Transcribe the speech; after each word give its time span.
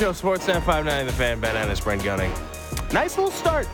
Show, 0.00 0.12
Sportsnet 0.12 0.62
590, 0.62 1.04
The 1.04 1.12
Fan, 1.12 1.40
Ben 1.40 1.54
Ennis, 1.56 1.78
Brent 1.78 2.02
Gunning. 2.02 2.32
Nice 2.90 3.18
little 3.18 3.30
start 3.30 3.66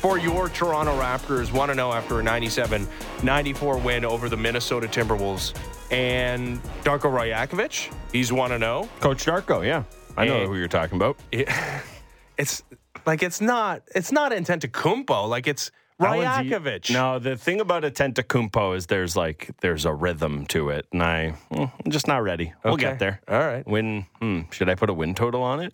for 0.00 0.18
your 0.18 0.48
Toronto 0.48 0.92
Raptors. 0.92 1.52
1 1.52 1.74
0 1.74 1.90
after 1.92 2.20
a 2.20 2.22
97 2.22 2.86
94 3.24 3.78
win 3.78 4.04
over 4.04 4.28
the 4.28 4.36
Minnesota 4.36 4.86
Timberwolves. 4.86 5.52
And 5.90 6.62
Darko 6.84 7.10
Rajakovic, 7.10 7.92
he's 8.12 8.32
1 8.32 8.50
0. 8.50 8.88
Coach 9.00 9.24
Darko, 9.24 9.66
yeah. 9.66 9.82
I 10.16 10.26
know 10.26 10.42
And- 10.42 10.48
who 10.48 10.56
you're 10.56 10.68
talking 10.68 10.94
about. 10.96 11.16
It's 12.38 12.62
like, 13.06 13.22
it's 13.24 13.40
not, 13.40 13.82
it's 13.96 14.10
not 14.12 14.30
Antetokounmpo. 14.32 15.28
Like, 15.28 15.46
it's 15.48 15.70
Rajakovic. 16.00 16.90
No, 16.92 17.18
the 17.18 17.36
thing 17.36 17.60
about 17.60 17.84
a 17.84 17.90
Tentakumpo 17.90 18.76
is 18.76 18.86
there's 18.86 19.16
like 19.16 19.50
there's 19.60 19.84
a 19.84 19.92
rhythm 19.94 20.44
to 20.46 20.70
it, 20.70 20.86
and 20.92 21.02
I 21.02 21.34
mm, 21.52 21.70
I'm 21.84 21.90
just 21.92 22.08
not 22.08 22.22
ready. 22.22 22.52
We'll 22.64 22.74
Okay. 22.74 22.82
get 22.84 22.98
there. 22.98 23.20
All 23.28 23.38
right. 23.38 23.66
Win? 23.66 24.06
Hmm, 24.20 24.42
should 24.50 24.68
I 24.68 24.74
put 24.74 24.90
a 24.90 24.94
win 24.94 25.14
total 25.14 25.42
on 25.42 25.60
it? 25.60 25.72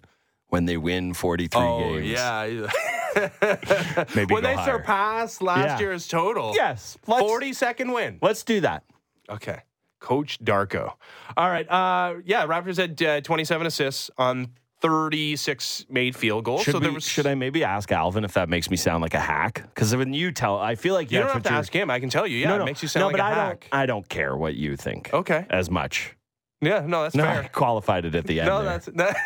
When 0.48 0.64
they 0.66 0.76
win 0.76 1.14
43 1.14 1.62
Oh, 1.62 1.94
games, 1.94 2.08
yeah. 2.08 2.66
maybe 4.14 4.34
when 4.34 4.42
they 4.42 4.54
higher. 4.54 4.78
surpass 4.78 5.40
last 5.40 5.64
Yeah. 5.64 5.78
year's 5.78 6.08
total. 6.08 6.52
Yes, 6.56 6.98
42nd 7.06 7.94
win. 7.94 8.18
Let's 8.20 8.42
do 8.42 8.60
that. 8.62 8.82
Okay. 9.28 9.60
Coach 10.00 10.38
Darko. 10.42 10.94
All 11.36 11.48
right. 11.48 11.68
Uh, 11.70 12.14
yeah, 12.24 12.46
Raptors 12.46 12.78
had 12.78 13.00
uh, 13.02 13.20
27 13.20 13.66
assists 13.66 14.10
on 14.18 14.48
36 14.80 15.86
made 15.88 16.16
field 16.16 16.44
goals. 16.44 16.62
Should, 16.62 16.72
so 16.72 16.78
there 16.78 16.90
we- 16.90 16.96
was. 16.96 17.04
should 17.06 17.26
I 17.26 17.34
maybe 17.34 17.64
ask 17.64 17.90
Alvin 17.92 18.24
if 18.24 18.32
that 18.34 18.48
makes 18.48 18.70
me 18.70 18.76
sound 18.76 19.02
like 19.02 19.14
a 19.14 19.20
hack? 19.20 19.62
Because 19.74 19.94
when 19.94 20.12
you 20.14 20.32
tell, 20.32 20.58
I 20.58 20.74
feel 20.74 20.94
like 20.94 21.10
You 21.10 21.20
don't 21.20 21.30
have 21.32 21.42
to 21.44 21.52
ask 21.52 21.72
him. 21.72 21.90
I 21.90 22.00
can 22.00 22.08
tell 22.10 22.26
you. 22.26 22.38
Yeah, 22.38 22.56
no, 22.56 22.62
it 22.62 22.64
makes 22.66 22.82
you 22.82 22.88
sound 22.88 23.02
no, 23.02 23.06
like 23.08 23.14
but 23.16 23.20
a 23.20 23.24
I 23.24 23.30
hack. 23.34 23.66
don't. 23.70 23.80
I 23.80 23.86
don't 23.86 24.08
care 24.08 24.36
what 24.36 24.54
you 24.54 24.76
think. 24.76 25.10
Okay. 25.12 25.46
as 25.50 25.70
much. 25.70 26.16
Yeah, 26.62 26.84
no, 26.86 27.04
that's 27.04 27.14
No, 27.14 27.24
I 27.24 27.34
fair. 27.40 27.50
qualified 27.54 28.04
it 28.04 28.14
at 28.14 28.26
the 28.26 28.40
end. 28.40 28.48
No, 28.48 28.62
there. 28.62 28.78
that's 28.78 28.86
that 28.94 29.16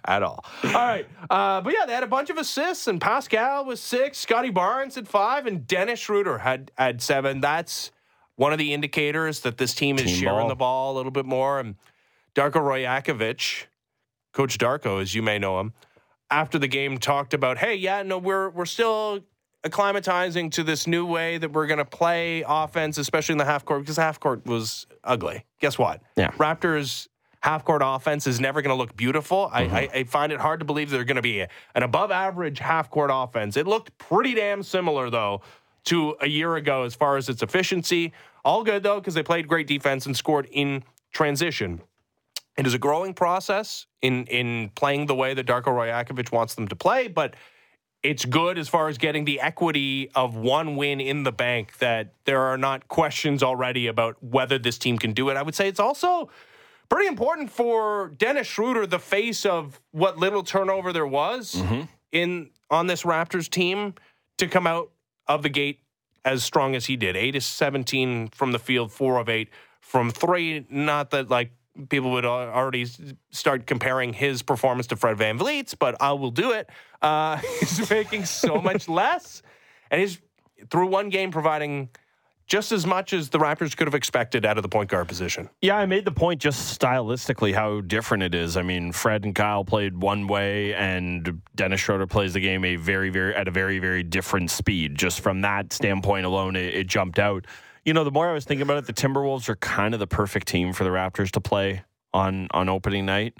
at 0.04 0.22
all. 0.22 0.44
All 0.64 0.70
right, 0.72 1.06
uh, 1.30 1.60
but 1.62 1.72
yeah, 1.72 1.86
they 1.86 1.94
had 1.94 2.02
a 2.02 2.06
bunch 2.08 2.28
of 2.28 2.36
assists, 2.36 2.86
and 2.88 3.00
Pascal 3.00 3.64
was 3.64 3.80
six, 3.80 4.18
Scottie 4.18 4.50
Barnes 4.50 4.94
had 4.96 5.08
five, 5.08 5.46
and 5.46 5.66
Dennis 5.66 5.98
Schroeder 6.00 6.38
had 6.38 6.70
had 6.76 7.00
seven. 7.00 7.40
That's 7.40 7.90
one 8.36 8.52
of 8.52 8.58
the 8.58 8.74
indicators 8.74 9.40
that 9.40 9.56
this 9.56 9.74
team 9.74 9.96
is 9.96 10.04
Team 10.04 10.14
sharing 10.16 10.40
ball. 10.40 10.48
the 10.48 10.54
ball 10.56 10.92
a 10.92 10.96
little 10.96 11.12
bit 11.12 11.24
more. 11.26 11.58
And 11.58 11.76
Darko 12.34 12.54
Rajakovic, 12.54 13.66
Coach 14.32 14.58
Darko, 14.58 15.00
as 15.00 15.14
you 15.14 15.22
may 15.22 15.38
know 15.38 15.60
him, 15.60 15.72
after 16.30 16.58
the 16.58 16.68
game 16.68 16.98
talked 16.98 17.34
about, 17.34 17.58
hey, 17.58 17.74
yeah, 17.74 18.02
no, 18.02 18.18
we're 18.18 18.48
we're 18.50 18.64
still 18.64 19.20
acclimatizing 19.64 20.50
to 20.50 20.64
this 20.64 20.86
new 20.86 21.06
way 21.06 21.38
that 21.38 21.52
we're 21.52 21.66
going 21.66 21.78
to 21.78 21.84
play 21.84 22.42
offense, 22.46 22.98
especially 22.98 23.34
in 23.34 23.38
the 23.38 23.44
half 23.44 23.64
court, 23.64 23.80
because 23.82 23.96
half 23.96 24.18
court 24.18 24.44
was 24.44 24.86
ugly. 25.04 25.44
Guess 25.60 25.78
what? 25.78 26.02
Yeah. 26.16 26.30
Raptors 26.32 27.06
half 27.42 27.64
court 27.64 27.82
offense 27.84 28.26
is 28.26 28.40
never 28.40 28.62
going 28.62 28.74
to 28.74 28.78
look 28.78 28.96
beautiful. 28.96 29.50
I, 29.52 29.64
mm-hmm. 29.64 29.74
I, 29.74 29.88
I 29.94 30.04
find 30.04 30.32
it 30.32 30.40
hard 30.40 30.60
to 30.60 30.66
believe 30.66 30.90
they're 30.90 31.04
going 31.04 31.16
to 31.16 31.22
be 31.22 31.40
an 31.40 31.82
above 31.82 32.10
average 32.10 32.58
half 32.58 32.90
court 32.90 33.10
offense. 33.12 33.56
It 33.56 33.66
looked 33.66 33.96
pretty 33.98 34.34
damn 34.34 34.62
similar, 34.62 35.10
though, 35.10 35.42
to 35.84 36.16
a 36.20 36.28
year 36.28 36.56
ago 36.56 36.84
as 36.84 36.94
far 36.94 37.16
as 37.16 37.28
its 37.28 37.42
efficiency. 37.42 38.12
All 38.44 38.64
good, 38.64 38.82
though, 38.82 39.00
because 39.00 39.14
they 39.14 39.22
played 39.22 39.46
great 39.46 39.66
defense 39.66 40.06
and 40.06 40.16
scored 40.16 40.48
in 40.50 40.82
transition. 41.12 41.80
It 42.56 42.66
is 42.66 42.74
a 42.74 42.78
growing 42.78 43.14
process 43.14 43.86
in 44.02 44.26
in 44.26 44.70
playing 44.74 45.06
the 45.06 45.14
way 45.14 45.34
that 45.34 45.46
Darko 45.46 45.68
Rajakovic 45.68 46.32
wants 46.32 46.54
them 46.54 46.68
to 46.68 46.76
play, 46.76 47.08
but 47.08 47.34
it's 48.02 48.24
good 48.24 48.58
as 48.58 48.68
far 48.68 48.88
as 48.88 48.98
getting 48.98 49.24
the 49.24 49.40
equity 49.40 50.10
of 50.14 50.36
one 50.36 50.76
win 50.76 51.00
in 51.00 51.22
the 51.22 51.30
bank 51.30 51.78
that 51.78 52.14
there 52.24 52.40
are 52.40 52.58
not 52.58 52.88
questions 52.88 53.42
already 53.42 53.86
about 53.86 54.22
whether 54.22 54.58
this 54.58 54.76
team 54.76 54.98
can 54.98 55.12
do 55.12 55.28
it. 55.28 55.36
I 55.36 55.42
would 55.42 55.54
say 55.54 55.68
it's 55.68 55.80
also 55.80 56.28
pretty 56.88 57.06
important 57.06 57.48
for 57.50 58.08
Dennis 58.18 58.48
Schroeder, 58.48 58.86
the 58.86 58.98
face 58.98 59.46
of 59.46 59.80
what 59.92 60.18
little 60.18 60.42
turnover 60.42 60.92
there 60.92 61.06
was 61.06 61.54
mm-hmm. 61.54 61.82
in 62.10 62.50
on 62.70 62.86
this 62.86 63.02
Raptors 63.02 63.48
team, 63.48 63.94
to 64.38 64.48
come 64.48 64.66
out 64.66 64.90
of 65.28 65.42
the 65.42 65.48
gate 65.48 65.78
as 66.24 66.42
strong 66.42 66.74
as 66.74 66.86
he 66.86 66.96
did. 66.96 67.16
Eight 67.16 67.36
is 67.36 67.46
seventeen 67.46 68.28
from 68.28 68.52
the 68.52 68.58
field, 68.58 68.92
four 68.92 69.18
of 69.18 69.28
eight 69.28 69.48
from 69.80 70.10
three. 70.10 70.66
Not 70.68 71.10
that 71.10 71.30
like 71.30 71.52
people 71.88 72.12
would 72.12 72.24
already 72.24 72.86
start 73.30 73.66
comparing 73.66 74.12
his 74.12 74.42
performance 74.42 74.86
to 74.88 74.96
Fred 74.96 75.16
VanVleet's, 75.16 75.74
but 75.74 75.96
I 76.00 76.12
will 76.12 76.30
do 76.30 76.52
it. 76.52 76.68
Uh, 77.00 77.36
he's 77.60 77.88
making 77.90 78.24
so 78.24 78.56
much 78.62 78.88
less, 78.88 79.42
and 79.90 80.00
he's 80.00 80.20
through 80.70 80.88
one 80.88 81.08
game 81.08 81.30
providing 81.30 81.88
just 82.46 82.72
as 82.72 82.86
much 82.86 83.12
as 83.12 83.30
the 83.30 83.38
Raptors 83.38 83.76
could 83.76 83.86
have 83.86 83.94
expected 83.94 84.44
out 84.44 84.58
of 84.58 84.62
the 84.62 84.68
point 84.68 84.90
guard 84.90 85.08
position. 85.08 85.48
Yeah, 85.62 85.76
I 85.78 85.86
made 85.86 86.04
the 86.04 86.12
point 86.12 86.40
just 86.40 86.78
stylistically 86.78 87.54
how 87.54 87.80
different 87.80 88.24
it 88.24 88.34
is. 88.34 88.56
I 88.56 88.62
mean, 88.62 88.92
Fred 88.92 89.24
and 89.24 89.34
Kyle 89.34 89.64
played 89.64 89.96
one 89.96 90.26
way, 90.26 90.74
and 90.74 91.40
Dennis 91.54 91.80
Schroeder 91.80 92.06
plays 92.06 92.34
the 92.34 92.40
game 92.40 92.64
a 92.64 92.76
very, 92.76 93.10
very 93.10 93.34
at 93.34 93.48
a 93.48 93.50
very, 93.50 93.78
very 93.78 94.02
different 94.02 94.50
speed. 94.50 94.96
Just 94.96 95.20
from 95.20 95.40
that 95.42 95.72
standpoint 95.72 96.26
alone, 96.26 96.56
it, 96.56 96.74
it 96.74 96.86
jumped 96.88 97.18
out. 97.18 97.46
You 97.84 97.92
know, 97.92 98.04
the 98.04 98.10
more 98.10 98.28
I 98.28 98.32
was 98.32 98.44
thinking 98.44 98.62
about 98.62 98.78
it, 98.78 98.86
the 98.86 98.92
Timberwolves 98.92 99.48
are 99.48 99.56
kind 99.56 99.94
of 99.94 100.00
the 100.00 100.06
perfect 100.06 100.46
team 100.46 100.72
for 100.72 100.84
the 100.84 100.90
Raptors 100.90 101.30
to 101.32 101.40
play 101.40 101.82
on 102.14 102.48
on 102.52 102.68
opening 102.68 103.06
night. 103.06 103.34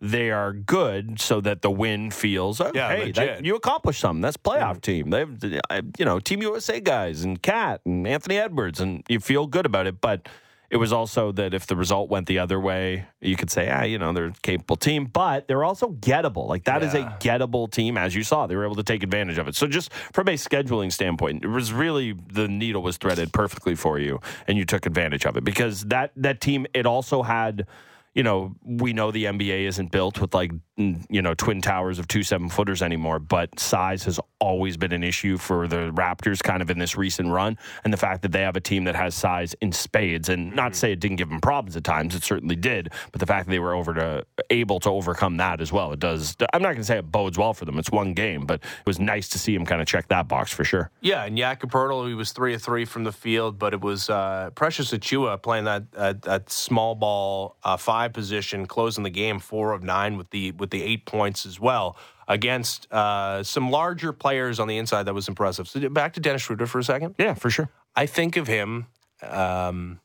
They 0.00 0.32
are 0.32 0.52
good 0.52 1.20
so 1.20 1.40
that 1.42 1.62
the 1.62 1.70
win 1.70 2.10
feels, 2.10 2.60
oh, 2.60 2.72
Yeah, 2.74 2.88
hey, 2.88 3.12
that, 3.12 3.44
you 3.44 3.54
accomplished 3.54 4.00
something. 4.00 4.20
That's 4.20 4.36
playoff 4.36 4.80
team. 4.80 5.10
They 5.10 5.20
have, 5.20 5.44
uh, 5.70 5.82
you 5.96 6.04
know, 6.04 6.18
Team 6.18 6.42
USA 6.42 6.80
guys 6.80 7.22
and 7.22 7.40
KAT 7.40 7.82
and 7.86 8.04
Anthony 8.04 8.36
Edwards, 8.36 8.80
and 8.80 9.04
you 9.08 9.20
feel 9.20 9.46
good 9.46 9.64
about 9.64 9.86
it. 9.86 10.00
But 10.00 10.28
it 10.72 10.78
was 10.78 10.90
also 10.92 11.30
that 11.32 11.52
if 11.52 11.66
the 11.66 11.76
result 11.76 12.08
went 12.08 12.26
the 12.26 12.38
other 12.38 12.58
way, 12.58 13.04
you 13.20 13.36
could 13.36 13.50
say, 13.50 13.68
ah, 13.70 13.82
you 13.82 13.98
know, 13.98 14.12
they're 14.14 14.28
a 14.28 14.32
capable 14.42 14.74
team, 14.76 15.04
but 15.04 15.46
they're 15.46 15.64
also 15.64 15.90
gettable. 15.90 16.48
Like 16.48 16.64
that 16.64 16.82
is 16.82 16.94
Yeah. 16.94 17.14
a 17.14 17.18
gettable 17.18 17.70
team, 17.70 17.98
as 17.98 18.14
you 18.14 18.22
saw. 18.22 18.46
They 18.46 18.56
were 18.56 18.64
able 18.64 18.76
to 18.76 18.82
take 18.82 19.02
advantage 19.02 19.36
of 19.36 19.46
it. 19.48 19.54
So 19.54 19.66
just 19.66 19.92
from 20.14 20.28
a 20.28 20.32
scheduling 20.32 20.90
standpoint, 20.90 21.44
it 21.44 21.48
was 21.48 21.74
really 21.74 22.14
the 22.32 22.48
needle 22.48 22.82
was 22.82 22.96
threaded 22.96 23.34
perfectly 23.34 23.74
for 23.74 23.98
you, 23.98 24.18
and 24.48 24.56
you 24.56 24.64
took 24.64 24.86
advantage 24.86 25.26
of 25.26 25.36
it 25.36 25.44
because 25.44 25.82
that 25.84 26.12
that 26.16 26.40
team 26.40 26.66
it 26.74 26.86
also 26.86 27.22
had. 27.22 27.66
You 28.14 28.22
know, 28.22 28.54
we 28.62 28.92
know 28.92 29.10
the 29.10 29.24
NBA 29.24 29.64
isn't 29.68 29.90
built 29.90 30.20
with 30.20 30.34
like, 30.34 30.52
you 30.76 31.22
know, 31.22 31.32
twin 31.32 31.62
towers 31.62 31.98
of 31.98 32.06
two 32.08 32.22
seven 32.22 32.50
footers 32.50 32.82
anymore, 32.82 33.18
but 33.18 33.58
size 33.58 34.04
has 34.04 34.20
always 34.42 34.76
been 34.76 34.90
an 34.90 35.04
issue 35.04 35.38
for 35.38 35.68
the 35.68 35.92
Raptors 35.92 36.42
kind 36.42 36.62
of 36.62 36.68
in 36.68 36.80
this 36.80 36.96
recent 36.96 37.28
run. 37.28 37.56
And 37.84 37.92
the 37.92 37.96
fact 37.96 38.22
that 38.22 38.32
they 38.32 38.40
have 38.40 38.56
a 38.56 38.60
team 38.60 38.84
that 38.84 38.96
has 38.96 39.14
size 39.14 39.54
in 39.60 39.70
spades, 39.70 40.28
and 40.28 40.52
not 40.54 40.72
to 40.72 40.78
say 40.78 40.92
it 40.92 40.98
didn't 40.98 41.18
give 41.18 41.28
them 41.28 41.40
problems 41.40 41.76
at 41.76 41.84
times, 41.84 42.16
it 42.16 42.24
certainly 42.24 42.56
did, 42.56 42.92
but 43.12 43.20
the 43.20 43.26
fact 43.26 43.46
that 43.46 43.52
they 43.52 43.60
were 43.60 43.72
over 43.72 43.94
to 43.94 44.26
able 44.50 44.80
to 44.80 44.90
overcome 44.90 45.36
that 45.36 45.60
as 45.60 45.72
well, 45.72 45.92
it 45.92 46.00
does. 46.00 46.36
I'm 46.52 46.60
not 46.60 46.70
going 46.70 46.78
to 46.78 46.84
say 46.84 46.98
it 46.98 47.12
bodes 47.12 47.38
well 47.38 47.54
for 47.54 47.64
them. 47.64 47.78
It's 47.78 47.92
one 47.92 48.14
game, 48.14 48.44
but 48.44 48.56
it 48.56 48.86
was 48.86 48.98
nice 48.98 49.28
to 49.28 49.38
see 49.38 49.54
him 49.54 49.64
kind 49.64 49.80
of 49.80 49.86
check 49.86 50.08
that 50.08 50.26
box 50.26 50.52
for 50.52 50.64
sure. 50.64 50.90
Yeah, 51.00 51.24
and 51.24 51.38
Jakob 51.38 51.70
Poeltl, 51.70 52.08
he 52.08 52.14
was 52.14 52.32
three 52.32 52.54
of 52.54 52.62
three 52.62 52.84
from 52.84 53.04
the 53.04 53.12
field, 53.12 53.60
but 53.60 53.72
it 53.72 53.80
was 53.80 54.10
uh, 54.10 54.50
Precious 54.56 54.90
Achiuwa 54.90 55.40
playing 55.40 55.64
that, 55.64 55.92
that 55.92 56.22
that 56.22 56.50
small 56.50 56.96
ball 56.96 57.56
uh, 57.62 57.76
five 57.76 58.12
position, 58.12 58.66
closing 58.66 59.04
the 59.04 59.10
game 59.10 59.38
four 59.38 59.72
of 59.72 59.84
nine 59.84 60.16
with 60.16 60.30
the 60.30 60.50
with 60.52 60.70
the 60.70 60.82
eight 60.82 61.06
points 61.06 61.46
as 61.46 61.60
well 61.60 61.96
against 62.32 62.90
uh, 62.90 63.42
some 63.42 63.70
larger 63.70 64.12
players 64.12 64.58
on 64.58 64.66
the 64.68 64.78
inside. 64.78 65.04
That 65.04 65.14
was 65.14 65.28
impressive. 65.28 65.68
So 65.68 65.86
back 65.90 66.14
to 66.14 66.20
Dennis 66.20 66.42
Schroeder 66.42 66.66
for 66.66 66.78
a 66.78 66.84
second. 66.84 67.14
Yeah, 67.18 67.34
for 67.34 67.50
sure. 67.50 67.68
I 67.94 68.06
think 68.06 68.38
of 68.38 68.46
him 68.46 68.86
um, 69.22 70.00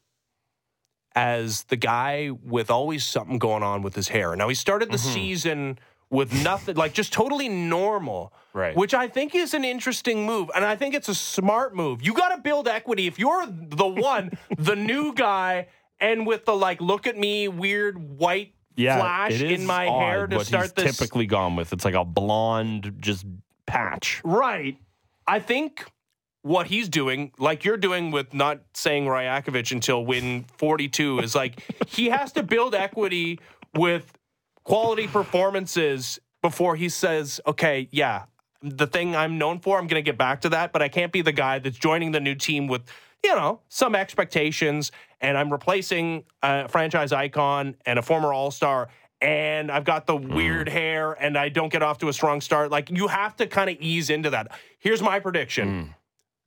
as 1.16 1.64
the 1.64 1.78
guy 1.78 2.32
with 2.44 2.70
always 2.70 3.06
something 3.06 3.40
going 3.40 3.64
on 3.64 3.82
with 3.82 3.96
his 3.96 4.10
hair. 4.10 4.36
Now 4.36 4.50
he 4.50 4.56
started 4.56 4.92
the 4.92 4.98
season 4.98 5.80
with 6.10 6.34
nothing, 6.44 6.76
like 6.76 6.94
just 6.94 7.14
totally 7.14 7.48
normal, 7.50 8.34
Right. 8.58 8.76
Which 8.76 8.96
I 8.96 9.08
think 9.08 9.36
is 9.36 9.54
an 9.54 9.64
interesting 9.64 10.26
move, 10.26 10.50
and 10.56 10.66
I 10.66 10.76
think 10.76 10.96
it's 10.96 11.10
a 11.10 11.14
smart 11.14 11.76
move. 11.76 12.02
You 12.02 12.12
got 12.12 12.30
to 12.36 12.42
build 12.42 12.68
equity 12.68 13.06
if 13.06 13.20
you're 13.20 13.46
the 13.46 13.86
one, 13.86 14.32
the 14.58 14.76
new 14.76 15.14
guy, 15.14 15.68
and 16.00 16.26
with 16.26 16.46
the 16.46 16.56
like, 16.56 16.82
look 16.82 17.06
at 17.06 17.16
me, 17.16 17.48
weird 17.48 18.18
white 18.18 18.56
Yeah, 18.78 19.00
flash 19.00 19.42
in 19.42 19.66
my 19.66 19.88
odd 19.88 20.02
hair 20.02 20.28
to 20.28 20.46
start 20.46 20.76
this. 20.76 20.98
typically 20.98 21.26
gone 21.26 21.56
with. 21.56 21.74
It's 21.74 21.84
like 21.84 21.96
a 21.96 22.06
blonde, 22.06 22.96
just 23.00 23.26
patch. 23.66 24.22
Right. 24.24 24.78
I 25.28 25.40
think 25.40 25.84
what 26.44 26.68
he's 26.68 26.88
doing, 26.88 27.34
like 27.40 27.66
you're 27.66 27.76
doing 27.76 28.12
with 28.12 28.34
not 28.34 28.62
saying 28.74 29.06
Rajakovic 29.06 29.72
until 29.72 30.06
win 30.06 30.46
42, 30.58 31.20
is 31.20 31.36
like 31.36 31.62
he 31.88 32.06
has 32.10 32.32
to 32.34 32.44
build 32.44 32.74
equity 32.74 33.40
with 33.76 34.14
quality 34.64 35.08
performances 35.08 36.20
before 36.42 36.76
he 36.76 36.88
says, 36.88 37.42
okay, 37.48 37.90
yeah, 37.92 38.26
the 38.62 38.88
thing 38.88 39.16
I'm 39.16 39.38
known 39.38 39.60
for, 39.60 39.78
I'm 39.78 39.88
going 39.88 40.02
to 40.02 40.06
get 40.06 40.18
back 40.18 40.42
to 40.42 40.50
that, 40.50 40.72
but 40.72 40.82
I 40.82 40.88
can't 40.88 41.12
be 41.12 41.22
the 41.22 41.32
guy 41.32 41.60
that's 41.60 41.78
joining 41.78 42.12
the 42.12 42.20
new 42.20 42.36
team 42.36 42.68
with, 42.68 42.84
you 43.24 43.36
know, 43.36 43.62
some 43.68 43.96
expectations 43.96 44.92
and 45.22 45.38
I'm 45.38 45.52
replacing 45.52 46.24
a 46.44 46.68
franchise 46.68 47.12
icon 47.12 47.76
and 47.86 48.00
a 48.00 48.02
former 48.02 48.34
all 48.34 48.52
star. 48.52 48.90
And 49.20 49.72
I've 49.72 49.84
got 49.84 50.06
the 50.06 50.14
mm. 50.14 50.36
weird 50.36 50.70
hair, 50.70 51.14
and 51.14 51.38
I 51.40 51.50
don't 51.50 51.72
get 51.72 51.82
off 51.82 51.98
to 52.00 52.08
a 52.08 52.14
strong 52.14 52.40
start. 52.40 52.70
Like 52.70 52.92
you 52.92 53.08
have 53.08 53.36
to 53.38 53.48
kind 53.48 53.68
of 53.68 53.78
ease 53.80 54.12
into 54.12 54.30
that. 54.30 54.52
Here's 54.78 55.02
my 55.02 55.20
prediction: 55.20 55.68
mm. 55.68 55.96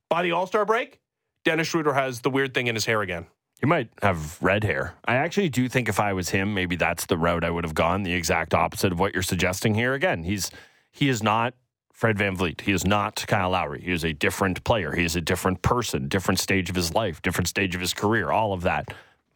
by 0.09 0.23
the 0.23 0.31
All 0.31 0.47
Star 0.47 0.65
break, 0.65 1.01
Dennis 1.43 1.67
Schroeder 1.67 1.93
has 1.93 2.21
the 2.21 2.29
weird 2.29 2.53
thing 2.53 2.67
in 2.67 2.75
his 2.75 2.85
hair 2.85 3.01
again. 3.01 3.27
He 3.59 3.65
might 3.65 3.89
have 4.01 4.41
red 4.41 4.63
hair. 4.63 4.95
I 5.03 5.15
actually 5.15 5.49
do 5.49 5.67
think 5.67 5.89
if 5.89 5.99
I 5.99 6.13
was 6.13 6.29
him, 6.29 6.53
maybe 6.53 6.77
that's 6.77 7.05
the 7.05 7.17
route 7.17 7.43
I 7.43 7.49
would 7.49 7.65
have 7.65 7.75
gone. 7.75 8.03
The 8.03 8.13
exact 8.13 8.53
opposite 8.53 8.93
of 8.93 8.99
what 8.99 9.13
you're 9.13 9.21
suggesting 9.21 9.75
here. 9.75 9.93
Again, 9.93 10.23
he's 10.23 10.49
he 10.91 11.09
is 11.09 11.21
not 11.21 11.53
Fred 12.01 12.17
VanVleet. 12.17 12.61
He 12.61 12.71
is 12.71 12.83
not 12.83 13.23
Kyle 13.27 13.51
Lowry. 13.51 13.79
He 13.79 13.91
is 13.91 14.03
a 14.03 14.11
different 14.11 14.63
player. 14.63 14.91
He 14.91 15.05
is 15.05 15.15
a 15.15 15.21
different 15.21 15.61
person, 15.61 16.07
different 16.07 16.39
stage 16.39 16.67
of 16.67 16.75
his 16.75 16.95
life, 16.95 17.21
different 17.21 17.47
stage 17.47 17.75
of 17.75 17.81
his 17.81 17.93
career, 17.93 18.31
all 18.31 18.53
of 18.53 18.63
that. 18.63 18.91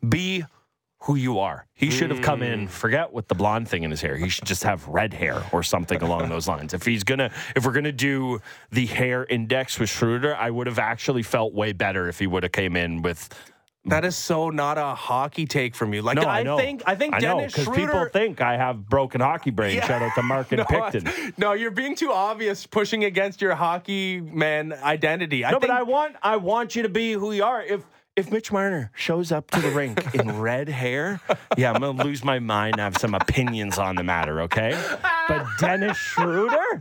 Be 0.10 0.44
who 1.02 1.14
you 1.14 1.38
are. 1.38 1.68
He 1.76 1.92
should 1.92 2.10
have 2.10 2.24
come 2.24 2.42
in, 2.42 2.66
mm. 2.66 2.70
forget 2.70 3.14
with 3.14 3.28
the 3.28 3.36
blonde 3.36 3.68
thing 3.70 3.84
in 3.84 3.92
his 3.92 4.02
hair. 4.02 4.18
He 4.18 4.30
should 4.30 4.46
just 4.46 4.64
have 4.64 4.88
red 4.88 5.14
hair 5.14 5.44
or 5.52 5.62
something 5.62 6.02
along 6.02 6.30
those 6.30 6.48
lines. 6.48 6.74
If 6.74 6.84
he's 6.84 7.04
gonna 7.04 7.30
if 7.56 7.68
we're 7.68 7.72
gonna 7.72 7.92
do 7.92 8.42
the 8.72 8.88
hair 8.88 9.26
index 9.26 9.78
with 9.78 9.92
Schroeder, 9.92 10.36
I 10.36 10.50
would 10.50 10.66
have 10.66 10.80
actually 10.80 11.22
felt 11.22 11.54
way 11.54 11.72
better 11.72 12.08
if 12.08 12.18
he 12.18 12.26
would 12.26 12.42
have 12.42 12.52
came 12.52 12.76
in 12.76 13.04
with 13.04 13.30
That 13.88 14.04
is 14.04 14.16
so 14.16 14.50
not 14.50 14.78
a 14.78 14.96
hockey 14.96 15.46
take 15.46 15.76
from 15.76 15.94
you. 15.94 16.02
Like 16.02 16.16
no, 16.16 16.24
I, 16.24 16.40
I, 16.40 16.44
know. 16.44 16.58
think 16.58 16.82
I 16.86 16.96
think 16.96 17.14
I 17.14 17.20
Dennis 17.20 17.54
because 17.54 17.66
Schroeder 17.66 17.86
people 17.88 18.06
think 18.12 18.42
I 18.42 18.58
have 18.58 18.90
broken 18.90 19.22
hockey 19.22 19.52
brain. 19.52 19.76
Yeah. 19.78 19.86
Shout 19.88 20.02
out 20.02 20.16
to 20.16 20.24
Mark 20.24 20.52
and 20.52 20.60
no, 20.70 20.90
Picton. 20.90 21.34
no, 21.38 21.54
you're 21.54 21.70
being 21.72 21.96
too 21.96 22.12
obvious 22.12 22.66
pushing 22.66 23.04
against 23.04 23.42
your 23.42 23.54
hockey 23.56 24.20
man 24.22 24.74
identity. 24.74 25.46
I 25.46 25.52
No, 25.52 25.60
think 25.60 25.70
but 25.70 25.78
I 25.78 25.84
want 25.84 26.16
I 26.24 26.38
want 26.38 26.76
you 26.76 26.82
to 26.84 26.90
be 26.90 27.14
who 27.14 27.32
you 27.32 27.44
are. 27.44 27.62
If 27.64 27.82
if 28.16 28.32
Mitch 28.32 28.50
Marner 28.50 28.92
shows 28.96 29.32
up 29.34 29.52
to 29.52 29.60
the 29.60 29.70
rink 29.72 30.16
in 30.16 30.40
red 30.40 30.70
hair, 30.70 31.20
yeah, 31.58 31.72
I'm 31.74 31.82
gonna 31.82 32.04
lose 32.04 32.24
my 32.24 32.40
mind. 32.40 32.76
and 32.76 32.82
have 32.82 32.98
some 32.98 33.14
opinions 33.14 33.78
on 33.78 33.96
the 33.98 34.04
matter. 34.04 34.42
Okay, 34.44 34.72
but 35.28 35.46
Dennis 35.60 35.98
Schroeder. 35.98 36.80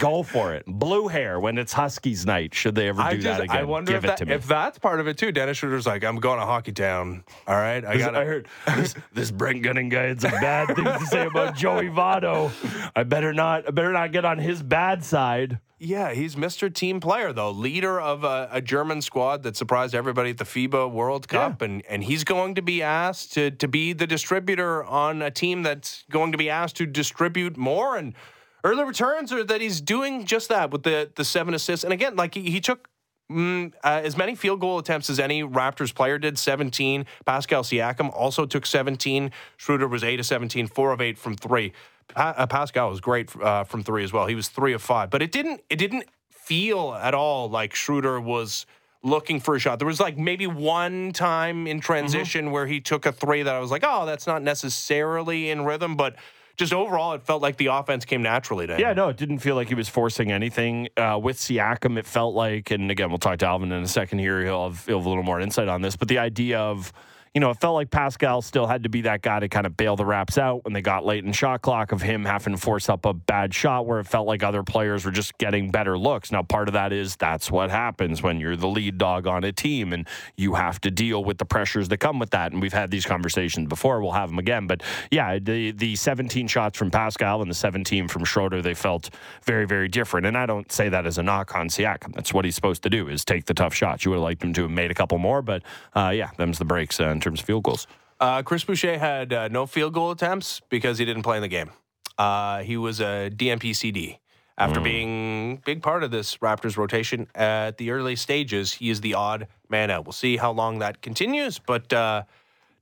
Go 0.00 0.22
for 0.22 0.54
it. 0.54 0.64
Blue 0.66 1.08
hair 1.08 1.38
when 1.38 1.58
it's 1.58 1.72
Huskies 1.72 2.24
night. 2.24 2.54
Should 2.54 2.74
they 2.74 2.88
ever 2.88 3.02
do 3.02 3.08
I 3.08 3.14
just 3.14 3.24
that 3.24 3.40
again? 3.40 3.56
I 3.56 3.64
wonder 3.64 3.92
Give 3.92 3.98
if, 3.98 4.04
it 4.04 4.06
that, 4.08 4.18
to 4.18 4.26
me. 4.26 4.34
if 4.34 4.46
that's 4.46 4.78
part 4.78 4.98
of 4.98 5.06
it 5.06 5.18
too. 5.18 5.30
Dennis 5.30 5.58
Schroeder's 5.58 5.86
like, 5.86 6.04
I'm 6.04 6.16
going 6.16 6.40
to 6.40 6.46
hockey 6.46 6.72
town. 6.72 7.22
All 7.46 7.54
right, 7.54 7.84
I 7.84 7.98
got. 7.98 8.14
I 8.16 8.24
heard 8.24 8.48
this, 8.76 8.94
this 9.12 9.30
Brent 9.30 9.62
Gunning 9.62 9.90
guy 9.90 10.04
had 10.04 10.20
some 10.20 10.32
bad 10.32 10.74
things 10.74 10.88
to 10.88 11.06
say 11.06 11.26
about 11.26 11.54
Joey 11.56 11.88
Votto. 11.88 12.50
I 12.96 13.02
better 13.02 13.32
not. 13.32 13.68
I 13.68 13.70
better 13.70 13.92
not 13.92 14.10
get 14.12 14.24
on 14.24 14.38
his 14.38 14.62
bad 14.62 15.04
side. 15.04 15.60
Yeah, 15.82 16.12
he's 16.12 16.36
Mr. 16.36 16.72
Team 16.72 17.00
Player 17.00 17.32
though, 17.32 17.50
leader 17.50 17.98
of 18.00 18.22
a, 18.24 18.50
a 18.52 18.60
German 18.60 19.00
squad 19.00 19.42
that 19.44 19.56
surprised 19.56 19.94
everybody 19.94 20.30
at 20.30 20.36
the 20.38 20.44
FIBA 20.44 20.90
World 20.90 21.26
Cup, 21.28 21.62
and 21.62 21.82
and 21.88 22.04
he's 22.04 22.22
going 22.24 22.54
to 22.56 22.62
be 22.62 22.82
asked 22.82 23.32
to 23.34 23.50
to 23.50 23.68
be 23.68 23.92
the 23.92 24.06
distributor 24.06 24.84
on 24.84 25.22
a 25.22 25.30
team 25.30 25.62
that's 25.62 26.04
going 26.10 26.32
to 26.32 26.38
be 26.38 26.50
asked 26.50 26.76
to 26.76 26.86
distribute 26.86 27.56
more 27.56 27.96
and. 27.96 28.14
Early 28.62 28.84
returns 28.84 29.32
are 29.32 29.44
that 29.44 29.60
he's 29.60 29.80
doing 29.80 30.26
just 30.26 30.48
that 30.48 30.70
with 30.70 30.82
the 30.82 31.10
the 31.14 31.24
seven 31.24 31.54
assists, 31.54 31.84
and 31.84 31.92
again, 31.92 32.16
like 32.16 32.34
he, 32.34 32.50
he 32.50 32.60
took 32.60 32.88
Mm, 33.30 33.72
uh, 33.84 34.00
as 34.02 34.16
many 34.16 34.34
field 34.34 34.60
goal 34.60 34.78
attempts 34.78 35.08
as 35.08 35.20
any 35.20 35.44
Raptors 35.44 35.94
player 35.94 36.18
did, 36.18 36.36
17. 36.36 37.06
Pascal 37.24 37.62
Siakam 37.62 38.12
also 38.12 38.44
took 38.44 38.66
17. 38.66 39.30
Schroeder 39.56 39.86
was 39.86 40.02
8 40.02 40.18
of 40.18 40.26
17, 40.26 40.66
4 40.66 40.92
of 40.92 41.00
8 41.00 41.16
from 41.16 41.36
3. 41.36 41.72
Pa- 42.08 42.34
uh, 42.36 42.46
Pascal 42.48 42.90
was 42.90 43.00
great 43.00 43.34
uh, 43.36 43.62
from 43.62 43.84
3 43.84 44.02
as 44.02 44.12
well. 44.12 44.26
He 44.26 44.34
was 44.34 44.48
3 44.48 44.72
of 44.72 44.82
5. 44.82 45.10
But 45.10 45.22
it 45.22 45.30
didn't 45.30 45.60
it 45.70 45.76
didn't 45.76 46.06
feel 46.28 46.92
at 47.00 47.14
all 47.14 47.48
like 47.48 47.72
Schroeder 47.72 48.20
was 48.20 48.66
looking 49.04 49.38
for 49.38 49.54
a 49.54 49.60
shot. 49.60 49.78
There 49.78 49.86
was 49.86 50.00
like 50.00 50.18
maybe 50.18 50.48
one 50.48 51.12
time 51.12 51.68
in 51.68 51.80
transition 51.80 52.50
where 52.50 52.66
he 52.66 52.80
took 52.80 53.06
a 53.06 53.12
3 53.12 53.44
that 53.44 53.54
I 53.54 53.60
was 53.60 53.70
like, 53.70 53.84
"Oh, 53.86 54.06
that's 54.06 54.26
not 54.26 54.42
necessarily 54.42 55.50
in 55.50 55.64
rhythm," 55.64 55.94
but 55.94 56.16
just 56.56 56.72
overall 56.72 57.12
it 57.14 57.22
felt 57.22 57.42
like 57.42 57.56
the 57.56 57.66
offense 57.66 58.04
came 58.04 58.22
naturally 58.22 58.66
to 58.66 58.74
him. 58.74 58.80
Yeah, 58.80 58.92
no, 58.92 59.08
it 59.08 59.16
didn't 59.16 59.38
feel 59.38 59.54
like 59.54 59.68
he 59.68 59.74
was 59.74 59.88
forcing 59.88 60.32
anything. 60.32 60.88
Uh, 60.96 61.18
with 61.22 61.36
Siakam, 61.38 61.98
it 61.98 62.06
felt 62.06 62.34
like, 62.34 62.70
and 62.70 62.90
again, 62.90 63.08
we'll 63.08 63.18
talk 63.18 63.38
to 63.38 63.46
Alvin 63.46 63.72
in 63.72 63.82
a 63.82 63.88
second 63.88 64.18
here. 64.18 64.42
He'll 64.42 64.68
have, 64.68 64.84
he'll 64.86 64.98
have 64.98 65.06
a 65.06 65.08
little 65.08 65.24
more 65.24 65.40
insight 65.40 65.68
on 65.68 65.82
this, 65.82 65.96
but 65.96 66.08
the 66.08 66.18
idea 66.18 66.58
of, 66.58 66.92
you 67.34 67.40
know, 67.40 67.50
it 67.50 67.60
felt 67.60 67.74
like 67.74 67.92
Pascal 67.92 68.42
still 68.42 68.66
had 68.66 68.82
to 68.82 68.88
be 68.88 69.02
that 69.02 69.22
guy 69.22 69.38
to 69.38 69.48
kind 69.48 69.64
of 69.64 69.76
bail 69.76 69.94
the 69.94 70.04
Raps 70.04 70.36
out 70.36 70.64
when 70.64 70.72
they 70.72 70.82
got 70.82 71.06
late 71.06 71.24
in 71.24 71.32
shot 71.32 71.62
clock 71.62 71.92
of 71.92 72.02
him 72.02 72.24
having 72.24 72.56
to 72.56 72.60
force 72.60 72.88
up 72.88 73.06
a 73.06 73.12
bad 73.12 73.54
shot 73.54 73.86
where 73.86 74.00
it 74.00 74.04
felt 74.08 74.26
like 74.26 74.42
other 74.42 74.64
players 74.64 75.04
were 75.04 75.12
just 75.12 75.38
getting 75.38 75.70
better 75.70 75.96
looks. 75.96 76.32
Now, 76.32 76.42
part 76.42 76.66
of 76.66 76.74
that 76.74 76.92
is 76.92 77.14
that's 77.14 77.48
what 77.48 77.70
happens 77.70 78.20
when 78.20 78.40
you're 78.40 78.56
the 78.56 78.66
lead 78.66 78.98
dog 78.98 79.28
on 79.28 79.44
a 79.44 79.52
team 79.52 79.92
and 79.92 80.08
you 80.36 80.54
have 80.54 80.80
to 80.80 80.90
deal 80.90 81.22
with 81.22 81.38
the 81.38 81.44
pressures 81.44 81.88
that 81.90 81.98
come 81.98 82.18
with 82.18 82.30
that. 82.30 82.50
And 82.50 82.60
we've 82.60 82.72
had 82.72 82.90
these 82.90 83.06
conversations 83.06 83.68
before. 83.68 84.02
We'll 84.02 84.10
have 84.10 84.30
them 84.30 84.40
again. 84.40 84.66
But 84.66 84.82
yeah, 85.12 85.38
the, 85.38 85.70
the 85.70 85.94
17 85.94 86.48
shots 86.48 86.76
from 86.76 86.90
Pascal 86.90 87.42
and 87.42 87.50
the 87.50 87.54
17 87.54 88.08
from 88.08 88.24
Schroeder, 88.24 88.60
they 88.60 88.74
felt 88.74 89.08
very, 89.44 89.68
very 89.68 89.86
different. 89.86 90.26
And 90.26 90.36
I 90.36 90.46
don't 90.46 90.70
say 90.72 90.88
that 90.88 91.06
as 91.06 91.16
a 91.16 91.22
knock 91.22 91.54
on 91.54 91.68
Siakam. 91.68 92.12
That's 92.12 92.34
what 92.34 92.44
he's 92.44 92.56
supposed 92.56 92.82
to 92.82 92.90
do 92.90 93.06
is 93.06 93.24
take 93.24 93.44
the 93.44 93.54
tough 93.54 93.72
shots. 93.72 94.04
You 94.04 94.10
would 94.10 94.16
have 94.16 94.24
liked 94.24 94.42
him 94.42 94.52
to 94.54 94.62
have 94.62 94.70
made 94.72 94.90
a 94.90 94.94
couple 94.94 95.18
more, 95.18 95.42
but 95.42 95.62
uh, 95.94 96.10
yeah, 96.12 96.30
them's 96.36 96.58
the 96.58 96.64
breaks 96.64 96.98
in 97.20 97.22
terms 97.22 97.40
of 97.40 97.46
field 97.46 97.62
goals. 97.62 97.86
Uh, 98.18 98.42
Chris 98.42 98.64
Boucher 98.64 98.98
had 98.98 99.32
uh, 99.32 99.48
no 99.48 99.66
field 99.66 99.92
goal 99.92 100.10
attempts 100.10 100.60
because 100.70 100.98
he 100.98 101.04
didn't 101.04 101.22
play 101.22 101.36
in 101.36 101.42
the 101.42 101.48
game. 101.48 101.70
Uh, 102.18 102.62
he 102.62 102.76
was 102.76 103.00
a 103.00 103.30
DNP-CD. 103.30 104.18
After 104.58 104.78
being 104.78 105.62
big 105.64 105.82
part 105.82 106.02
of 106.02 106.10
this 106.10 106.36
Raptors 106.36 106.76
rotation 106.76 107.28
at 107.34 107.78
the 107.78 107.92
early 107.92 108.14
stages, 108.14 108.74
he 108.74 108.90
is 108.90 109.00
the 109.00 109.14
odd 109.14 109.46
man 109.70 109.90
out. 109.90 110.04
We'll 110.04 110.12
see 110.12 110.36
how 110.36 110.52
long 110.52 110.80
that 110.80 111.00
continues, 111.00 111.58
but 111.58 111.90
uh, 111.94 112.24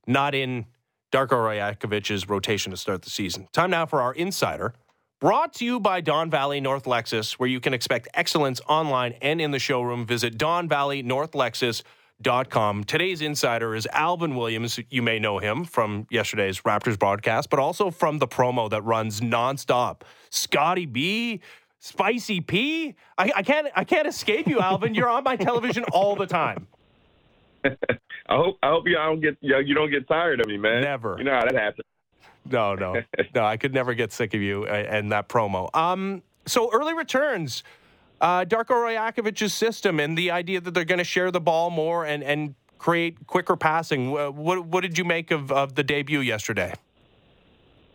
not 0.05 0.35
in 0.35 0.65
Darko 1.13 1.37
Rajakovic's 1.37 2.27
rotation 2.27 2.71
to 2.71 2.77
start 2.77 3.03
the 3.03 3.09
season. 3.09 3.47
Time 3.53 3.69
now 3.69 3.85
for 3.85 4.01
our 4.01 4.13
insider. 4.13 4.73
Brought 5.21 5.53
to 5.53 5.65
you 5.65 5.79
by 5.79 6.01
Don 6.01 6.29
Valley 6.29 6.59
North 6.59 6.83
Lexus, 6.83 7.33
where 7.33 7.47
you 7.47 7.61
can 7.61 7.73
expect 7.73 8.09
excellence 8.13 8.59
online 8.67 9.13
and 9.21 9.39
in 9.39 9.51
the 9.51 9.59
showroom. 9.59 10.05
Visit 10.05 10.37
Don 10.37 10.67
Valley 10.67 11.01
North 11.01 11.31
Lexus 11.31 11.81
Com. 12.25 12.83
Today's 12.83 13.21
insider 13.21 13.73
is 13.75 13.87
Alvin 13.93 14.35
Williams. 14.35 14.77
You 14.89 15.01
may 15.01 15.19
know 15.19 15.39
him 15.39 15.63
from 15.63 16.05
yesterday's 16.09 16.59
Raptors 16.61 16.99
broadcast, 16.99 17.49
but 17.49 17.59
also 17.59 17.91
from 17.91 18.19
the 18.19 18.27
promo 18.27 18.69
that 18.69 18.81
runs 18.83 19.21
nonstop. 19.21 20.01
Scotty 20.29 20.85
B, 20.85 21.39
Spicy 21.79 22.41
P. 22.41 22.95
I, 23.17 23.31
I 23.37 23.41
can't 23.43 23.67
I 23.73 23.85
can't 23.85 24.05
escape 24.05 24.47
you, 24.47 24.59
Alvin. 24.59 24.93
You're 24.93 25.07
on 25.07 25.23
my 25.23 25.37
television 25.37 25.85
all 25.93 26.17
the 26.17 26.27
time. 26.27 26.67
I 27.63 27.69
hope 28.29 28.57
I 28.61 28.67
hope 28.67 28.83
you 28.85 28.95
don't 28.95 29.21
get 29.21 29.37
you, 29.39 29.53
know, 29.53 29.59
you 29.59 29.73
don't 29.73 29.89
get 29.89 30.05
tired 30.07 30.41
of 30.41 30.47
me, 30.47 30.57
man. 30.57 30.81
Never. 30.81 31.15
You 31.17 31.23
know 31.23 31.35
how 31.35 31.45
that 31.45 31.55
happens. 31.55 31.87
No, 32.43 32.75
no, 32.75 33.01
no. 33.35 33.45
I 33.45 33.55
could 33.55 33.73
never 33.73 33.93
get 33.93 34.11
sick 34.11 34.33
of 34.33 34.41
you 34.41 34.65
uh, 34.65 34.73
and 34.73 35.11
that 35.13 35.29
promo. 35.29 35.73
Um, 35.73 36.21
so 36.45 36.69
early 36.73 36.93
returns, 36.93 37.63
uh, 38.21 38.45
Darko 38.45 38.71
Rajakovic's 38.71 39.53
system 39.53 39.99
and 39.99 40.17
the 40.17 40.31
idea 40.31 40.61
that 40.61 40.73
they're 40.73 40.85
going 40.85 40.99
to 40.99 41.03
share 41.03 41.31
the 41.31 41.41
ball 41.41 41.69
more 41.69 42.05
and 42.05 42.23
and 42.23 42.55
create 42.77 43.27
quicker 43.27 43.55
passing. 43.55 44.11
What 44.11 44.65
what 44.65 44.81
did 44.81 44.97
you 44.97 45.03
make 45.03 45.31
of 45.31 45.51
of 45.51 45.75
the 45.75 45.83
debut 45.83 46.19
yesterday? 46.19 46.73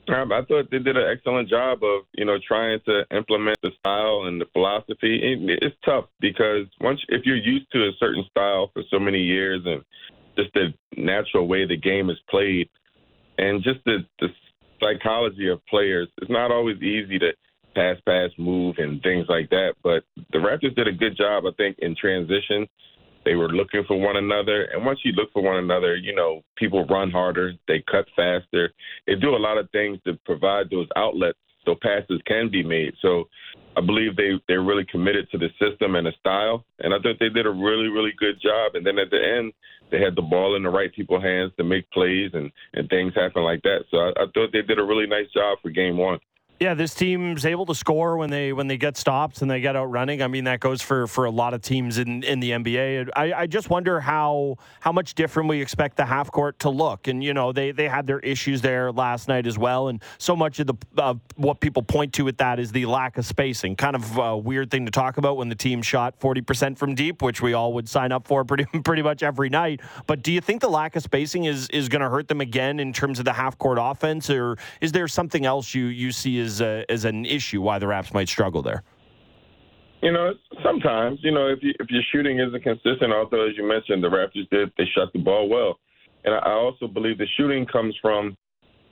Um, 0.06 0.32
I 0.32 0.42
thought 0.44 0.70
they 0.70 0.80
did 0.80 0.98
an 0.98 1.08
excellent 1.10 1.48
job 1.48 1.82
of 1.82 2.02
you 2.12 2.24
know 2.24 2.38
trying 2.46 2.78
to 2.86 3.04
implement 3.10 3.58
the 3.62 3.70
style 3.78 4.24
and 4.26 4.40
the 4.40 4.46
philosophy. 4.52 5.32
And 5.32 5.50
it's 5.50 5.76
tough 5.84 6.06
because 6.20 6.66
once 6.80 7.00
if 7.08 7.24
you're 7.24 7.36
used 7.36 7.70
to 7.72 7.88
a 7.88 7.92
certain 7.98 8.24
style 8.30 8.70
for 8.72 8.82
so 8.90 8.98
many 8.98 9.20
years 9.20 9.62
and 9.64 9.82
just 10.36 10.52
the 10.54 10.74
natural 10.96 11.48
way 11.48 11.66
the 11.66 11.76
game 11.76 12.10
is 12.10 12.18
played 12.28 12.68
and 13.38 13.62
just 13.62 13.80
the 13.86 14.04
the 14.20 14.28
psychology 14.82 15.48
of 15.48 15.64
players, 15.66 16.08
it's 16.20 16.30
not 16.30 16.50
always 16.50 16.76
easy 16.82 17.18
to 17.18 17.32
pass, 17.74 17.96
pass, 18.06 18.30
move, 18.38 18.76
and 18.78 19.02
things 19.02 19.26
like 19.28 19.50
that. 19.50 19.74
But 19.82 20.04
the 20.32 20.38
Raptors 20.38 20.74
did 20.76 20.88
a 20.88 20.92
good 20.92 21.16
job, 21.16 21.44
I 21.46 21.50
think, 21.56 21.76
in 21.80 21.94
transition. 21.96 22.66
They 23.24 23.34
were 23.34 23.48
looking 23.48 23.84
for 23.88 23.98
one 23.98 24.16
another, 24.16 24.64
and 24.64 24.84
once 24.84 25.00
you 25.02 25.12
look 25.12 25.32
for 25.32 25.42
one 25.42 25.56
another, 25.56 25.96
you 25.96 26.14
know 26.14 26.42
people 26.56 26.84
run 26.86 27.10
harder, 27.10 27.52
they 27.66 27.82
cut 27.90 28.04
faster, 28.14 28.72
they 29.06 29.14
do 29.14 29.34
a 29.34 29.38
lot 29.38 29.56
of 29.56 29.70
things 29.70 29.98
to 30.04 30.18
provide 30.26 30.68
those 30.70 30.88
outlets 30.94 31.38
so 31.64 31.74
passes 31.80 32.20
can 32.26 32.50
be 32.50 32.62
made. 32.62 32.92
So 33.00 33.24
I 33.76 33.80
believe 33.80 34.16
they 34.16 34.32
they're 34.46 34.62
really 34.62 34.84
committed 34.90 35.30
to 35.30 35.38
the 35.38 35.48
system 35.58 35.94
and 35.94 36.06
the 36.06 36.12
style, 36.20 36.64
and 36.80 36.92
I 36.94 36.98
think 36.98 37.18
they 37.18 37.28
did 37.28 37.46
a 37.46 37.50
really 37.50 37.88
really 37.88 38.12
good 38.18 38.40
job. 38.40 38.74
And 38.74 38.86
then 38.86 38.98
at 38.98 39.10
the 39.10 39.20
end, 39.38 39.52
they 39.90 40.00
had 40.00 40.16
the 40.16 40.22
ball 40.22 40.56
in 40.56 40.62
the 40.62 40.70
right 40.70 40.94
people's 40.94 41.22
hands 41.22 41.52
to 41.56 41.64
make 41.64 41.90
plays 41.90 42.30
and 42.34 42.50
and 42.74 42.88
things 42.88 43.14
happen 43.14 43.42
like 43.42 43.62
that. 43.62 43.84
So 43.90 43.98
I, 43.98 44.08
I 44.10 44.26
thought 44.34 44.52
they 44.52 44.62
did 44.62 44.78
a 44.78 44.84
really 44.84 45.06
nice 45.06 45.30
job 45.34 45.58
for 45.62 45.70
game 45.70 45.96
one. 45.96 46.18
Yeah, 46.60 46.74
this 46.74 46.94
team's 46.94 47.44
able 47.44 47.66
to 47.66 47.74
score 47.74 48.16
when 48.16 48.30
they 48.30 48.52
when 48.52 48.68
they 48.68 48.76
get 48.76 48.96
stops 48.96 49.42
and 49.42 49.50
they 49.50 49.60
get 49.60 49.74
out 49.74 49.86
running. 49.86 50.22
I 50.22 50.28
mean, 50.28 50.44
that 50.44 50.60
goes 50.60 50.80
for 50.80 51.08
for 51.08 51.24
a 51.24 51.30
lot 51.30 51.52
of 51.52 51.62
teams 51.62 51.98
in, 51.98 52.22
in 52.22 52.38
the 52.38 52.52
NBA. 52.52 53.10
I, 53.16 53.32
I 53.32 53.46
just 53.48 53.70
wonder 53.70 53.98
how 53.98 54.58
how 54.78 54.92
much 54.92 55.14
different 55.14 55.48
we 55.48 55.60
expect 55.60 55.96
the 55.96 56.04
half 56.04 56.30
court 56.30 56.60
to 56.60 56.70
look. 56.70 57.08
And 57.08 57.24
you 57.24 57.34
know, 57.34 57.50
they 57.50 57.72
they 57.72 57.88
had 57.88 58.06
their 58.06 58.20
issues 58.20 58.60
there 58.60 58.92
last 58.92 59.26
night 59.26 59.48
as 59.48 59.58
well. 59.58 59.88
And 59.88 60.00
so 60.18 60.36
much 60.36 60.60
of 60.60 60.68
the 60.68 60.74
uh, 60.96 61.14
what 61.34 61.58
people 61.58 61.82
point 61.82 62.12
to 62.14 62.24
with 62.24 62.36
that 62.36 62.60
is 62.60 62.70
the 62.70 62.86
lack 62.86 63.18
of 63.18 63.26
spacing. 63.26 63.74
Kind 63.74 63.96
of 63.96 64.16
a 64.16 64.38
weird 64.38 64.70
thing 64.70 64.84
to 64.84 64.92
talk 64.92 65.18
about 65.18 65.36
when 65.36 65.48
the 65.48 65.56
team 65.56 65.82
shot 65.82 66.14
forty 66.20 66.40
percent 66.40 66.78
from 66.78 66.94
deep, 66.94 67.20
which 67.20 67.42
we 67.42 67.52
all 67.52 67.72
would 67.72 67.88
sign 67.88 68.12
up 68.12 68.28
for 68.28 68.44
pretty 68.44 68.66
pretty 68.84 69.02
much 69.02 69.24
every 69.24 69.48
night. 69.48 69.80
But 70.06 70.22
do 70.22 70.30
you 70.30 70.40
think 70.40 70.60
the 70.60 70.70
lack 70.70 70.94
of 70.94 71.02
spacing 71.02 71.46
is 71.46 71.68
is 71.70 71.88
going 71.88 72.02
to 72.02 72.08
hurt 72.08 72.28
them 72.28 72.40
again 72.40 72.78
in 72.78 72.92
terms 72.92 73.18
of 73.18 73.24
the 73.24 73.32
half 73.32 73.58
court 73.58 73.78
offense, 73.80 74.30
or 74.30 74.56
is 74.80 74.92
there 74.92 75.08
something 75.08 75.44
else 75.44 75.74
you 75.74 75.86
you 75.86 76.12
see 76.12 76.43
as 76.44 76.60
a, 76.60 76.84
an 76.88 77.24
issue 77.24 77.60
why 77.60 77.78
the 77.78 77.86
Raps 77.86 78.12
might 78.12 78.28
struggle 78.28 78.62
there? 78.62 78.82
You 80.02 80.12
know, 80.12 80.32
sometimes 80.62 81.18
you 81.22 81.32
know 81.32 81.48
if 81.48 81.60
you 81.62 81.72
if 81.80 81.88
your 81.90 82.02
shooting 82.12 82.38
isn't 82.38 82.62
consistent. 82.62 83.12
Although 83.12 83.48
as 83.48 83.56
you 83.56 83.66
mentioned, 83.66 84.04
the 84.04 84.08
Raptors 84.08 84.48
did 84.50 84.70
they 84.76 84.84
shot 84.94 85.12
the 85.12 85.18
ball 85.18 85.48
well, 85.48 85.78
and 86.24 86.34
I 86.34 86.52
also 86.52 86.86
believe 86.86 87.18
the 87.18 87.26
shooting 87.36 87.66
comes 87.66 87.96
from, 88.02 88.36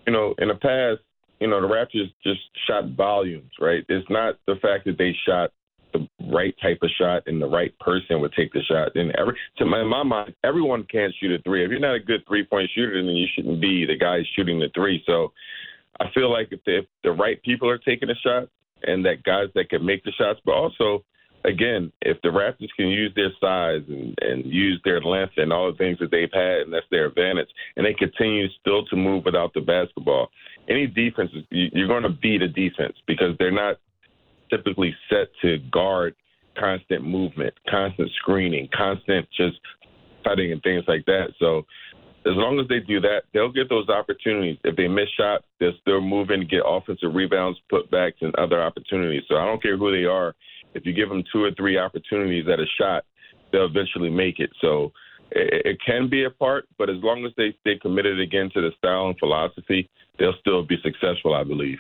you 0.07 0.13
know, 0.13 0.35
in 0.39 0.49
the 0.49 0.55
past, 0.55 1.01
you 1.41 1.49
know, 1.49 1.61
the 1.61 1.67
Raptors 1.67 2.13
just 2.23 2.41
shot 2.67 2.91
volumes, 2.97 3.51
right? 3.61 3.85
It's 3.89 4.09
not 4.09 4.37
the 4.47 4.57
fact 4.63 4.85
that 4.87 4.97
they 4.97 5.15
shot 5.27 5.51
the 5.93 6.09
right 6.31 6.55
type 6.63 6.79
of 6.83 6.91
shot 6.99 7.23
and 7.27 7.41
the 7.41 7.47
right 7.47 7.77
person 7.79 8.21
would 8.21 8.33
take 8.33 8.53
the 8.53 8.63
shot. 8.63 8.95
And 8.95 9.15
every 9.17 9.37
to 9.59 9.67
my, 9.67 9.81
in 9.81 9.89
my 9.89 10.03
mind, 10.03 10.35
everyone 10.45 10.85
can't 10.91 11.13
shoot 11.21 11.39
a 11.39 11.43
three. 11.43 11.65
If 11.65 11.71
you're 11.71 11.81
not 11.81 11.95
a 11.95 12.01
good 12.01 12.23
three 12.27 12.45
point 12.45 12.71
shooter, 12.75 13.03
then 13.03 13.15
you 13.15 13.27
shouldn't 13.35 13.61
be 13.61 13.85
the 13.85 13.97
guy 13.97 14.21
shooting 14.35 14.59
the 14.59 14.71
three. 14.75 15.03
So 15.07 15.33
I 16.01 16.07
feel 16.15 16.31
like 16.31 16.49
if 16.51 16.63
the, 16.65 16.79
if 16.79 16.85
the 17.03 17.13
right 17.13 17.43
people 17.43 17.69
are 17.69 17.79
taking 17.79 18.11
a 18.11 18.15
shot 18.15 18.49
and 18.83 19.05
that 19.05 19.23
guys 19.25 19.49
that 19.55 19.69
can 19.71 19.85
make 19.85 20.05
the 20.05 20.13
shots, 20.13 20.41
but 20.45 20.53
also 20.53 21.05
again, 21.45 21.93
if 22.03 22.21
the 22.23 22.29
Raptors 22.29 22.69
can 22.77 22.89
use 22.89 23.13
their 23.15 23.31
size 23.41 23.83
and, 23.89 24.17
and 24.21 24.45
use 24.47 24.81
their 24.85 25.01
length 25.01 25.35
and 25.37 25.53
all 25.53 25.71
the 25.71 25.79
things 25.79 25.99
that 25.99 26.11
they've 26.11 26.33
had, 26.33 26.61
and 26.61 26.73
that's 26.73 26.87
their 26.91 27.07
advantage, 27.07 27.49
and 27.77 27.85
they 27.85 27.95
continue 27.95 28.47
still 28.61 28.85
to 28.87 28.97
move 28.97 29.25
without 29.25 29.53
the 29.55 29.61
basketball, 29.61 30.31
any 30.69 30.87
defense, 30.87 31.31
you're 31.51 31.89
going 31.89 32.05
to 32.05 32.09
beat 32.09 32.43
a 32.43 32.49
defense 32.49 32.95
because 33.07 33.37
they're 33.39 33.51
not 33.51 33.77
typically 34.51 34.95
set 35.09 35.29
to 35.41 35.59
guard 35.71 36.15
constant 36.59 37.05
movement, 37.05 37.55
constant 37.69 38.11
screening, 38.19 38.69
constant 38.77 39.27
just 39.37 39.57
cutting 40.25 40.53
and 40.53 40.63
things 40.63 40.85
like 40.87 41.05
that. 41.07 41.29
So 41.39 41.63
as 42.25 42.35
long 42.37 42.61
as 42.61 42.69
they 42.69 42.79
do 42.79 43.01
that, 43.01 43.23
they'll 43.35 43.51
get 43.51 43.69
those 43.69 43.89
opportunities. 43.89 44.59
If 44.65 44.77
they 44.77 44.87
miss 44.87 45.09
shots, 45.19 45.45
they'll 45.59 45.77
still 45.81 46.01
move 46.01 46.31
in, 46.31 46.47
get 46.47 46.63
offensive 46.65 47.15
rebounds, 47.15 47.59
putbacks, 47.71 48.21
and 48.21 48.35
other 48.37 48.63
opportunities. 48.63 49.23
So 49.29 49.37
I 49.37 49.45
don't 49.45 49.63
care 49.63 49.77
who 49.77 49.91
they 49.91 50.05
are. 50.05 50.35
If 50.75 50.87
you 50.87 50.93
give 50.93 51.09
them 51.09 51.25
two 51.33 51.45
or 51.45 51.51
three 51.53 51.79
opportunities 51.79 52.47
at 52.49 52.61
a 52.61 52.67
shot, 52.79 53.05
they'll 53.51 53.67
eventually 53.67 54.11
make 54.11 54.39
it. 54.39 54.51
So 54.61 54.93
it, 55.33 55.67
it 55.67 55.79
can 55.85 56.09
be 56.09 56.25
a 56.25 56.31
part, 56.31 56.67
but 56.79 56.89
as 56.89 56.97
long 57.03 57.25
as 57.27 57.33
they 57.37 57.55
stay 57.61 57.79
committed 57.79 58.21
again 58.21 58.51
to 58.55 58.61
the 58.61 58.71
style 58.79 59.09
and 59.09 59.19
philosophy, 59.19 59.91
they'll 60.19 60.39
still 60.41 60.63
be 60.63 60.77
successful, 60.83 61.35
I 61.35 61.45
believe. 61.45 61.79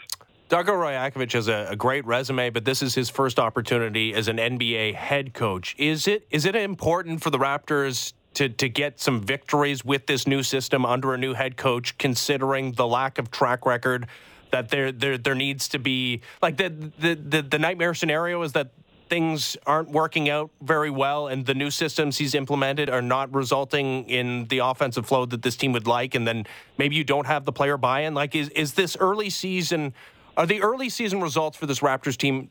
Darko 0.49 0.73
Rajakovic 0.73 1.33
has 1.33 1.49
a, 1.49 1.69
a, 1.71 1.77
great 1.77 2.05
resume, 2.05 2.51
but 2.51 2.67
this 2.67 2.83
is 2.83 2.95
his 2.95 3.09
first 3.09 3.39
opportunity 3.39 4.13
as 4.13 4.29
an 4.29 4.37
NBA 4.37 4.95
head 4.95 5.33
coach. 5.33 5.75
Is 5.79 6.07
it 6.07 6.27
is 6.31 6.45
it 6.45 6.55
important 6.55 7.23
for 7.23 7.31
the 7.31 7.39
Raptors 7.39 8.13
to 8.35 8.49
to 8.49 8.69
get 8.69 9.01
some 9.01 9.21
victories 9.21 9.85
with 9.85 10.07
this 10.07 10.27
new 10.27 10.43
system 10.43 10.85
under 10.85 11.15
a 11.15 11.19
new 11.19 11.35
head 11.35 11.57
coach, 11.57 11.97
considering 11.99 12.73
the 12.73 12.87
lack 12.87 13.19
of 13.19 13.31
track 13.31 13.67
record? 13.67 14.07
That 14.51 14.69
there 14.69 14.93
there 14.93 15.17
there 15.17 15.35
needs 15.35 15.69
to 15.69 15.79
be 15.79 16.21
like 16.41 16.57
the 16.57 16.69
the 16.99 17.15
the, 17.15 17.43
the 17.43 17.59
nightmare 17.59 17.95
scenario 17.95 18.43
is 18.43 18.53
that 18.53 18.71
things 19.09 19.59
aren't 19.67 19.91
working 19.91 20.31
out 20.31 20.51
very 20.63 20.89
well 20.89 21.27
and 21.27 21.45
the 21.45 21.55
new 21.55 21.71
systems 21.71 22.17
he's 22.17 22.35
implemented 22.35 22.89
are 22.89 23.03
not 23.03 23.35
resulting 23.35 24.09
in 24.09 24.47
the 24.47 24.59
offensive 24.59 25.05
flow 25.05 25.27
that 25.27 25.43
this 25.43 25.55
team 25.55 25.71
would 25.73 25.87
like 25.87 26.15
and 26.15 26.27
then 26.27 26.47
maybe 26.79 26.97
you 26.97 27.05
don't 27.05 27.27
have 27.27 27.45
the 27.45 27.53
player 27.53 27.77
buy-in 27.77 28.15
like 28.15 28.35
is 28.35 28.49
is 28.51 28.73
this 28.73 28.97
early 29.01 29.29
season 29.29 29.93
are 30.37 30.47
the 30.47 30.63
early 30.63 30.89
season 30.89 31.21
results 31.21 31.59
for 31.59 31.67
this 31.67 31.81
Raptors 31.81 32.17
team 32.17 32.49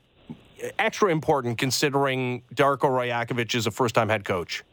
extra 0.78 1.10
important 1.10 1.58
considering 1.58 2.44
Darko 2.54 2.90
Rajakovic 2.90 3.56
is 3.56 3.68
a 3.68 3.72
first 3.72 3.96
time 3.96 4.10
head 4.10 4.26
coach? 4.26 4.64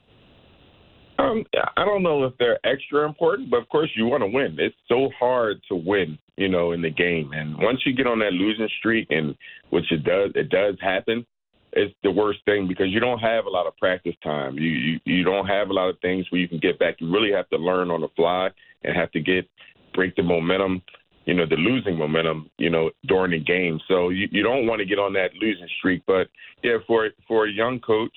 Um, 1.19 1.45
I 1.77 1.85
don't 1.85 2.05
know 2.05 2.25
if 2.25 2.33
they're 2.39 2.65
extra 2.65 3.05
important, 3.05 3.51
but 3.51 3.61
of 3.61 3.69
course 3.69 3.91
you 3.97 4.07
want 4.07 4.23
to 4.23 4.29
win. 4.29 4.57
It's 4.59 4.77
so 4.87 5.11
hard 5.19 5.61
to 5.69 5.75
win, 5.75 6.17
you 6.37 6.49
know, 6.49 6.73
in 6.73 6.81
the 6.81 6.91
game. 6.91 7.33
And 7.33 7.57
once 7.59 7.81
you 7.85 7.93
get 7.93 8.07
on 8.07 8.21
that 8.21 8.33
losing 8.33 8.69
streak, 8.79 9.09
and 9.11 9.35
which 9.71 9.91
it 9.91 10.05
does, 10.05 10.31
it 10.37 10.49
does 10.49 10.77
happen. 10.81 11.27
It's 11.73 11.95
the 12.03 12.11
worst 12.11 12.39
thing 12.45 12.69
because 12.69 12.87
you 12.89 13.01
don't 13.01 13.19
have 13.19 13.47
a 13.47 13.51
lot 13.51 13.67
of 13.67 13.77
practice 13.77 14.15
time. 14.23 14.57
You, 14.57 14.71
you 14.71 15.01
you 15.05 15.25
don't 15.25 15.47
have 15.47 15.71
a 15.71 15.73
lot 15.73 15.91
of 15.91 15.99
things 16.01 16.25
where 16.31 16.41
you 16.41 16.49
can 16.49 16.61
get 16.61 16.79
back. 16.79 16.97
You 16.99 17.13
really 17.13 17.33
have 17.33 17.49
to 17.51 17.57
learn 17.57 17.91
on 17.91 18.01
the 18.01 18.09
fly 18.17 18.49
and 18.85 18.97
have 18.97 19.11
to 19.13 19.21
get 19.21 19.49
break 19.95 20.15
the 20.15 20.23
momentum 20.23 20.83
you 21.29 21.35
know, 21.35 21.45
the 21.45 21.57
losing 21.57 21.99
momentum, 21.99 22.49
you 22.57 22.71
know, 22.71 22.91
during 23.07 23.33
the 23.33 23.39
game. 23.39 23.79
So 23.87 24.09
you, 24.09 24.29
you 24.31 24.43
don't 24.43 24.67
want 24.67 24.79
to 24.79 24.87
get 24.87 24.99
on 24.99 25.13
that 25.13 25.35
losing 25.39 25.69
streak. 25.79 26.03
But 26.07 26.29
yeah, 26.65 26.79
for 26.87 27.11
for 27.29 27.47
a 27.47 27.53
young 27.53 27.81
coach, 27.81 28.17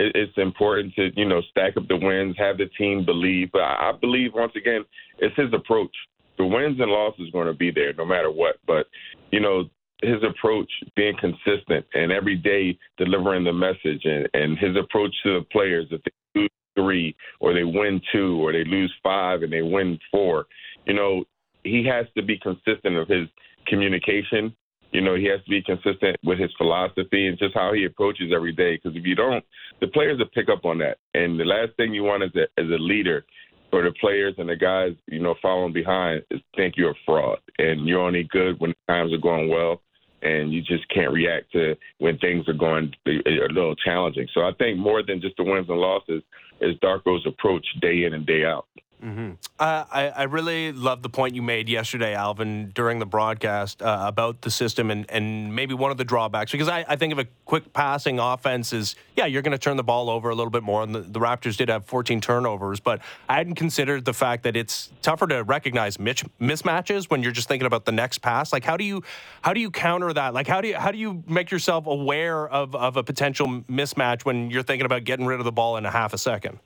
it, 0.00 0.12
it's 0.14 0.36
important 0.36 0.94
to 0.94 1.10
you 1.16 1.28
know 1.28 1.40
stack 1.50 1.76
up 1.76 1.88
the 1.88 1.96
wins, 1.96 2.36
have 2.38 2.58
the 2.58 2.66
team 2.78 3.04
believe. 3.04 3.50
But 3.52 3.62
I, 3.62 3.90
I 3.90 3.92
believe 4.00 4.32
once 4.34 4.52
again, 4.56 4.84
it's 5.18 5.36
his 5.36 5.52
approach. 5.52 5.94
The 6.38 6.46
wins 6.46 6.80
and 6.80 6.90
losses 6.90 7.28
are 7.28 7.32
going 7.32 7.46
to 7.46 7.54
be 7.54 7.70
there 7.70 7.92
no 7.92 8.04
matter 8.04 8.30
what. 8.30 8.56
But 8.66 8.86
you 9.30 9.40
know, 9.40 9.64
his 10.02 10.22
approach 10.22 10.70
being 10.96 11.14
consistent 11.20 11.84
and 11.94 12.10
every 12.10 12.36
day 12.36 12.78
delivering 12.96 13.44
the 13.44 13.52
message 13.52 14.02
and, 14.04 14.28
and 14.34 14.58
his 14.58 14.76
approach 14.76 15.14
to 15.24 15.40
the 15.40 15.46
players 15.52 15.86
if 15.90 16.00
they 16.02 16.40
lose 16.40 16.50
three 16.74 17.14
or 17.40 17.52
they 17.52 17.64
win 17.64 18.00
two 18.12 18.42
or 18.42 18.52
they 18.52 18.64
lose 18.64 18.92
five 19.02 19.42
and 19.42 19.52
they 19.52 19.60
win 19.60 19.98
four 20.10 20.46
you 20.86 20.94
know 20.94 21.22
he 21.64 21.84
has 21.84 22.06
to 22.16 22.22
be 22.22 22.38
consistent 22.38 22.96
of 22.96 23.08
his 23.08 23.28
communication. 23.66 24.54
You 24.92 25.00
know, 25.00 25.14
he 25.14 25.26
has 25.26 25.42
to 25.44 25.50
be 25.50 25.62
consistent 25.62 26.16
with 26.24 26.38
his 26.38 26.50
philosophy 26.58 27.28
and 27.28 27.38
just 27.38 27.54
how 27.54 27.72
he 27.72 27.84
approaches 27.84 28.32
every 28.34 28.52
day. 28.52 28.76
Because 28.76 28.96
if 28.96 29.06
you 29.06 29.14
don't, 29.14 29.44
the 29.80 29.86
players 29.88 30.18
will 30.18 30.26
pick 30.26 30.48
up 30.48 30.64
on 30.64 30.78
that. 30.78 30.98
And 31.14 31.38
the 31.38 31.44
last 31.44 31.72
thing 31.76 31.94
you 31.94 32.02
want 32.02 32.24
as 32.24 32.30
a, 32.34 32.60
as 32.60 32.66
a 32.66 32.78
leader 32.78 33.24
for 33.70 33.82
the 33.82 33.92
players 34.00 34.34
and 34.38 34.48
the 34.48 34.56
guys, 34.56 34.92
you 35.06 35.20
know, 35.20 35.36
following 35.40 35.72
behind 35.72 36.22
is 36.30 36.40
think 36.56 36.74
you're 36.76 36.90
a 36.90 37.04
fraud 37.06 37.38
and 37.58 37.86
you're 37.86 38.00
only 38.00 38.24
good 38.24 38.58
when 38.58 38.74
times 38.88 39.12
are 39.12 39.18
going 39.18 39.48
well 39.48 39.80
and 40.22 40.52
you 40.52 40.60
just 40.60 40.88
can't 40.92 41.12
react 41.12 41.50
to 41.52 41.74
when 41.98 42.18
things 42.18 42.46
are 42.48 42.54
going 42.54 42.92
a 43.06 43.52
little 43.52 43.76
challenging. 43.76 44.26
So 44.34 44.42
I 44.42 44.52
think 44.58 44.78
more 44.78 45.02
than 45.02 45.20
just 45.20 45.36
the 45.36 45.44
wins 45.44 45.68
and 45.68 45.78
losses 45.78 46.22
is 46.60 46.76
Darko's 46.82 47.26
approach 47.26 47.64
day 47.80 48.04
in 48.04 48.14
and 48.14 48.26
day 48.26 48.44
out. 48.44 48.66
Mm-hmm. 49.02 49.30
Uh, 49.58 49.84
I, 49.90 50.08
I, 50.08 50.22
really 50.24 50.72
love 50.72 51.02
the 51.02 51.08
point 51.08 51.34
you 51.34 51.40
made 51.40 51.70
yesterday, 51.70 52.14
Alvin, 52.14 52.70
during 52.74 52.98
the 52.98 53.06
broadcast 53.06 53.80
uh, 53.80 54.04
about 54.06 54.42
the 54.42 54.50
system 54.50 54.90
and, 54.90 55.10
and 55.10 55.54
maybe 55.56 55.72
one 55.72 55.90
of 55.90 55.96
the 55.96 56.04
drawbacks. 56.04 56.52
Because 56.52 56.68
I, 56.68 56.84
I 56.86 56.96
think 56.96 57.14
of 57.14 57.18
a 57.18 57.26
quick 57.46 57.72
passing 57.72 58.18
offense 58.18 58.74
is, 58.74 58.96
yeah, 59.16 59.24
you're 59.24 59.40
going 59.40 59.52
to 59.52 59.58
turn 59.58 59.78
the 59.78 59.82
ball 59.82 60.10
over 60.10 60.28
a 60.28 60.34
little 60.34 60.50
bit 60.50 60.62
more. 60.62 60.82
And 60.82 60.94
the, 60.94 61.00
the, 61.00 61.18
Raptors 61.18 61.56
did 61.56 61.70
have 61.70 61.86
14 61.86 62.20
turnovers, 62.20 62.78
but 62.78 63.00
I 63.26 63.36
hadn't 63.36 63.54
considered 63.54 64.04
the 64.04 64.12
fact 64.12 64.42
that 64.42 64.54
it's 64.54 64.90
tougher 65.00 65.26
to 65.28 65.44
recognize 65.44 65.98
mitch, 65.98 66.22
mismatches 66.38 67.08
when 67.08 67.22
you're 67.22 67.32
just 67.32 67.48
thinking 67.48 67.66
about 67.66 67.86
the 67.86 67.92
next 67.92 68.18
pass. 68.18 68.52
Like, 68.52 68.64
how 68.64 68.76
do 68.76 68.84
you 68.84 69.02
how 69.40 69.54
do 69.54 69.60
you 69.60 69.70
counter 69.70 70.12
that? 70.12 70.34
Like, 70.34 70.46
how 70.46 70.60
do 70.60 70.68
you 70.68 70.76
how 70.76 70.90
do 70.90 70.98
you 70.98 71.24
make 71.26 71.50
yourself 71.50 71.86
aware 71.86 72.46
of, 72.46 72.74
of 72.74 72.98
a 72.98 73.02
potential 73.02 73.46
mismatch 73.62 74.26
when 74.26 74.50
you're 74.50 74.62
thinking 74.62 74.84
about 74.84 75.04
getting 75.04 75.24
rid 75.24 75.38
of 75.38 75.44
the 75.44 75.52
ball 75.52 75.78
in 75.78 75.86
a 75.86 75.90
half 75.90 76.12
a 76.12 76.18
second? 76.18 76.58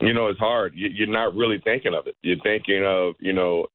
You 0.00 0.12
know, 0.12 0.28
it's 0.28 0.38
hard. 0.38 0.72
You're 0.74 1.08
not 1.08 1.34
really 1.34 1.60
thinking 1.64 1.94
of 1.94 2.06
it. 2.06 2.16
You're 2.22 2.40
thinking 2.42 2.84
of, 2.84 3.14
you 3.18 3.32
know, 3.32 3.66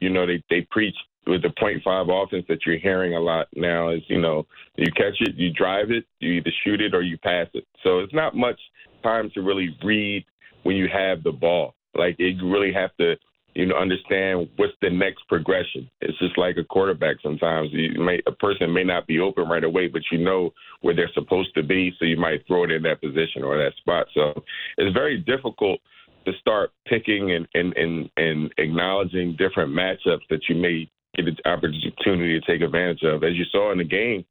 you 0.00 0.10
know, 0.10 0.26
they 0.26 0.42
they 0.50 0.66
preach 0.70 0.94
with 1.26 1.42
the 1.42 1.50
point 1.58 1.82
five 1.84 2.06
offense 2.08 2.44
that 2.48 2.64
you're 2.66 2.78
hearing 2.78 3.14
a 3.14 3.20
lot 3.20 3.46
now 3.54 3.90
is, 3.90 4.02
you 4.08 4.20
know, 4.20 4.46
you 4.76 4.90
catch 4.92 5.20
it, 5.20 5.34
you 5.36 5.52
drive 5.52 5.90
it, 5.90 6.04
you 6.18 6.32
either 6.32 6.52
shoot 6.64 6.80
it 6.80 6.94
or 6.94 7.02
you 7.02 7.18
pass 7.18 7.46
it. 7.54 7.66
So 7.82 8.00
it's 8.00 8.14
not 8.14 8.34
much 8.34 8.58
time 9.02 9.30
to 9.34 9.42
really 9.42 9.76
read 9.84 10.24
when 10.62 10.76
you 10.76 10.88
have 10.92 11.22
the 11.22 11.32
ball. 11.32 11.74
Like 11.94 12.16
you 12.18 12.50
really 12.50 12.72
have 12.72 12.96
to 12.96 13.16
you 13.54 13.66
know, 13.66 13.76
understand 13.76 14.48
what's 14.56 14.72
the 14.80 14.90
next 14.90 15.26
progression. 15.28 15.90
It's 16.00 16.18
just 16.18 16.38
like 16.38 16.56
a 16.56 16.64
quarterback. 16.64 17.16
Sometimes 17.22 17.70
you 17.72 18.00
may 18.00 18.20
a 18.26 18.32
person 18.32 18.72
may 18.72 18.84
not 18.84 19.06
be 19.06 19.18
open 19.18 19.48
right 19.48 19.64
away, 19.64 19.88
but 19.88 20.02
you 20.12 20.18
know 20.18 20.52
where 20.82 20.94
they're 20.94 21.10
supposed 21.14 21.54
to 21.54 21.62
be, 21.62 21.92
so 21.98 22.04
you 22.04 22.16
might 22.16 22.46
throw 22.46 22.64
it 22.64 22.70
in 22.70 22.82
that 22.84 23.00
position 23.00 23.42
or 23.42 23.58
that 23.58 23.72
spot. 23.78 24.06
So 24.14 24.42
it's 24.78 24.94
very 24.94 25.18
difficult 25.18 25.80
to 26.26 26.32
start 26.40 26.70
picking 26.86 27.32
and 27.32 27.48
and 27.54 27.76
and, 27.76 28.10
and 28.16 28.54
acknowledging 28.58 29.36
different 29.36 29.72
matchups 29.72 30.26
that 30.30 30.48
you 30.48 30.54
may 30.54 30.88
get 31.16 31.26
an 31.26 31.36
opportunity 31.44 32.38
to 32.38 32.46
take 32.46 32.62
advantage 32.62 33.02
of. 33.02 33.24
As 33.24 33.34
you 33.34 33.44
saw 33.50 33.72
in 33.72 33.78
the 33.78 33.84
game 33.84 34.24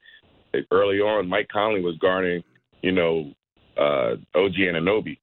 early 0.71 0.99
on, 0.99 1.27
Mike 1.27 1.49
Conley 1.51 1.81
was 1.81 1.97
guarding, 1.97 2.41
you 2.81 2.93
know, 2.93 3.33
uh, 3.77 4.15
OG 4.35 4.55
Anunoby. 4.55 5.17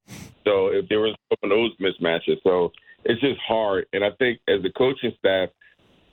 So 0.45 0.67
if 0.67 0.87
there 0.87 0.99
was 0.99 1.15
open 1.31 1.49
those 1.49 1.75
mismatches, 1.77 2.37
so 2.43 2.71
it's 3.07 3.21
just 3.21 3.39
hard. 3.47 3.87
And 3.93 4.03
I 4.03 4.11
think 4.19 4.39
as 4.47 4.61
the 4.61 4.71
coaching 4.77 5.13
staff 5.17 5.49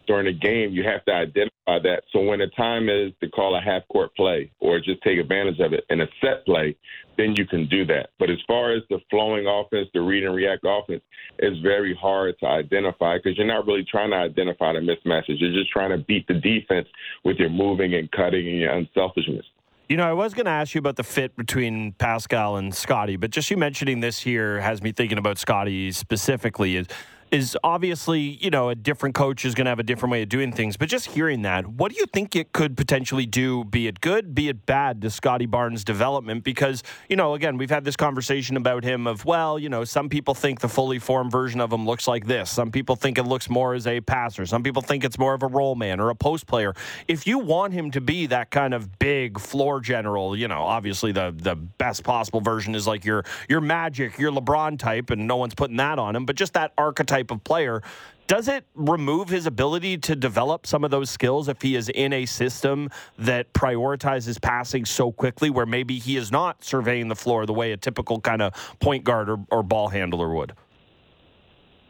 during 0.06 0.26
the 0.26 0.32
game, 0.32 0.70
you 0.70 0.84
have 0.84 1.04
to 1.06 1.12
identify 1.12 1.78
that. 1.82 2.02
So 2.12 2.20
when 2.22 2.38
the 2.38 2.46
time 2.56 2.88
is 2.88 3.12
to 3.20 3.28
call 3.28 3.56
a 3.56 3.60
half 3.60 3.82
court 3.88 4.14
play 4.14 4.52
or 4.60 4.78
just 4.78 5.02
take 5.02 5.18
advantage 5.18 5.58
of 5.60 5.72
it 5.72 5.84
in 5.90 6.02
a 6.02 6.06
set 6.20 6.44
play, 6.44 6.76
then 7.16 7.34
you 7.36 7.46
can 7.46 7.66
do 7.68 7.84
that. 7.86 8.10
But 8.18 8.30
as 8.30 8.38
far 8.46 8.72
as 8.72 8.82
the 8.90 8.98
flowing 9.10 9.46
offense, 9.46 9.88
the 9.92 10.02
read 10.02 10.24
and 10.24 10.34
react 10.34 10.64
offense, 10.64 11.02
it's 11.38 11.58
very 11.60 11.96
hard 12.00 12.38
to 12.40 12.46
identify 12.46 13.16
because 13.16 13.36
you're 13.36 13.46
not 13.46 13.66
really 13.66 13.84
trying 13.90 14.10
to 14.10 14.16
identify 14.16 14.72
the 14.72 14.80
mismatches. 14.80 15.40
You're 15.40 15.52
just 15.58 15.70
trying 15.70 15.90
to 15.90 15.98
beat 15.98 16.28
the 16.28 16.34
defense 16.34 16.86
with 17.24 17.38
your 17.38 17.50
moving 17.50 17.94
and 17.94 18.10
cutting 18.12 18.46
and 18.46 18.58
your 18.58 18.72
unselfishness. 18.72 19.46
You 19.86 19.98
know, 19.98 20.08
I 20.08 20.14
was 20.14 20.32
going 20.32 20.46
to 20.46 20.50
ask 20.50 20.74
you 20.74 20.78
about 20.78 20.96
the 20.96 21.02
fit 21.02 21.36
between 21.36 21.92
Pascal 21.92 22.56
and 22.56 22.74
Scotty, 22.74 23.16
but 23.16 23.30
just 23.30 23.50
you 23.50 23.58
mentioning 23.58 24.00
this 24.00 24.18
here 24.18 24.58
has 24.60 24.80
me 24.80 24.92
thinking 24.92 25.18
about 25.18 25.36
Scotty 25.36 25.92
specifically. 25.92 26.86
Is 27.34 27.56
obviously, 27.64 28.20
you 28.20 28.48
know, 28.48 28.68
a 28.68 28.76
different 28.76 29.16
coach 29.16 29.44
is 29.44 29.56
going 29.56 29.64
to 29.64 29.70
have 29.70 29.80
a 29.80 29.82
different 29.82 30.12
way 30.12 30.22
of 30.22 30.28
doing 30.28 30.52
things. 30.52 30.76
But 30.76 30.88
just 30.88 31.06
hearing 31.06 31.42
that, 31.42 31.66
what 31.66 31.90
do 31.90 31.98
you 31.98 32.06
think 32.06 32.36
it 32.36 32.52
could 32.52 32.76
potentially 32.76 33.26
do, 33.26 33.64
be 33.64 33.88
it 33.88 34.00
good, 34.00 34.36
be 34.36 34.48
it 34.48 34.66
bad, 34.66 35.02
to 35.02 35.10
Scottie 35.10 35.46
Barnes' 35.46 35.82
development? 35.82 36.44
Because, 36.44 36.84
you 37.08 37.16
know, 37.16 37.34
again, 37.34 37.58
we've 37.58 37.70
had 37.70 37.84
this 37.84 37.96
conversation 37.96 38.56
about 38.56 38.84
him 38.84 39.08
of, 39.08 39.24
well, 39.24 39.58
you 39.58 39.68
know, 39.68 39.82
some 39.82 40.08
people 40.08 40.32
think 40.32 40.60
the 40.60 40.68
fully 40.68 41.00
formed 41.00 41.32
version 41.32 41.60
of 41.60 41.72
him 41.72 41.84
looks 41.84 42.06
like 42.06 42.24
this. 42.28 42.52
Some 42.52 42.70
people 42.70 42.94
think 42.94 43.18
it 43.18 43.24
looks 43.24 43.50
more 43.50 43.74
as 43.74 43.88
a 43.88 44.00
passer. 44.00 44.46
Some 44.46 44.62
people 44.62 44.80
think 44.80 45.02
it's 45.02 45.18
more 45.18 45.34
of 45.34 45.42
a 45.42 45.48
role 45.48 45.74
man 45.74 45.98
or 45.98 46.10
a 46.10 46.14
post 46.14 46.46
player. 46.46 46.72
If 47.08 47.26
you 47.26 47.40
want 47.40 47.72
him 47.72 47.90
to 47.90 48.00
be 48.00 48.26
that 48.26 48.52
kind 48.52 48.72
of 48.72 48.96
big 49.00 49.40
floor 49.40 49.80
general, 49.80 50.36
you 50.36 50.46
know, 50.46 50.62
obviously 50.62 51.10
the 51.10 51.34
the 51.36 51.56
best 51.56 52.04
possible 52.04 52.40
version 52.40 52.76
is 52.76 52.86
like 52.86 53.04
your 53.04 53.24
your 53.48 53.60
Magic, 53.60 54.20
your 54.20 54.30
LeBron 54.30 54.78
type, 54.78 55.10
and 55.10 55.26
no 55.26 55.34
one's 55.34 55.56
putting 55.56 55.78
that 55.78 55.98
on 55.98 56.14
him, 56.14 56.26
but 56.26 56.36
just 56.36 56.52
that 56.52 56.72
archetype 56.78 57.23
of 57.30 57.44
player. 57.44 57.82
Does 58.26 58.48
it 58.48 58.64
remove 58.74 59.28
his 59.28 59.46
ability 59.46 59.98
to 59.98 60.16
develop 60.16 60.66
some 60.66 60.82
of 60.82 60.90
those 60.90 61.10
skills 61.10 61.48
if 61.48 61.60
he 61.60 61.76
is 61.76 61.90
in 61.90 62.14
a 62.14 62.24
system 62.24 62.88
that 63.18 63.52
prioritizes 63.52 64.40
passing 64.40 64.86
so 64.86 65.12
quickly, 65.12 65.50
where 65.50 65.66
maybe 65.66 65.98
he 65.98 66.16
is 66.16 66.32
not 66.32 66.64
surveying 66.64 67.08
the 67.08 67.16
floor 67.16 67.44
the 67.44 67.52
way 67.52 67.72
a 67.72 67.76
typical 67.76 68.20
kind 68.20 68.40
of 68.40 68.54
point 68.80 69.04
guard 69.04 69.28
or, 69.28 69.38
or 69.50 69.62
ball 69.62 69.88
handler 69.88 70.32
would? 70.34 70.54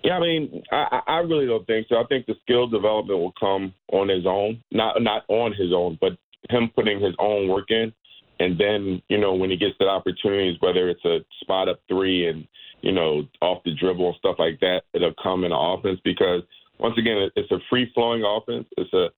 Yeah, 0.03 0.19
I 0.19 0.21
mean, 0.21 0.63
I, 0.71 1.01
I 1.07 1.19
really 1.21 1.47
don't 1.47 1.67
think 1.67 1.87
so. 1.89 1.97
I 1.97 2.05
think 2.09 2.27
the 2.27 2.35
skill 2.43 2.67
development 2.67 3.21
will 3.21 3.33
come 3.41 3.73
on 3.91 4.09
his 4.09 4.27
own, 4.27 4.63
not 4.71 5.01
not 5.01 5.23
on 5.29 5.53
his 5.53 5.73
own, 5.73 5.97
but 5.99 6.13
him 6.51 6.71
putting 6.75 7.01
his 7.01 7.15
own 7.19 7.49
work 7.49 7.71
in, 7.71 7.91
and 8.39 8.59
then 8.59 9.01
you 9.09 9.19
know 9.19 9.35
when 9.35 9.49
he 9.49 9.57
gets 9.57 9.77
the 9.79 9.87
opportunities, 9.87 10.57
whether 10.61 10.91
it's 10.91 11.05
a 11.07 11.21
spot 11.41 11.71
up 11.71 11.81
three 11.89 12.29
and 12.29 12.47
you 12.85 12.93
know 12.93 13.27
off 13.41 13.65
the 13.65 13.75
dribble 13.75 14.09
and 14.09 14.17
stuff 14.17 14.37
like 14.39 14.61
that, 14.61 14.83
it'll 14.93 15.15
come 15.23 15.45
in 15.45 15.51
the 15.51 15.57
offense 15.57 15.99
because 16.05 16.43
once 16.79 16.97
again, 16.99 17.31
it's 17.35 17.51
a 17.51 17.59
free 17.71 17.91
flowing 17.95 18.23
offense. 18.25 18.67
It's 18.77 18.93
a 18.93 19.09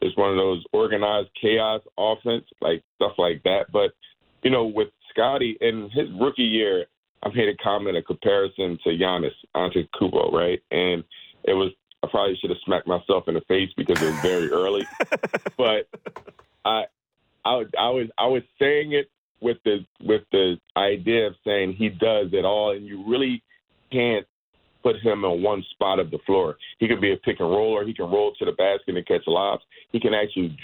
it's 0.00 0.16
one 0.16 0.30
of 0.30 0.36
those 0.36 0.62
organized 0.72 1.30
chaos 1.40 1.80
offense, 1.98 2.44
like 2.60 2.82
stuff 2.96 3.12
like 3.18 3.42
that. 3.42 3.72
But 3.72 3.92
you 4.42 4.50
know, 4.50 4.66
with 4.66 4.88
Scotty 5.10 5.56
in 5.60 5.90
his 5.92 6.08
rookie 6.20 6.42
year, 6.42 6.86
I 7.22 7.28
made 7.34 7.48
a 7.48 7.56
comment, 7.56 7.96
a 7.96 8.02
comparison 8.02 8.78
to 8.84 8.90
Giannis 8.90 9.30
Antetokounmpo, 9.56 10.32
right? 10.32 10.60
And 10.70 11.02
it 11.44 11.54
was 11.54 11.72
I 12.04 12.08
probably 12.08 12.36
should 12.36 12.50
have 12.50 12.58
smacked 12.64 12.86
myself 12.86 13.26
in 13.26 13.34
the 13.34 13.40
face 13.48 13.70
because 13.76 14.00
it 14.00 14.06
was 14.06 14.20
very 14.20 14.50
early, 14.50 14.86
but 15.56 15.88
I, 16.64 16.84
I, 17.44 17.64
I 17.78 17.90
was 17.90 18.06
I 18.18 18.26
was 18.26 18.42
saying 18.60 18.92
it 18.92 19.10
with 19.40 19.58
the 19.64 19.84
with 20.00 20.22
the 20.32 20.56
idea 20.76 21.26
of 21.26 21.34
saying 21.44 21.74
he 21.74 21.88
does 21.88 22.28
it 22.32 22.44
all, 22.44 22.72
and 22.72 22.86
you 22.86 23.04
really 23.08 23.42
can't 23.92 24.26
put 24.82 24.96
him 24.96 25.24
in 25.24 25.42
one 25.42 25.64
spot 25.72 25.98
of 25.98 26.10
the 26.10 26.18
floor. 26.26 26.56
He 26.78 26.86
could 26.86 27.00
be 27.00 27.12
a 27.12 27.16
pick 27.16 27.40
and 27.40 27.50
roller. 27.50 27.84
He 27.84 27.92
can 27.92 28.10
roll 28.10 28.32
to 28.38 28.44
the 28.44 28.52
basket 28.52 28.96
and 28.96 29.06
catch 29.06 29.22
lobs. 29.26 29.62
He 29.90 29.98
can 29.98 30.14
actually 30.14 30.56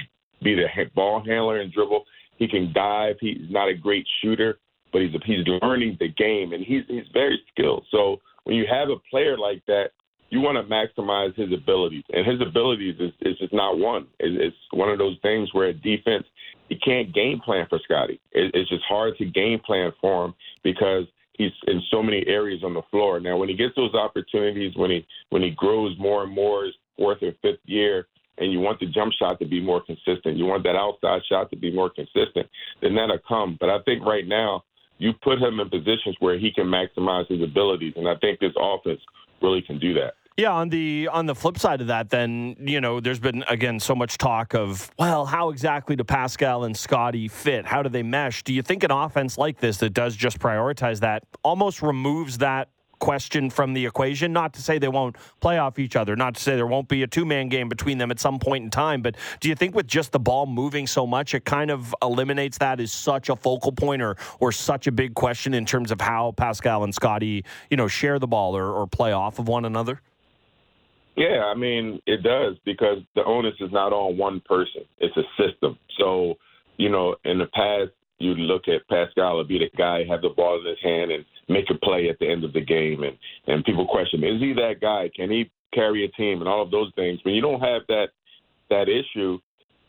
be 0.42 0.54
the 0.54 0.66
ball 0.94 1.22
handler 1.24 1.60
and 1.60 1.72
dribble. 1.72 2.04
He 2.36 2.48
can 2.48 2.72
dive. 2.72 3.16
He's 3.20 3.50
not 3.50 3.68
a 3.68 3.74
great 3.74 4.06
shooter, 4.22 4.58
but 4.92 5.02
he's 5.02 5.10
he's 5.24 5.46
learning 5.60 5.96
the 6.00 6.08
game 6.08 6.52
and 6.52 6.64
he's 6.64 6.82
he's 6.88 7.06
very 7.12 7.40
skilled. 7.50 7.84
So 7.90 8.20
when 8.44 8.56
you 8.56 8.64
have 8.70 8.90
a 8.90 8.96
player 9.10 9.36
like 9.38 9.62
that, 9.66 9.90
you 10.32 10.40
want 10.40 10.56
to 10.56 10.64
maximize 10.64 11.34
his 11.36 11.52
abilities, 11.52 12.04
and 12.10 12.26
his 12.26 12.40
abilities 12.40 12.94
is, 12.98 13.12
is 13.20 13.36
just 13.36 13.52
not 13.52 13.78
one. 13.78 14.06
It's 14.18 14.56
one 14.70 14.88
of 14.88 14.96
those 14.96 15.18
things 15.20 15.50
where 15.52 15.68
a 15.68 15.74
defense 15.74 16.24
you 16.70 16.78
can't 16.82 17.12
game 17.12 17.38
plan 17.38 17.66
for 17.68 17.78
Scottie. 17.84 18.18
It's 18.32 18.70
just 18.70 18.82
hard 18.88 19.18
to 19.18 19.26
game 19.26 19.60
plan 19.60 19.92
for 20.00 20.24
him 20.24 20.34
because 20.64 21.04
he's 21.34 21.50
in 21.66 21.82
so 21.90 22.02
many 22.02 22.24
areas 22.26 22.62
on 22.64 22.72
the 22.72 22.80
floor. 22.90 23.20
Now, 23.20 23.36
when 23.36 23.50
he 23.50 23.54
gets 23.54 23.76
those 23.76 23.92
opportunities, 23.94 24.72
when 24.74 24.90
he 24.90 25.06
when 25.28 25.42
he 25.42 25.50
grows 25.50 25.98
more 25.98 26.22
and 26.22 26.32
more 26.32 26.64
his 26.64 26.74
fourth 26.96 27.18
or 27.22 27.32
fifth 27.42 27.60
year, 27.66 28.06
and 28.38 28.50
you 28.50 28.60
want 28.60 28.80
the 28.80 28.86
jump 28.86 29.12
shot 29.12 29.38
to 29.40 29.44
be 29.44 29.60
more 29.60 29.82
consistent, 29.84 30.38
you 30.38 30.46
want 30.46 30.62
that 30.62 30.76
outside 30.76 31.20
shot 31.28 31.50
to 31.50 31.56
be 31.56 31.70
more 31.70 31.90
consistent, 31.90 32.48
then 32.80 32.94
that'll 32.94 33.18
come. 33.28 33.58
But 33.60 33.68
I 33.68 33.80
think 33.82 34.02
right 34.02 34.26
now 34.26 34.64
you 34.96 35.12
put 35.22 35.42
him 35.42 35.61
in 35.61 35.68
positions 35.68 36.16
where 36.20 36.38
he 36.38 36.50
can 36.50 36.68
maximize 36.68 37.28
his 37.28 37.42
abilities, 37.42 37.92
and 37.96 38.09
I 38.09 38.14
think 38.14 38.40
this 38.40 38.54
offense 38.59 39.00
really 39.42 39.61
can 39.61 39.78
do 39.78 39.92
that. 39.92 40.14
Yeah, 40.37 40.53
on 40.53 40.71
the 40.71 41.09
on 41.12 41.27
the 41.27 41.35
flip 41.35 41.59
side 41.59 41.81
of 41.83 41.88
that, 41.88 42.09
then 42.09 42.57
you 42.59 42.81
know, 42.81 43.01
there's 43.01 43.21
been 43.21 43.45
again 43.49 43.79
so 43.81 43.95
much 43.95 44.16
talk 44.16 44.55
of 44.55 44.90
well, 44.99 45.27
how 45.27 45.51
exactly 45.51 45.95
do 45.95 46.05
Pascal 46.05 46.64
and 46.64 46.77
Scotty 46.77 47.29
fit? 47.29 47.66
How 47.66 47.83
do 47.83 47.90
they 47.90 48.03
mesh? 48.03 48.42
Do 48.42 48.55
you 48.55 48.62
think 48.62 48.83
an 48.83 48.90
offense 48.90 49.37
like 49.37 49.59
this 49.59 49.79
that 49.79 49.90
does 49.90 50.16
just 50.16 50.38
prioritize 50.38 51.01
that 51.01 51.25
almost 51.42 51.83
removes 51.83 52.38
that 52.38 52.68
question 52.99 53.51
from 53.51 53.75
the 53.75 53.85
equation? 53.85 54.33
Not 54.33 54.55
to 54.55 54.62
say 54.62 54.79
they 54.79 54.88
won't 54.88 55.16
play 55.40 55.59
off 55.59 55.79
each 55.79 55.97
other, 55.97 56.16
not 56.16 56.37
to 56.37 56.40
say 56.40 56.57
there 56.57 56.66
won't 56.66 56.88
be 56.88 57.03
a 57.03 57.07
two 57.07 57.27
man 57.27 57.51
game 57.51 57.68
between 57.68 57.99
them 57.99 58.11
at 58.11 58.18
some 58.18 58.38
point 58.38 58.64
in 58.64 58.71
time, 58.71 59.03
but 59.03 59.16
do 59.40 59.51
you 59.51 59.55
think 59.55 59.75
with 59.75 59.87
just 59.87 60.12
the 60.12 60.21
ball 60.21 60.47
moving 60.47 60.87
so 60.87 61.07
much, 61.07 61.35
it 61.35 61.45
kind 61.45 61.71
of 61.71 61.95
eliminates 62.01 62.57
that 62.59 62.81
as 62.81 62.90
such 62.90 63.29
a 63.29 63.37
focal 63.37 63.73
point 63.73 64.01
or 64.01 64.16
or 64.40 64.51
such 64.51 64.87
a 64.87 64.92
big 64.92 65.14
question 65.14 65.53
in 65.53 65.66
terms 65.66 65.90
of 65.90 66.01
how 66.01 66.33
Pascal 66.38 66.85
and 66.85 66.95
Scotty, 66.95 67.45
you 67.68 67.77
know, 67.77 67.88
share 67.88 68.18
the 68.18 68.29
ball 68.29 68.57
or, 68.57 68.73
or 68.73 68.87
play 68.87 69.12
off 69.12 69.38
of 69.38 69.47
one 69.47 69.66
another? 69.66 70.01
Yeah, 71.16 71.44
I 71.44 71.55
mean, 71.55 72.01
it 72.07 72.22
does 72.22 72.57
because 72.64 72.98
the 73.14 73.25
onus 73.25 73.55
is 73.61 73.70
not 73.70 73.92
on 73.92 74.16
one 74.16 74.40
person, 74.40 74.83
it's 74.98 75.16
a 75.16 75.22
system. 75.37 75.79
So, 75.98 76.35
you 76.79 76.88
know, 76.88 77.16
in 77.25 77.38
the 77.38 77.46
past, 77.46 77.90
you 78.18 78.35
look 78.35 78.68
at 78.68 78.88
Pascal 78.88 79.42
be 79.44 79.59
the 79.59 79.70
guy, 79.77 80.05
have 80.09 80.22
the 80.22 80.31
ball 80.31 80.61
in 80.61 80.66
his 80.66 80.79
hand 80.83 81.11
and 81.11 81.25
make 81.48 81.68
a 81.70 81.75
play 81.75 82.09
at 82.09 82.18
the 82.18 82.31
end 82.31 82.44
of 82.44 82.53
the 82.53 82.61
game. 82.61 83.03
And, 83.03 83.16
and 83.46 83.64
people 83.64 83.87
question, 83.87 84.22
is 84.25 84.40
he 84.40 84.53
that 84.55 84.81
guy? 84.81 85.11
Can 85.14 85.31
he 85.31 85.51
carry 85.75 86.05
a 86.05 86.09
team 86.09 86.40
and 86.40 86.48
all 86.48 86.62
of 86.62 86.70
those 86.70 86.92
things? 86.94 87.18
When 87.25 87.35
you 87.35 87.42
don't 87.42 87.61
have 87.61 87.83
that 87.88 88.09
that 88.70 88.88
issue, 88.88 89.38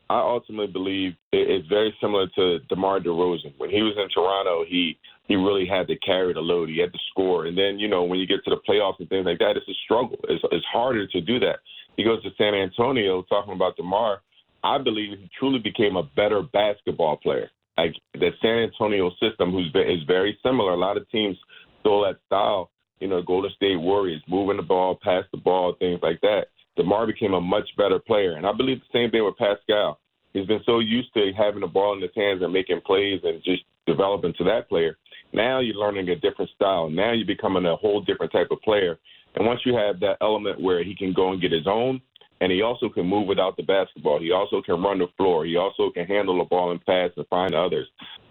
I 0.09 0.19
ultimately 0.19 0.67
believe 0.67 1.13
it's 1.31 1.67
very 1.67 1.95
similar 2.01 2.27
to 2.35 2.59
DeMar 2.69 2.99
DeRozan. 2.99 3.53
When 3.57 3.69
he 3.69 3.81
was 3.81 3.95
in 3.97 4.09
Toronto, 4.09 4.65
he 4.67 4.97
he 5.27 5.35
really 5.35 5.65
had 5.65 5.87
to 5.87 5.97
carry 5.99 6.33
the 6.33 6.39
load. 6.39 6.69
He 6.69 6.79
had 6.79 6.91
to 6.93 6.99
score, 7.11 7.45
and 7.45 7.57
then 7.57 7.79
you 7.79 7.87
know 7.87 8.03
when 8.03 8.19
you 8.19 8.27
get 8.27 8.43
to 8.45 8.49
the 8.49 8.61
playoffs 8.67 8.99
and 8.99 9.09
things 9.09 9.25
like 9.25 9.39
that, 9.39 9.57
it's 9.57 9.67
a 9.67 9.73
struggle. 9.85 10.17
It's 10.29 10.43
it's 10.51 10.65
harder 10.71 11.07
to 11.07 11.21
do 11.21 11.39
that. 11.39 11.59
He 11.97 12.03
goes 12.03 12.23
to 12.23 12.29
San 12.37 12.53
Antonio, 12.53 13.23
talking 13.23 13.53
about 13.53 13.77
DeMar. 13.77 14.21
I 14.63 14.77
believe 14.77 15.17
he 15.17 15.29
truly 15.37 15.59
became 15.59 15.95
a 15.95 16.03
better 16.03 16.41
basketball 16.41 17.17
player. 17.17 17.49
Like 17.77 17.93
the 18.13 18.29
San 18.41 18.69
Antonio 18.69 19.11
system, 19.19 19.51
who's 19.51 19.67
is 19.75 20.03
very 20.07 20.37
similar. 20.43 20.73
A 20.73 20.77
lot 20.77 20.97
of 20.97 21.09
teams 21.09 21.37
stole 21.81 22.03
that 22.03 22.19
style. 22.25 22.69
You 22.99 23.09
know, 23.09 23.21
Golden 23.21 23.51
State 23.55 23.75
Warriors, 23.75 24.21
moving 24.29 24.57
the 24.57 24.63
ball, 24.63 24.97
pass 25.03 25.25
the 25.31 25.37
ball, 25.37 25.75
things 25.79 25.99
like 26.01 26.21
that. 26.21 26.47
DeMar 26.77 27.05
became 27.07 27.33
a 27.33 27.41
much 27.41 27.69
better 27.77 27.99
player, 27.99 28.33
and 28.33 28.45
I 28.45 28.53
believe 28.53 28.79
the 28.79 28.97
same 28.97 29.11
thing 29.11 29.25
with 29.25 29.37
Pascal. 29.37 29.99
He's 30.33 30.47
been 30.47 30.61
so 30.65 30.79
used 30.79 31.13
to 31.13 31.31
having 31.37 31.61
the 31.61 31.67
ball 31.67 31.93
in 31.93 32.01
his 32.01 32.11
hands 32.15 32.41
and 32.41 32.51
making 32.51 32.81
plays 32.85 33.21
and 33.23 33.43
just 33.43 33.63
developing 33.85 34.33
to 34.37 34.43
that 34.45 34.69
player. 34.69 34.97
Now 35.33 35.59
you're 35.59 35.75
learning 35.75 36.09
a 36.09 36.15
different 36.15 36.51
style. 36.55 36.89
Now 36.89 37.11
you're 37.11 37.25
becoming 37.25 37.65
a 37.65 37.75
whole 37.75 38.01
different 38.01 38.31
type 38.31 38.49
of 38.51 38.61
player. 38.61 38.99
And 39.35 39.45
once 39.45 39.61
you 39.65 39.75
have 39.75 39.99
that 39.99 40.17
element 40.21 40.61
where 40.61 40.83
he 40.83 40.95
can 40.95 41.11
go 41.11 41.31
and 41.31 41.41
get 41.41 41.51
his 41.51 41.67
own, 41.67 42.01
and 42.41 42.51
he 42.51 42.61
also 42.61 42.89
can 42.89 43.05
move 43.05 43.27
without 43.27 43.55
the 43.55 43.63
basketball. 43.63 44.19
He 44.19 44.31
also 44.31 44.61
can 44.61 44.81
run 44.81 44.99
the 44.99 45.07
floor. 45.15 45.45
He 45.45 45.55
also 45.55 45.89
can 45.91 46.05
handle 46.05 46.37
the 46.37 46.43
ball 46.43 46.71
and 46.71 46.85
pass 46.85 47.09
and 47.15 47.25
find 47.27 47.55
others. 47.55 47.87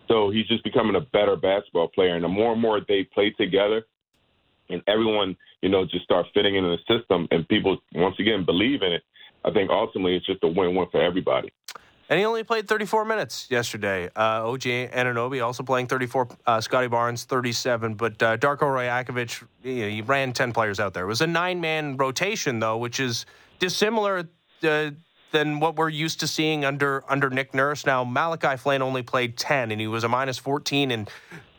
So 0.07 0.31
he's 0.31 0.47
just 0.47 0.65
becoming 0.65 0.97
a 0.97 1.01
better 1.01 1.35
basketball 1.35 1.89
player. 1.89 2.15
And 2.15 2.25
the 2.25 2.29
more 2.29 2.53
and 2.53 2.61
more 2.61 2.81
they 2.87 3.05
play 3.05 3.31
together, 3.31 3.87
and 4.69 4.83
everyone, 4.87 5.37
you 5.63 5.71
know, 5.71 5.85
just 5.85 6.05
start 6.05 6.27
fitting 6.35 6.57
into 6.57 6.77
the 6.77 6.99
system, 6.99 7.27
and 7.31 7.49
people 7.49 7.79
once 7.95 8.17
again 8.19 8.45
believe 8.45 8.83
in 8.83 8.93
it. 8.93 9.03
I 9.45 9.51
think 9.51 9.71
ultimately 9.71 10.17
it's 10.17 10.27
just 10.27 10.45
a 10.45 10.49
win-win 10.49 10.87
for 10.93 11.03
everybody. 11.03 11.51
And 12.09 12.19
he 12.19 12.25
only 12.27 12.45
played 12.45 12.69
34 12.69 13.05
minutes 13.05 13.47
yesterday. 13.51 14.11
Uh, 14.15 14.51
OG 14.51 14.63
Anunoby 14.63 15.45
also 15.45 15.63
playing 15.63 15.87
34. 15.87 16.29
Uh, 16.47 16.61
Scottie 16.61 16.89
Barnes 16.89 17.25
37. 17.25 17.95
But 17.95 18.23
uh, 18.23 18.37
Darko 18.37 18.63
Rajakovic, 18.63 19.43
you 19.63 19.83
know, 19.83 19.89
he 19.89 20.03
ran 20.03 20.33
10 20.33 20.53
players 20.53 20.81
out 20.81 20.95
there. 20.95 21.05
It 21.05 21.09
was 21.09 21.21
a 21.23 21.27
nine-man 21.27 21.97
rotation 21.97 22.59
though, 22.59 22.77
which 22.77 23.01
is 23.01 23.25
dissimilar 23.59 24.29
uh, 24.63 24.91
than 25.31 25.61
what 25.61 25.77
we're 25.77 25.89
used 25.89 26.21
to 26.21 26.29
seeing 26.29 26.65
under 26.65 27.03
under 27.09 27.31
Nick 27.31 27.55
Nurse. 27.55 27.87
Now 27.87 28.05
Malachi 28.05 28.57
Flynn 28.57 28.83
only 28.83 29.03
played 29.03 29.37
10, 29.37 29.71
and 29.71 29.81
he 29.81 29.87
was 29.87 30.05
a 30.05 30.09
minus 30.09 30.39
14 30.39 30.91
and 30.91 31.11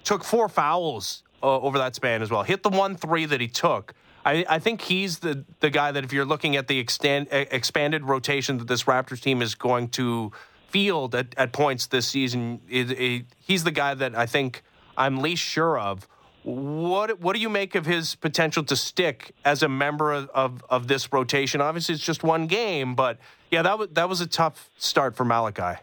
took 0.04 0.24
four 0.24 0.48
fouls 0.48 1.24
uh, 1.42 1.60
over 1.60 1.78
that 1.80 1.96
span 1.96 2.22
as 2.22 2.30
well. 2.30 2.44
Hit 2.44 2.64
the 2.64 2.70
one 2.70 2.96
three 2.96 3.26
that 3.26 3.42
he 3.42 3.48
took. 3.48 3.94
I, 4.26 4.46
I, 4.50 4.60
think 4.60 4.82
he's 4.82 5.20
the, 5.20 5.44
the 5.60 5.70
guy 5.70 5.92
that 5.92 6.04
if 6.04 6.14
you're 6.14 6.26
looking 6.26 6.56
at 6.56 6.68
the 6.68 6.80
extend, 6.80 7.28
expanded 7.32 8.04
rotation 8.06 8.58
that 8.58 8.68
this 8.68 8.84
Raptors 8.84 9.22
team 9.22 9.42
is 9.42 9.56
going 9.56 9.90
to 9.90 10.32
field 10.70 11.14
at, 11.14 11.34
at 11.38 11.52
points 11.52 11.88
this 11.88 12.08
season, 12.08 12.62
it, 12.70 12.92
it, 12.92 13.26
he's 13.40 13.64
the 13.64 13.72
guy 13.72 13.94
that 13.94 14.16
I 14.16 14.26
think 14.26 14.64
I'm 14.98 15.18
least 15.18 15.44
sure 15.44 15.78
of. 15.78 16.08
What 16.44 17.22
what 17.22 17.38
do 17.38 17.42
you 17.42 17.48
make 17.48 17.74
of 17.74 17.86
his 17.86 18.16
potential 18.16 18.66
to 18.66 18.76
stick 18.76 19.34
as 19.46 19.64
a 19.64 19.70
member 19.70 20.12
of, 20.12 20.30
of, 20.34 20.64
of 20.70 20.88
this 20.90 21.14
rotation? 21.14 21.62
Obviously, 21.62 21.96
it's 21.96 22.04
just 22.04 22.22
one 22.22 22.48
game, 22.48 22.96
but 22.96 23.18
yeah, 23.50 23.62
that 23.62 23.80
was 23.80 23.88
that 23.94 24.10
was 24.10 24.20
a 24.20 24.28
tough 24.28 24.70
start 24.76 25.16
for 25.16 25.24
Malachi. 25.24 25.80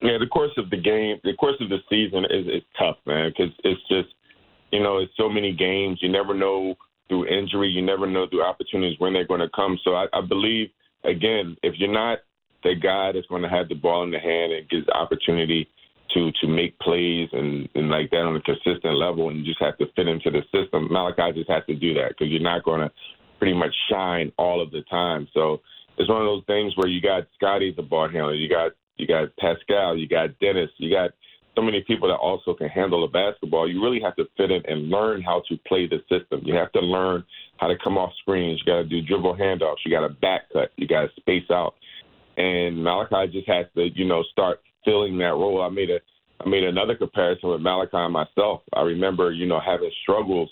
Yeah, 0.00 0.16
the 0.18 0.26
course 0.26 0.52
of 0.56 0.70
the 0.70 0.78
game, 0.78 1.20
the 1.22 1.34
course 1.34 1.56
of 1.60 1.68
the 1.68 1.80
season 1.90 2.24
is, 2.30 2.46
is 2.46 2.62
tough, 2.78 2.96
man, 3.04 3.30
because 3.30 3.52
it's 3.62 3.80
just 3.88 4.14
you 4.72 4.82
know 4.82 4.98
it's 4.98 5.12
so 5.18 5.28
many 5.28 5.52
games. 5.52 5.98
You 6.00 6.08
never 6.08 6.32
know 6.32 6.76
through 7.08 7.26
injury. 7.26 7.68
You 7.68 7.82
never 7.82 8.06
know 8.06 8.26
through 8.28 8.44
opportunities 8.44 8.98
when 8.98 9.12
they're 9.12 9.26
going 9.26 9.40
to 9.40 9.50
come. 9.54 9.78
So 9.84 9.94
I, 9.94 10.06
I 10.12 10.20
believe, 10.20 10.68
again, 11.04 11.56
if 11.62 11.74
you're 11.78 11.92
not 11.92 12.18
the 12.62 12.74
guy 12.74 13.12
that's 13.12 13.26
going 13.26 13.42
to 13.42 13.48
have 13.48 13.68
the 13.68 13.74
ball 13.74 14.02
in 14.02 14.10
the 14.10 14.18
hand 14.18 14.52
and 14.52 14.68
gives 14.68 14.88
opportunity 14.88 15.68
to 16.14 16.30
to 16.40 16.46
make 16.46 16.78
plays 16.78 17.28
and, 17.32 17.68
and 17.74 17.90
like 17.90 18.10
that 18.10 18.22
on 18.22 18.36
a 18.36 18.40
consistent 18.40 18.94
level, 18.96 19.28
and 19.28 19.38
you 19.38 19.44
just 19.44 19.60
have 19.60 19.76
to 19.78 19.86
fit 19.94 20.08
into 20.08 20.30
the 20.30 20.42
system. 20.52 20.88
Malachi 20.90 21.38
just 21.38 21.50
has 21.50 21.64
to 21.66 21.74
do 21.74 21.94
that 21.94 22.10
because 22.10 22.28
you're 22.28 22.40
not 22.40 22.64
going 22.64 22.80
to 22.80 22.90
pretty 23.38 23.54
much 23.54 23.74
shine 23.90 24.32
all 24.38 24.62
of 24.62 24.70
the 24.70 24.82
time. 24.88 25.28
So 25.34 25.60
it's 25.98 26.08
one 26.08 26.22
of 26.22 26.26
those 26.26 26.44
things 26.46 26.76
where 26.76 26.88
you 26.88 27.00
got 27.00 27.26
Scotty 27.36 27.72
the 27.74 27.82
ball 27.82 28.08
handler, 28.08 28.34
you 28.34 28.48
got 28.48 28.72
you 28.96 29.06
got 29.06 29.36
Pascal, 29.36 29.96
you 29.96 30.08
got 30.08 30.38
Dennis, 30.40 30.70
you 30.78 30.90
got 30.90 31.10
so 31.56 31.62
many 31.62 31.82
people 31.86 32.08
that 32.08 32.16
also 32.16 32.54
can 32.54 32.68
handle 32.68 33.02
a 33.04 33.08
basketball. 33.08 33.68
You 33.68 33.82
really 33.82 34.00
have 34.00 34.14
to 34.16 34.24
fit 34.36 34.50
in 34.50 34.62
and 34.66 34.90
learn 34.90 35.22
how 35.22 35.42
to 35.48 35.56
play 35.66 35.88
the 35.88 35.98
system. 36.08 36.42
You 36.44 36.54
have 36.54 36.70
to 36.72 36.80
learn 36.80 37.24
how 37.56 37.68
to 37.68 37.76
come 37.82 37.96
off 37.96 38.12
screens. 38.20 38.60
You 38.64 38.72
got 38.72 38.82
to 38.82 38.84
do 38.84 39.00
dribble 39.00 39.36
handoffs. 39.36 39.78
You 39.84 39.90
got 39.90 40.06
to 40.06 40.14
back 40.14 40.42
cut. 40.52 40.70
You 40.76 40.86
got 40.86 41.02
to 41.02 41.08
space 41.16 41.50
out. 41.50 41.74
And 42.36 42.84
Malachi 42.84 43.32
just 43.32 43.48
has 43.48 43.66
to, 43.74 43.88
you 43.94 44.04
know, 44.04 44.22
start 44.30 44.60
filling 44.84 45.16
that 45.18 45.32
role. 45.32 45.62
I 45.62 45.70
made 45.70 45.90
a 45.90 45.98
I 46.38 46.46
made 46.46 46.64
another 46.64 46.94
comparison 46.94 47.48
with 47.48 47.62
Malachi 47.62 47.96
and 47.96 48.12
myself. 48.12 48.60
I 48.74 48.82
remember, 48.82 49.32
you 49.32 49.46
know, 49.46 49.58
having 49.58 49.90
struggles 50.02 50.50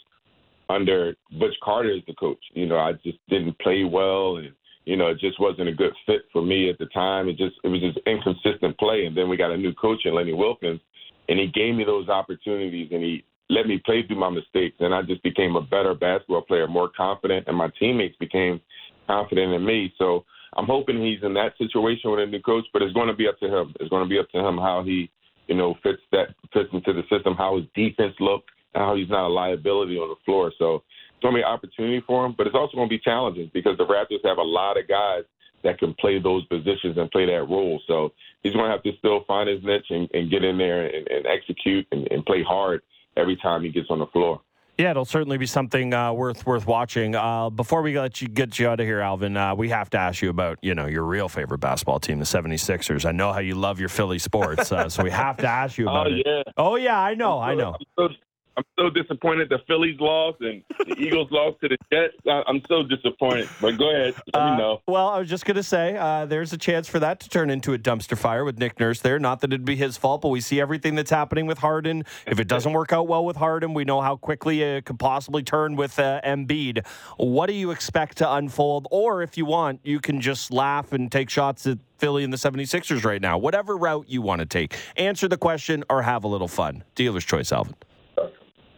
under 0.70 1.14
Butch 1.38 1.54
Carter 1.62 1.94
as 1.94 2.02
the 2.06 2.14
coach. 2.14 2.42
You 2.54 2.64
know, 2.64 2.78
I 2.78 2.92
just 3.04 3.18
didn't 3.28 3.58
play 3.58 3.84
well 3.84 4.38
and 4.38 4.52
you 4.84 4.96
know, 4.96 5.08
it 5.08 5.18
just 5.18 5.40
wasn't 5.40 5.68
a 5.68 5.72
good 5.72 5.92
fit 6.06 6.22
for 6.32 6.42
me 6.42 6.68
at 6.68 6.78
the 6.78 6.86
time. 6.86 7.28
It 7.28 7.36
just 7.36 7.56
it 7.64 7.68
was 7.68 7.80
just 7.80 7.98
inconsistent 8.06 8.78
play. 8.78 9.06
And 9.06 9.16
then 9.16 9.28
we 9.28 9.36
got 9.36 9.50
a 9.50 9.56
new 9.56 9.72
coach 9.74 10.00
in 10.04 10.14
Lenny 10.14 10.32
Wilkens, 10.32 10.80
and 11.28 11.38
he 11.38 11.46
gave 11.46 11.74
me 11.74 11.84
those 11.84 12.08
opportunities 12.08 12.88
and 12.92 13.02
he 13.02 13.24
let 13.50 13.66
me 13.66 13.80
play 13.84 14.06
through 14.06 14.18
my 14.18 14.30
mistakes. 14.30 14.76
And 14.80 14.94
I 14.94 15.02
just 15.02 15.22
became 15.22 15.56
a 15.56 15.60
better 15.60 15.94
basketball 15.94 16.42
player, 16.42 16.66
more 16.66 16.90
confident, 16.96 17.46
and 17.46 17.56
my 17.56 17.68
teammates 17.78 18.16
became 18.16 18.60
confident 19.06 19.52
in 19.52 19.64
me. 19.64 19.92
So 19.98 20.24
I'm 20.56 20.66
hoping 20.66 21.02
he's 21.02 21.22
in 21.22 21.34
that 21.34 21.56
situation 21.58 22.10
with 22.10 22.20
a 22.20 22.26
new 22.26 22.40
coach, 22.40 22.64
but 22.72 22.82
it's 22.82 22.94
going 22.94 23.08
to 23.08 23.14
be 23.14 23.28
up 23.28 23.38
to 23.40 23.46
him. 23.46 23.74
It's 23.80 23.90
going 23.90 24.04
to 24.04 24.08
be 24.08 24.18
up 24.18 24.30
to 24.30 24.38
him 24.38 24.56
how 24.56 24.82
he, 24.84 25.10
you 25.46 25.54
know, 25.54 25.74
fits 25.82 26.00
that 26.12 26.28
fits 26.52 26.70
into 26.72 26.92
the 26.92 27.02
system, 27.10 27.34
how 27.34 27.56
his 27.56 27.66
defense 27.74 28.14
look, 28.20 28.44
how 28.74 28.96
he's 28.96 29.10
not 29.10 29.26
a 29.26 29.28
liability 29.28 29.96
on 29.96 30.08
the 30.08 30.16
floor. 30.24 30.52
So 30.58 30.76
it's 30.76 31.22
going 31.22 31.34
to 31.34 31.38
be 31.38 31.42
an 31.42 31.48
opportunity 31.48 32.02
for 32.06 32.24
him, 32.24 32.34
but 32.36 32.46
it's 32.46 32.56
also 32.56 32.76
going 32.76 32.88
to 32.88 32.94
be 32.94 32.98
challenging 32.98 33.50
because 33.52 33.76
the 33.76 33.86
Raptors 33.86 34.24
have 34.24 34.38
a 34.38 34.42
lot 34.42 34.78
of 34.78 34.88
guys 34.88 35.24
that 35.64 35.78
can 35.78 35.94
play 35.94 36.20
those 36.20 36.44
positions 36.46 36.96
and 36.96 37.10
play 37.10 37.26
that 37.26 37.48
role. 37.48 37.80
So 37.86 38.12
he's 38.42 38.52
going 38.52 38.66
to 38.66 38.70
have 38.70 38.82
to 38.84 38.92
still 38.98 39.24
find 39.26 39.48
his 39.48 39.62
niche 39.64 39.86
and, 39.90 40.08
and 40.14 40.30
get 40.30 40.44
in 40.44 40.56
there 40.56 40.86
and, 40.86 41.08
and 41.08 41.26
execute 41.26 41.86
and, 41.90 42.06
and 42.12 42.24
play 42.24 42.42
hard 42.42 42.82
every 43.16 43.36
time 43.36 43.62
he 43.62 43.70
gets 43.70 43.88
on 43.90 43.98
the 43.98 44.06
floor. 44.06 44.40
Yeah, 44.76 44.90
it'll 44.90 45.04
certainly 45.04 45.38
be 45.38 45.46
something 45.46 45.94
uh, 45.94 46.12
worth 46.12 46.44
worth 46.46 46.66
watching. 46.66 47.14
Uh, 47.14 47.48
before 47.48 47.80
we 47.80 47.96
let 47.96 48.20
you 48.20 48.26
get 48.26 48.58
you 48.58 48.68
out 48.68 48.80
of 48.80 48.86
here, 48.86 48.98
Alvin, 48.98 49.36
uh, 49.36 49.54
we 49.54 49.68
have 49.68 49.88
to 49.90 49.98
ask 49.98 50.20
you 50.20 50.30
about 50.30 50.58
you 50.62 50.74
know 50.74 50.86
your 50.86 51.04
real 51.04 51.28
favorite 51.28 51.58
basketball 51.58 52.00
team, 52.00 52.18
the 52.18 52.24
76ers. 52.24 53.04
I 53.04 53.12
know 53.12 53.32
how 53.32 53.38
you 53.38 53.54
love 53.54 53.78
your 53.78 53.88
Philly 53.88 54.18
sports, 54.18 54.72
uh, 54.72 54.88
so 54.88 55.04
we 55.04 55.12
have 55.12 55.36
to 55.36 55.46
ask 55.46 55.78
you 55.78 55.84
about 55.88 56.08
oh, 56.08 56.10
it. 56.10 56.22
Yeah. 56.26 56.42
Oh 56.56 56.74
yeah, 56.74 56.98
I 56.98 57.14
know, 57.14 57.38
I 57.38 57.54
know. 57.54 57.76
I'm 57.98 58.08
so, 58.10 58.14
I'm 58.56 58.64
so 58.78 58.90
disappointed 58.90 59.48
the 59.48 59.58
Phillies 59.66 59.98
lost 60.00 60.40
and 60.40 60.62
the 60.78 60.94
Eagles 60.98 61.28
lost 61.30 61.60
to 61.62 61.68
the 61.68 61.76
Jets. 61.92 62.14
I'm 62.46 62.62
so 62.68 62.82
disappointed. 62.82 63.48
But 63.60 63.78
go 63.78 63.90
ahead, 63.90 64.14
let 64.32 64.40
uh, 64.40 64.50
me 64.52 64.58
know. 64.58 64.82
Well, 64.86 65.08
I 65.08 65.18
was 65.18 65.28
just 65.28 65.44
going 65.44 65.56
to 65.56 65.62
say 65.62 65.96
uh, 65.96 66.26
there's 66.26 66.52
a 66.52 66.58
chance 66.58 66.88
for 66.88 66.98
that 67.00 67.20
to 67.20 67.28
turn 67.28 67.50
into 67.50 67.72
a 67.74 67.78
dumpster 67.78 68.16
fire 68.16 68.44
with 68.44 68.58
Nick 68.58 68.78
Nurse 68.78 69.00
there. 69.00 69.18
Not 69.18 69.40
that 69.40 69.52
it'd 69.52 69.64
be 69.64 69.76
his 69.76 69.96
fault, 69.96 70.22
but 70.22 70.28
we 70.28 70.40
see 70.40 70.60
everything 70.60 70.94
that's 70.94 71.10
happening 71.10 71.46
with 71.46 71.58
Harden. 71.58 72.04
If 72.26 72.38
it 72.38 72.48
doesn't 72.48 72.72
work 72.72 72.92
out 72.92 73.08
well 73.08 73.24
with 73.24 73.36
Harden, 73.36 73.74
we 73.74 73.84
know 73.84 74.00
how 74.00 74.16
quickly 74.16 74.62
it 74.62 74.84
could 74.84 74.98
possibly 74.98 75.42
turn 75.42 75.76
with 75.76 75.98
uh, 75.98 76.20
Embiid. 76.24 76.86
What 77.16 77.46
do 77.46 77.52
you 77.52 77.70
expect 77.70 78.18
to 78.18 78.32
unfold? 78.32 78.86
Or 78.90 79.22
if 79.22 79.36
you 79.36 79.44
want, 79.46 79.80
you 79.82 80.00
can 80.00 80.20
just 80.20 80.52
laugh 80.52 80.92
and 80.92 81.10
take 81.10 81.30
shots 81.30 81.66
at 81.66 81.78
Philly 81.98 82.24
and 82.24 82.32
the 82.32 82.36
76ers 82.36 83.04
right 83.04 83.20
now. 83.20 83.38
Whatever 83.38 83.76
route 83.76 84.06
you 84.08 84.22
want 84.22 84.40
to 84.40 84.46
take. 84.46 84.76
Answer 84.96 85.28
the 85.28 85.36
question 85.36 85.84
or 85.88 86.02
have 86.02 86.24
a 86.24 86.28
little 86.28 86.48
fun. 86.48 86.84
Dealer's 86.94 87.24
choice, 87.24 87.52
Alvin. 87.52 87.74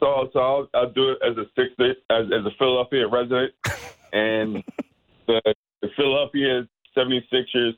So, 0.00 0.28
so 0.32 0.38
I'll, 0.38 0.68
I'll 0.74 0.92
do 0.92 1.10
it 1.10 1.18
as 1.26 1.36
a 1.36 1.44
Sixer, 1.56 1.94
as, 2.10 2.26
as 2.26 2.44
a 2.44 2.50
Philadelphia 2.58 3.08
resident, 3.08 3.52
and 4.12 4.62
the, 5.26 5.40
the 5.82 5.88
Philadelphia 5.96 6.68
76ers, 6.96 7.72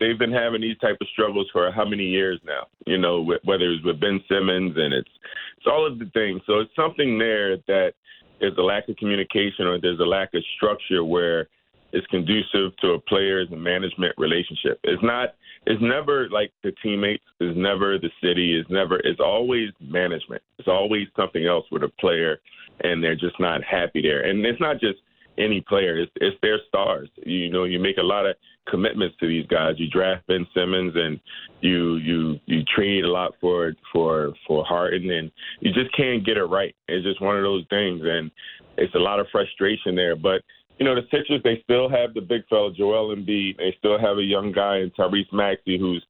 they've 0.00 0.18
been 0.18 0.32
having 0.32 0.60
these 0.60 0.78
type 0.78 0.96
of 1.00 1.08
struggles 1.12 1.48
for 1.52 1.70
how 1.72 1.84
many 1.84 2.04
years 2.04 2.40
now? 2.44 2.66
You 2.86 2.98
know, 2.98 3.22
whether 3.44 3.70
it's 3.70 3.84
with 3.84 4.00
Ben 4.00 4.20
Simmons 4.28 4.74
and 4.76 4.94
it's 4.94 5.10
it's 5.56 5.66
all 5.66 5.86
of 5.86 5.98
the 5.98 6.06
things. 6.14 6.40
So 6.46 6.60
it's 6.60 6.74
something 6.76 7.18
there 7.18 7.56
that 7.66 7.94
there's 8.40 8.56
a 8.58 8.62
lack 8.62 8.88
of 8.88 8.96
communication 8.96 9.66
or 9.66 9.80
there's 9.80 9.98
a 9.98 10.04
lack 10.04 10.32
of 10.34 10.42
structure 10.56 11.04
where 11.04 11.48
it's 11.92 12.06
conducive 12.08 12.76
to 12.80 12.92
a 12.92 13.00
players 13.00 13.48
and 13.50 13.62
management 13.62 14.14
relationship. 14.18 14.78
It's 14.84 15.02
not 15.02 15.34
it's 15.68 15.82
never 15.82 16.30
like 16.30 16.50
the 16.64 16.72
teammates, 16.82 17.24
it's 17.40 17.56
never 17.56 17.98
the 17.98 18.08
city, 18.22 18.58
it's 18.58 18.70
never 18.70 18.96
it's 19.04 19.20
always 19.20 19.68
management. 19.80 20.42
It's 20.58 20.66
always 20.66 21.08
something 21.14 21.46
else 21.46 21.66
with 21.70 21.82
a 21.82 21.90
player 22.00 22.40
and 22.80 23.04
they're 23.04 23.14
just 23.14 23.38
not 23.38 23.62
happy 23.62 24.00
there. 24.00 24.22
And 24.24 24.46
it's 24.46 24.60
not 24.62 24.80
just 24.80 25.00
any 25.36 25.60
player, 25.60 25.98
it's 25.98 26.10
it's 26.16 26.38
their 26.40 26.58
stars. 26.68 27.10
You 27.18 27.50
know, 27.50 27.64
you 27.64 27.78
make 27.78 27.98
a 27.98 28.02
lot 28.02 28.24
of 28.24 28.36
commitments 28.66 29.16
to 29.20 29.28
these 29.28 29.46
guys. 29.46 29.74
You 29.76 29.90
draft 29.90 30.26
Ben 30.26 30.46
Simmons 30.54 30.94
and 30.96 31.20
you 31.60 31.96
you 31.96 32.40
you 32.46 32.62
trade 32.74 33.04
a 33.04 33.12
lot 33.12 33.34
for 33.38 33.74
for 33.92 34.32
for 34.46 34.64
Harden 34.64 35.10
and 35.10 35.30
you 35.60 35.70
just 35.74 35.94
can't 35.94 36.24
get 36.24 36.38
it 36.38 36.44
right. 36.44 36.74
It's 36.88 37.04
just 37.04 37.20
one 37.20 37.36
of 37.36 37.42
those 37.42 37.66
things 37.68 38.00
and 38.04 38.30
it's 38.78 38.94
a 38.94 38.98
lot 38.98 39.20
of 39.20 39.26
frustration 39.30 39.94
there. 39.94 40.16
But 40.16 40.40
you 40.78 40.84
know, 40.86 40.94
the 40.94 41.02
Sixers, 41.10 41.42
they 41.42 41.60
still 41.64 41.88
have 41.88 42.14
the 42.14 42.20
big 42.20 42.46
fella, 42.48 42.72
Joel 42.72 43.14
Embiid. 43.14 43.56
They 43.56 43.74
still 43.78 43.98
have 43.98 44.18
a 44.18 44.22
young 44.22 44.52
guy 44.52 44.78
in 44.78 44.90
Tyrese 44.90 45.32
Maxey 45.32 45.78
who's 45.78 46.04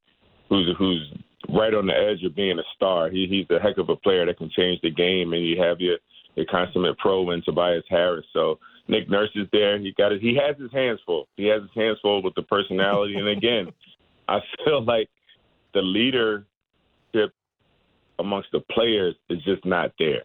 who's 0.49 0.69
who's 0.79 1.13
right 1.49 1.73
on 1.75 1.87
the 1.87 1.95
edge 1.95 2.23
of 2.25 2.37
being 2.37 2.59
a 2.59 2.63
star. 2.77 3.09
He 3.09 3.27
he's 3.29 3.47
a 3.57 3.61
heck 3.61 3.79
of 3.79 3.89
a 3.89 3.97
player 3.97 4.27
that 4.27 4.39
can 4.39 4.51
change 4.51 4.81
the 4.83 4.91
game, 4.91 5.33
and 5.33 5.45
you 5.45 5.61
have 5.63 5.81
your 5.81 5.97
your 6.35 6.47
consummate 6.47 6.99
pro 6.99 7.31
in 7.31 7.43
Tobias 7.43 7.85
Harris. 7.89 8.27
So 8.33 8.59
Nick 8.89 9.09
Nurse 9.09 9.31
is 9.35 9.47
there. 9.53 9.79
He 9.79 9.93
got 9.97 10.13
it. 10.13 10.21
He 10.21 10.37
has 10.37 10.57
his 10.61 10.73
hands 10.73 11.01
full. 11.07 11.29
He 11.37 11.47
has 11.47 11.63
his 11.63 11.71
hands 11.75 11.99
full 12.03 12.23
with 12.23 12.35
the 12.35 12.43
personality. 12.43 13.15
and 13.15 13.29
again, 13.29 13.73
I 14.29 14.41
feel 14.65 14.85
like 14.85 15.09
the 15.73 15.81
leadership 15.81 17.33
amongst 18.19 18.49
the 18.53 18.61
players 18.71 19.15
is 19.31 19.43
just 19.45 19.65
not 19.65 19.93
there. 19.99 20.25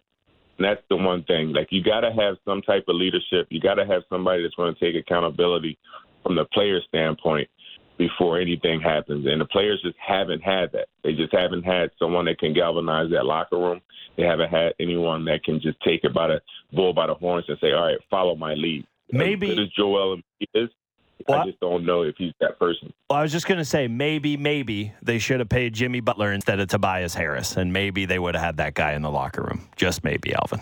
And 0.58 0.66
that's 0.66 0.82
the 0.90 0.96
one 0.96 1.24
thing. 1.24 1.54
Like 1.54 1.68
you 1.72 1.84
got 1.84 2.02
to 2.02 2.12
have 2.12 2.36
some 2.46 2.62
type 2.62 2.86
of 2.88 2.96
leadership. 2.96 3.48
You 3.50 3.60
got 3.60 3.76
to 3.76 3.86
have 3.86 4.04
somebody 4.10 4.44
that's 4.44 4.56
going 4.56 4.74
to 4.74 4.80
take 4.80 4.96
accountability 4.96 5.78
from 6.22 6.36
the 6.36 6.46
player 6.46 6.80
standpoint 6.88 7.50
before 7.98 8.40
anything 8.40 8.82
happens. 8.82 9.26
And 9.28 9.42
the 9.42 9.46
players 9.46 9.82
just 9.84 9.98
haven't 10.06 10.42
had 10.42 10.72
that. 10.74 10.88
They 11.04 11.14
just 11.14 11.34
haven't 11.34 11.64
had 11.64 11.92
someone 12.00 12.26
that 12.26 12.40
can 12.40 12.54
galvanize 12.54 13.10
that 13.12 13.26
locker 13.26 13.58
room. 13.58 13.82
They 14.18 14.24
haven't 14.24 14.50
had 14.50 14.74
anyone 14.80 15.26
that 15.26 15.44
can 15.44 15.60
just 15.60 15.80
take 15.82 16.04
it 16.04 16.14
by 16.14 16.28
the 16.28 16.42
bull 16.72 16.94
by 16.94 17.08
the 17.08 17.16
horns 17.16 17.46
and 17.48 17.58
say, 17.60 17.72
"All 17.72 17.86
right, 17.86 17.98
follow 18.10 18.36
my 18.36 18.54
lead." 18.54 18.86
Maybe 19.12 19.52
as 19.52 19.70
Joel 19.70 20.20
is. 20.54 20.70
Well, 21.28 21.42
I 21.42 21.46
just 21.46 21.60
don't 21.60 21.86
know 21.86 22.04
if 22.04 22.16
he's 22.18 22.34
that 22.40 22.60
person. 22.60 22.94
Well, 23.10 23.20
I 23.20 23.22
was 23.22 23.32
just 23.32 23.48
going 23.48 23.58
to 23.58 23.66
say 23.66 23.88
maybe, 23.88 24.38
maybe 24.38 24.94
they 25.02 25.20
should 25.20 25.40
have 25.40 25.50
paid 25.50 25.74
Jimmy 25.74 26.00
Butler 26.00 26.32
instead 26.32 26.60
of 26.60 26.68
Tobias 26.68 27.14
Harris, 27.14 27.58
and 27.58 27.72
maybe 27.72 28.06
they 28.06 28.20
would 28.20 28.36
have 28.36 28.44
had 28.44 28.58
that 28.58 28.74
guy 28.74 28.94
in 28.94 29.02
the 29.02 29.12
locker 29.12 29.44
room. 29.44 29.68
Just 29.76 30.04
maybe, 30.04 30.34
Alvin. 30.34 30.62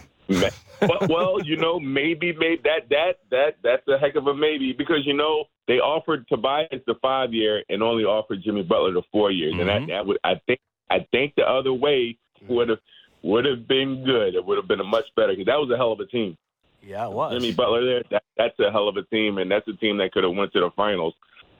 well, 0.81 0.99
well, 1.09 1.43
you 1.43 1.57
know, 1.57 1.79
maybe, 1.79 2.33
maybe 2.33 2.61
that 2.63 2.89
that 2.89 3.13
that 3.31 3.55
that's 3.63 3.87
a 3.87 3.97
heck 3.97 4.15
of 4.15 4.27
a 4.27 4.33
maybe 4.33 4.73
because 4.73 5.05
you 5.05 5.13
know 5.13 5.45
they 5.67 5.75
offered 5.75 6.25
Tobias 6.27 6.81
the 6.87 6.95
five 7.01 7.33
year 7.33 7.63
and 7.69 7.83
only 7.83 8.03
offered 8.03 8.41
Jimmy 8.43 8.63
Butler 8.63 8.93
the 8.93 9.01
four 9.11 9.31
years, 9.31 9.53
mm-hmm. 9.53 9.67
and 9.67 9.89
that, 9.89 9.93
that 9.93 10.05
would 10.05 10.19
I 10.23 10.39
think 10.47 10.59
I 10.89 11.05
think 11.11 11.35
the 11.35 11.43
other 11.43 11.73
way 11.73 12.17
would 12.47 12.69
have 12.69 12.79
would 13.23 13.45
have 13.45 13.67
been 13.67 14.03
good. 14.03 14.35
It 14.35 14.45
would 14.45 14.57
have 14.57 14.67
been 14.67 14.79
a 14.79 14.85
much 14.85 15.05
better 15.15 15.33
because 15.33 15.45
that 15.45 15.57
was 15.57 15.69
a 15.71 15.77
hell 15.77 15.91
of 15.91 15.99
a 15.99 16.05
team. 16.05 16.37
Yeah, 16.83 17.05
it 17.05 17.11
was. 17.11 17.33
Jimmy 17.33 17.53
Butler 17.53 17.85
there, 17.85 18.03
that, 18.11 18.20
that's 18.37 18.57
a 18.59 18.71
hell 18.71 18.87
of 18.87 18.97
a 18.97 19.03
team, 19.03 19.37
and 19.37 19.51
that's 19.51 19.67
a 19.67 19.73
team 19.73 19.97
that 19.97 20.11
could 20.11 20.23
have 20.23 20.35
went 20.35 20.53
to 20.53 20.59
the 20.59 20.69
finals. 20.75 21.13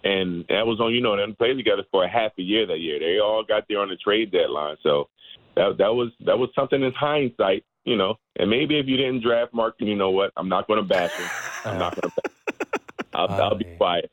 And 0.04 0.46
that 0.50 0.66
was 0.66 0.80
on, 0.80 0.94
you 0.94 1.02
know, 1.02 1.16
them 1.16 1.36
played 1.36 1.58
together 1.58 1.84
for 1.92 2.04
a 2.04 2.10
half 2.10 2.32
a 2.40 2.42
year 2.42 2.66
that 2.66 2.80
year. 2.80 3.00
They 3.00 3.20
all 3.20 3.44
got 3.44 3.66
there 3.70 3.80
on 3.80 3.90
the 3.90 3.98
trade 3.98 4.32
deadline. 4.32 4.78
So 4.82 5.10
that 5.56 5.78
that 5.78 5.94
was 5.94 6.10
that 6.26 6.38
was 6.38 6.50
something 6.56 6.82
in 6.82 6.92
hindsight, 6.94 7.64
you 7.84 7.96
know. 7.98 8.16
And 8.38 8.50
maybe 8.50 8.80
if 8.80 8.88
you 8.88 8.98
didn't 8.98 9.22
draft 9.22 9.54
Mark, 9.54 9.76
you 9.80 9.96
know 9.96 10.10
what? 10.10 10.32
I'm 10.38 10.50
not 10.50 10.68
going 10.68 10.82
to 10.82 10.88
bash 10.88 11.12
him. 11.12 11.30
I'm 11.66 11.78
not 11.78 12.00
going 12.00 12.12
to. 12.12 12.32
I'll, 13.14 13.30
I'll 13.30 13.56
be 13.56 13.66
quiet. 13.78 14.10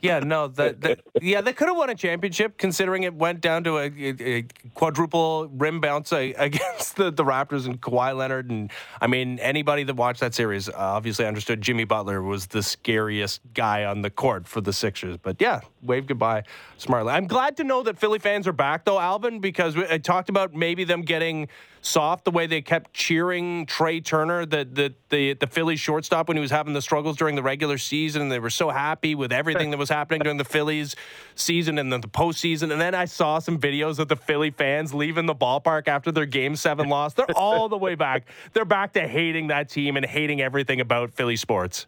Yeah, 0.00 0.20
no, 0.20 0.48
the, 0.48 0.76
the, 0.78 0.98
yeah, 1.20 1.40
they 1.40 1.52
could 1.52 1.68
have 1.68 1.76
won 1.76 1.90
a 1.90 1.94
championship 1.94 2.58
considering 2.58 3.04
it 3.04 3.14
went 3.14 3.40
down 3.40 3.62
to 3.64 3.78
a, 3.78 3.84
a, 3.86 4.42
quadruple 4.74 5.48
rim 5.48 5.80
bounce 5.80 6.12
against 6.12 6.96
the, 6.96 7.10
the 7.10 7.24
Raptors 7.24 7.66
and 7.66 7.80
Kawhi 7.80 8.16
Leonard. 8.16 8.50
And 8.50 8.70
I 9.00 9.06
mean, 9.06 9.38
anybody 9.38 9.84
that 9.84 9.94
watched 9.94 10.20
that 10.20 10.34
series 10.34 10.68
uh, 10.68 10.72
obviously 10.76 11.26
understood 11.26 11.60
Jimmy 11.60 11.84
Butler 11.84 12.22
was 12.22 12.46
the 12.46 12.62
scariest 12.62 13.40
guy 13.54 13.84
on 13.84 14.02
the 14.02 14.10
court 14.10 14.48
for 14.48 14.60
the 14.60 14.72
Sixers. 14.72 15.16
But 15.16 15.40
yeah, 15.40 15.60
wave 15.82 16.06
goodbye 16.06 16.44
smartly. 16.78 17.12
I'm 17.12 17.26
glad 17.26 17.56
to 17.58 17.64
know 17.64 17.82
that 17.82 17.98
Philly 17.98 18.18
fans 18.18 18.48
are 18.48 18.52
back 18.52 18.84
though, 18.84 18.98
Alvin, 18.98 19.40
because 19.40 19.76
I 19.76 19.98
talked 19.98 20.28
about 20.28 20.54
maybe 20.54 20.84
them 20.84 21.02
getting 21.02 21.48
soft 21.82 22.24
the 22.24 22.30
way 22.30 22.46
they 22.46 22.62
kept 22.62 22.94
cheering 22.94 23.66
Trea 23.66 24.00
Turner, 24.00 24.46
the 24.46 24.64
the 24.64 24.94
the, 25.10 25.34
the 25.34 25.46
Phillies 25.46 25.80
shortstop 25.80 26.28
when 26.28 26.36
he 26.36 26.40
was 26.40 26.50
having 26.50 26.72
the 26.72 26.80
struggles 26.80 27.16
during 27.18 27.34
the 27.34 27.42
regular 27.42 27.76
season. 27.76 28.28
They 28.30 28.38
were 28.38 28.48
so 28.50 28.70
happy 28.70 29.14
with 29.14 29.32
everything 29.32 29.70
that 29.70 29.76
was 29.76 29.90
happening 29.90 30.20
during 30.20 30.38
the 30.38 30.44
Phillies 30.44 30.96
season 31.34 31.78
and 31.78 31.92
then 31.92 32.00
the 32.00 32.08
postseason. 32.08 32.72
And 32.72 32.80
then 32.80 32.94
I 32.94 33.04
saw 33.04 33.38
some 33.40 33.58
videos 33.58 33.98
of 33.98 34.08
the 34.08 34.16
Philly 34.16 34.50
fans 34.50 34.94
leaving 34.94 35.26
the 35.26 35.34
ballpark 35.34 35.88
after 35.88 36.10
their 36.10 36.24
game 36.26 36.56
seven 36.56 36.88
loss. 36.88 37.12
They're 37.14 37.26
all 37.36 37.68
the 37.68 37.76
way 37.78 37.94
back. 37.94 38.26
They're 38.54 38.64
back 38.64 38.94
to 38.94 39.06
hating 39.06 39.48
that 39.48 39.68
team 39.68 39.96
and 39.96 40.06
hating 40.06 40.40
everything 40.40 40.80
about 40.80 41.12
Philly 41.12 41.36
sports. 41.36 41.86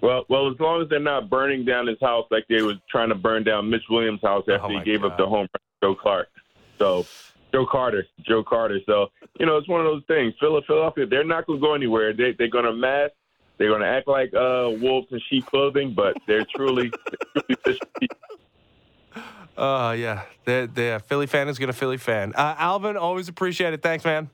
Well, 0.00 0.24
well, 0.28 0.48
as 0.48 0.58
long 0.60 0.80
as 0.82 0.88
they're 0.88 1.00
not 1.00 1.28
burning 1.28 1.64
down 1.64 1.88
his 1.88 1.98
house 2.00 2.26
like 2.30 2.44
they 2.48 2.62
was 2.62 2.76
trying 2.88 3.08
to 3.08 3.16
burn 3.16 3.42
down 3.42 3.68
Mitch 3.68 3.82
Williams' 3.90 4.20
house 4.22 4.44
oh 4.48 4.52
after 4.54 4.66
Oh, 4.66 4.78
he 4.78 4.84
gave 4.84 5.02
God. 5.02 5.12
up 5.12 5.18
the 5.18 5.26
home 5.26 5.40
run 5.40 5.48
to 5.48 5.58
Joe 5.82 5.94
Clark. 5.96 6.28
So 6.78 7.04
Joe 7.52 7.66
Carter, 7.70 8.06
Joe 8.26 8.42
Carter. 8.42 8.78
So 8.86 9.06
you 9.38 9.46
know, 9.46 9.56
it's 9.56 9.68
one 9.68 9.80
of 9.80 9.86
those 9.86 10.02
things. 10.06 10.34
Philadelphia, 10.40 11.06
they're 11.06 11.24
not 11.24 11.46
going 11.46 11.60
to 11.60 11.66
go 11.66 11.74
anywhere. 11.74 12.12
They, 12.12 12.34
they're 12.36 12.50
going 12.50 12.64
to 12.64 12.72
mask. 12.72 13.12
They're 13.56 13.68
going 13.68 13.80
to 13.80 13.88
act 13.88 14.06
like 14.06 14.32
uh, 14.34 14.70
wolves 14.80 15.08
in 15.10 15.20
sheep 15.28 15.46
clothing, 15.46 15.92
but 15.94 16.16
they're 16.26 16.46
truly, 16.54 16.90
truly. 17.64 17.78
Uh, 19.56 19.92
yeah, 19.98 20.22
the 20.44 20.70
the 20.72 21.02
Philly 21.08 21.26
fan 21.26 21.48
is 21.48 21.58
gonna 21.58 21.72
Philly 21.72 21.96
fan. 21.96 22.32
Uh, 22.36 22.54
Alvin, 22.58 22.96
always 22.96 23.28
appreciate 23.28 23.74
it. 23.74 23.82
Thanks, 23.82 24.04
man. 24.04 24.30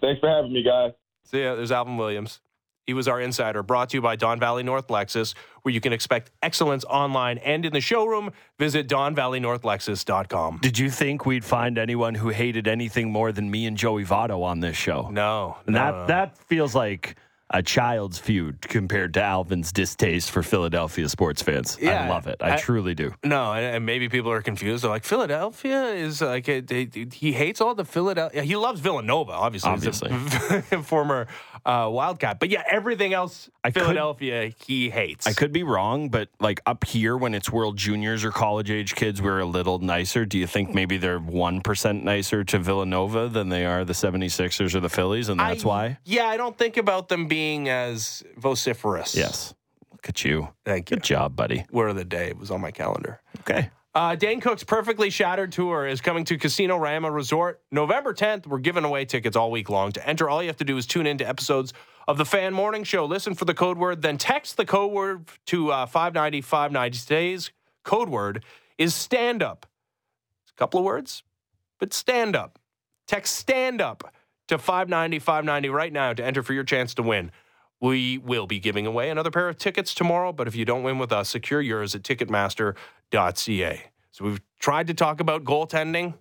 Thanks 0.00 0.18
for 0.18 0.28
having 0.28 0.52
me, 0.52 0.64
guys. 0.64 0.90
See 1.22 1.40
ya. 1.40 1.54
There's 1.54 1.70
Alvin 1.70 1.96
Williams. 1.96 2.40
He 2.88 2.94
was 2.94 3.06
our 3.06 3.20
insider, 3.20 3.62
brought 3.62 3.90
to 3.90 3.98
you 3.98 4.00
by 4.00 4.16
Don 4.16 4.40
Valley 4.40 4.62
North 4.62 4.86
Lexus, 4.88 5.34
where 5.60 5.74
you 5.74 5.80
can 5.80 5.92
expect 5.92 6.30
excellence 6.42 6.86
online 6.86 7.36
and 7.36 7.66
in 7.66 7.74
the 7.74 7.82
showroom. 7.82 8.30
Visit 8.58 8.88
DonValleyNorthLexus.com. 8.88 10.60
Did 10.62 10.78
you 10.78 10.88
think 10.88 11.26
we'd 11.26 11.44
find 11.44 11.76
anyone 11.76 12.14
who 12.14 12.30
hated 12.30 12.66
anything 12.66 13.12
more 13.12 13.30
than 13.30 13.50
me 13.50 13.66
and 13.66 13.76
Joey 13.76 14.06
Votto 14.06 14.42
on 14.42 14.60
this 14.60 14.74
show? 14.74 15.10
No, 15.10 15.58
And 15.66 15.74
no, 15.74 15.78
that 15.80 15.90
no. 15.94 16.06
that 16.06 16.38
feels 16.38 16.74
like 16.74 17.16
a 17.50 17.62
child's 17.62 18.18
feud 18.18 18.60
compared 18.60 19.14
to 19.14 19.22
Alvin's 19.22 19.72
distaste 19.72 20.30
for 20.30 20.42
Philadelphia 20.42 21.08
sports 21.08 21.40
fans. 21.40 21.78
I 21.82 22.06
love 22.06 22.26
it. 22.26 22.36
I, 22.42 22.52
I- 22.52 22.56
truly 22.56 22.94
do. 22.94 23.14
No, 23.24 23.54
and, 23.54 23.86
maybe 23.86 24.10
people 24.10 24.30
are 24.30 24.42
confused. 24.42 24.84
They're 24.84 24.90
like, 24.90 25.04
Philadelphia 25.04 25.84
is 25.84 26.20
like, 26.20 26.46
a, 26.46 26.60
they, 26.60 26.90
he 27.10 27.32
hates 27.32 27.62
all 27.62 27.74
the 27.74 27.86
Philadelphia. 27.86 28.42
He 28.42 28.54
loves 28.54 28.80
Villanova, 28.80 29.32
obviously. 29.32 30.10
A 30.10 30.82
former 30.82 31.26
uh, 31.68 31.88
Wildcat. 31.90 32.40
But 32.40 32.48
yeah, 32.48 32.62
everything 32.68 33.12
else, 33.12 33.50
I 33.62 33.70
could- 33.70 33.82
Philadelphia, 33.82 34.50
he 34.66 34.88
hates. 34.90 35.26
I 35.26 35.34
could 35.34 35.52
be 35.52 35.62
wrong, 35.62 36.08
but 36.08 36.30
like 36.40 36.60
up 36.66 36.84
here 36.84 37.16
when 37.16 37.34
it's 37.34 37.52
World 37.52 37.76
Juniors 37.76 38.24
or 38.24 38.30
college 38.32 38.70
age 38.70 38.94
kids, 38.94 39.20
we're 39.20 39.38
a 39.40 39.44
little 39.44 39.78
nicer. 39.78 40.24
Do 40.24 40.38
you 40.38 40.46
think 40.46 40.74
maybe 40.74 40.96
they're 40.96 41.20
1% 41.20 42.02
nicer 42.02 42.42
to 42.44 42.58
Villanova 42.58 43.28
than 43.28 43.50
they 43.50 43.66
are 43.66 43.84
the 43.84 43.92
76ers 43.92 44.74
or 44.74 44.80
the 44.80 44.88
Phillies? 44.88 45.28
And 45.28 45.38
that's 45.38 45.64
I- 45.64 45.68
why? 45.68 45.98
Yeah, 46.04 46.24
I 46.26 46.36
don't 46.38 46.56
think 46.56 46.78
about 46.78 47.08
them 47.08 47.26
being 47.28 47.68
as 47.68 48.24
vociferous. 48.36 49.14
Yes. 49.14 49.54
Look 49.92 50.08
at 50.08 50.24
you. 50.24 50.48
Thank 50.64 50.90
you. 50.90 50.96
Good 50.96 51.04
job, 51.04 51.36
buddy. 51.36 51.66
Word 51.70 51.88
of 51.90 51.96
the 51.96 52.04
day 52.04 52.28
It 52.28 52.38
was 52.38 52.50
on 52.50 52.60
my 52.60 52.70
calendar. 52.70 53.20
Okay. 53.40 53.68
Uh, 53.98 54.14
Dane 54.14 54.40
Cook's 54.40 54.62
Perfectly 54.62 55.10
Shattered 55.10 55.50
Tour 55.50 55.84
is 55.84 56.00
coming 56.00 56.24
to 56.26 56.38
Casino 56.38 56.76
Rama 56.76 57.10
Resort 57.10 57.60
November 57.72 58.14
10th. 58.14 58.46
We're 58.46 58.60
giving 58.60 58.84
away 58.84 59.04
tickets 59.04 59.34
all 59.36 59.50
week 59.50 59.68
long. 59.68 59.90
To 59.90 60.08
enter, 60.08 60.30
all 60.30 60.40
you 60.40 60.46
have 60.46 60.56
to 60.58 60.64
do 60.64 60.76
is 60.76 60.86
tune 60.86 61.04
into 61.04 61.28
episodes 61.28 61.72
of 62.06 62.16
the 62.16 62.24
Fan 62.24 62.54
Morning 62.54 62.84
Show. 62.84 63.06
Listen 63.06 63.34
for 63.34 63.44
the 63.44 63.54
code 63.54 63.76
word, 63.76 64.02
then 64.02 64.16
text 64.16 64.56
the 64.56 64.64
code 64.64 64.92
word 64.92 65.28
to 65.46 65.72
uh, 65.72 65.86
590 65.86 66.42
590. 66.42 66.96
Today's 66.96 67.50
code 67.82 68.08
word 68.08 68.44
is 68.78 68.94
stand 68.94 69.42
up. 69.42 69.66
It's 70.44 70.52
a 70.52 70.54
couple 70.54 70.78
of 70.78 70.86
words, 70.86 71.24
but 71.80 71.92
stand 71.92 72.36
up. 72.36 72.60
Text 73.08 73.34
stand 73.34 73.80
up 73.80 74.14
to 74.46 74.58
590 74.58 75.18
590 75.18 75.70
right 75.70 75.92
now 75.92 76.12
to 76.12 76.24
enter 76.24 76.44
for 76.44 76.52
your 76.52 76.62
chance 76.62 76.94
to 76.94 77.02
win. 77.02 77.32
We 77.80 78.18
will 78.18 78.46
be 78.46 78.60
giving 78.60 78.86
away 78.86 79.10
another 79.10 79.32
pair 79.32 79.48
of 79.48 79.58
tickets 79.58 79.92
tomorrow, 79.92 80.32
but 80.32 80.46
if 80.46 80.54
you 80.54 80.64
don't 80.64 80.84
win 80.84 80.98
with 80.98 81.10
us, 81.10 81.28
secure 81.28 81.60
yours 81.60 81.96
at 81.96 82.04
ticketmaster.ca. 83.10 83.82
So 84.10 84.24
we've 84.24 84.40
tried 84.58 84.88
to 84.88 84.94
talk 84.94 85.20
about 85.20 85.44
goaltending. 85.44 86.14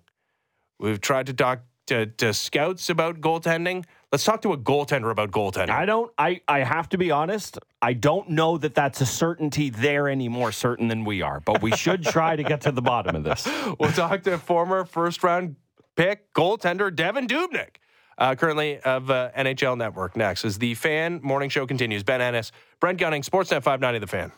We've 0.79 1.01
tried 1.01 1.27
to 1.27 1.33
talk 1.33 1.61
to, 1.87 2.05
to 2.05 2.33
scouts 2.33 2.89
about 2.89 3.21
goaltending. 3.21 3.85
Let's 4.11 4.23
talk 4.23 4.41
to 4.43 4.53
a 4.53 4.57
goaltender 4.57 5.11
about 5.11 5.31
goaltending. 5.31 5.69
I 5.69 5.85
don't, 5.85 6.11
I, 6.17 6.41
I 6.47 6.59
have 6.59 6.89
to 6.89 6.97
be 6.97 7.11
honest. 7.11 7.59
I 7.81 7.93
don't 7.93 8.29
know 8.29 8.57
that 8.57 8.75
that's 8.75 9.01
a 9.01 9.05
certainty 9.05 9.69
there 9.69 10.07
any 10.07 10.29
more 10.29 10.51
certain 10.51 10.87
than 10.87 11.03
we 11.03 11.21
are, 11.21 11.39
but 11.41 11.61
we 11.61 11.71
should 11.75 12.03
try 12.03 12.35
to 12.35 12.43
get 12.43 12.61
to 12.61 12.71
the 12.71 12.81
bottom 12.81 13.15
of 13.15 13.23
this. 13.23 13.47
We'll 13.79 13.91
talk 13.91 14.23
to 14.23 14.37
former 14.37 14.85
first 14.85 15.23
round 15.23 15.55
pick 15.95 16.33
goaltender 16.33 16.89
Devan 16.89 17.27
Dubnyk, 17.27 17.75
uh, 18.17 18.35
currently 18.35 18.79
of 18.79 19.11
uh, 19.11 19.31
NHL 19.37 19.77
Network. 19.77 20.15
Next, 20.15 20.45
as 20.45 20.57
the 20.57 20.73
fan 20.75 21.19
morning 21.21 21.49
show 21.49 21.67
continues, 21.67 22.03
Ben 22.03 22.21
Ennis, 22.21 22.51
Brent 22.79 22.97
Gunning, 22.97 23.23
Sportsnet 23.23 23.63
590, 23.63 23.99
The 23.99 24.07
Fan. 24.07 24.31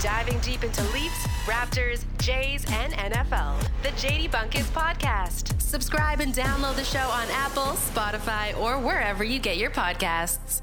Diving 0.00 0.38
deep 0.38 0.64
into 0.64 0.82
Leafs, 0.94 1.26
Raptors, 1.44 2.04
Jays, 2.18 2.64
and 2.70 2.94
NFL. 2.94 3.60
The 3.82 3.90
JD 3.90 4.30
Bunkis 4.30 4.64
Podcast. 4.72 5.60
Subscribe 5.60 6.20
and 6.20 6.32
download 6.32 6.76
the 6.76 6.84
show 6.84 6.98
on 6.98 7.28
Apple, 7.30 7.74
Spotify, 7.74 8.56
or 8.58 8.78
wherever 8.78 9.22
you 9.24 9.38
get 9.38 9.58
your 9.58 9.70
podcasts. 9.70 10.62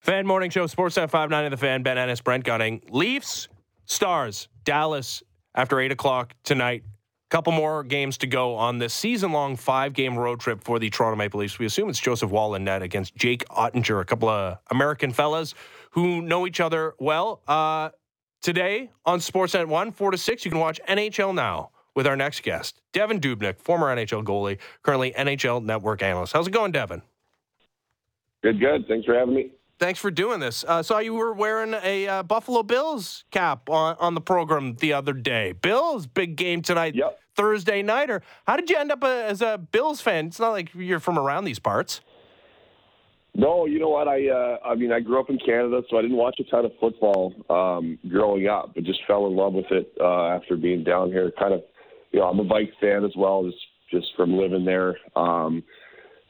Fan 0.00 0.26
Morning 0.26 0.50
Show, 0.50 0.66
Sportsnet 0.66 1.08
590 1.08 1.50
The 1.50 1.56
Fan, 1.56 1.82
Ben 1.82 1.96
Ennis, 1.96 2.20
Brent 2.20 2.44
Gunning. 2.44 2.82
Leafs, 2.90 3.48
Stars, 3.86 4.48
Dallas 4.64 5.22
after 5.54 5.78
8 5.80 5.92
o'clock 5.92 6.34
tonight. 6.42 6.82
Couple 7.34 7.52
more 7.52 7.82
games 7.82 8.16
to 8.18 8.28
go 8.28 8.54
on 8.54 8.78
this 8.78 8.94
season 8.94 9.32
long 9.32 9.56
five 9.56 9.92
game 9.92 10.16
road 10.16 10.38
trip 10.38 10.62
for 10.62 10.78
the 10.78 10.88
Toronto 10.88 11.16
Maple 11.16 11.40
Leafs. 11.40 11.58
We 11.58 11.66
assume 11.66 11.88
it's 11.88 11.98
Joseph 11.98 12.30
Woll 12.30 12.54
and 12.54 12.64
net 12.64 12.80
against 12.80 13.16
Jake 13.16 13.44
Oettinger, 13.48 14.00
a 14.00 14.04
couple 14.04 14.28
of 14.28 14.58
American 14.70 15.10
fellas 15.10 15.52
who 15.90 16.22
know 16.22 16.46
each 16.46 16.60
other 16.60 16.94
well. 17.00 17.42
Uh, 17.48 17.90
today 18.40 18.92
on 19.04 19.18
Sportsnet 19.18 19.66
1, 19.66 19.90
4 19.90 20.10
to 20.12 20.16
6, 20.16 20.44
you 20.44 20.50
can 20.52 20.60
watch 20.60 20.80
NHL 20.88 21.34
Now 21.34 21.70
with 21.96 22.06
our 22.06 22.14
next 22.14 22.44
guest, 22.44 22.80
Devan 22.92 23.18
Dubnyk, 23.18 23.58
former 23.58 23.92
NHL 23.92 24.22
goalie, 24.22 24.58
currently 24.84 25.10
NHL 25.10 25.64
Network 25.64 26.02
analyst. 26.02 26.34
How's 26.34 26.46
it 26.46 26.52
going, 26.52 26.72
Devan? 26.72 27.02
Good, 28.44 28.60
good. 28.60 28.86
Thanks 28.86 29.06
for 29.06 29.18
having 29.18 29.34
me. 29.34 29.50
Thanks 29.84 30.00
for 30.00 30.10
doing 30.10 30.40
this. 30.40 30.64
Uh, 30.66 30.82
saw 30.82 30.98
you 31.00 31.12
were 31.12 31.34
wearing 31.34 31.74
a 31.74 32.08
uh, 32.08 32.22
Buffalo 32.22 32.62
Bills 32.62 33.26
cap 33.30 33.68
on, 33.68 33.94
on 34.00 34.14
the 34.14 34.20
program 34.22 34.76
the 34.76 34.94
other 34.94 35.12
day. 35.12 35.52
Bills, 35.52 36.06
big 36.06 36.36
game 36.36 36.62
tonight, 36.62 36.94
Yep. 36.94 37.20
Thursday 37.36 37.82
nighter. 37.82 38.22
How 38.46 38.56
did 38.56 38.70
you 38.70 38.78
end 38.78 38.90
up 38.90 39.04
uh, 39.04 39.08
as 39.08 39.42
a 39.42 39.58
Bills 39.58 40.00
fan? 40.00 40.28
It's 40.28 40.40
not 40.40 40.52
like 40.52 40.70
you're 40.74 41.00
from 41.00 41.18
around 41.18 41.44
these 41.44 41.58
parts. 41.58 42.00
No, 43.34 43.66
you 43.66 43.78
know 43.78 43.90
what? 43.90 44.08
I 44.08 44.26
uh, 44.26 44.56
I 44.64 44.74
mean, 44.74 44.90
I 44.90 45.00
grew 45.00 45.20
up 45.20 45.28
in 45.28 45.38
Canada, 45.38 45.82
so 45.90 45.98
I 45.98 46.00
didn't 46.00 46.16
watch 46.16 46.40
a 46.40 46.44
ton 46.44 46.64
of 46.64 46.72
football 46.80 47.34
um, 47.50 47.98
growing 48.08 48.48
up, 48.48 48.74
but 48.74 48.84
just 48.84 49.00
fell 49.06 49.26
in 49.26 49.36
love 49.36 49.52
with 49.52 49.70
it 49.70 49.92
uh, 50.00 50.28
after 50.28 50.56
being 50.56 50.82
down 50.82 51.10
here. 51.10 51.30
Kind 51.38 51.52
of, 51.52 51.62
you 52.10 52.20
know, 52.20 52.26
I'm 52.30 52.40
a 52.40 52.44
Vikes 52.46 52.72
fan 52.80 53.04
as 53.04 53.12
well, 53.18 53.44
just 53.44 53.58
just 53.90 54.06
from 54.16 54.38
living 54.38 54.64
there. 54.64 54.96
Um, 55.14 55.62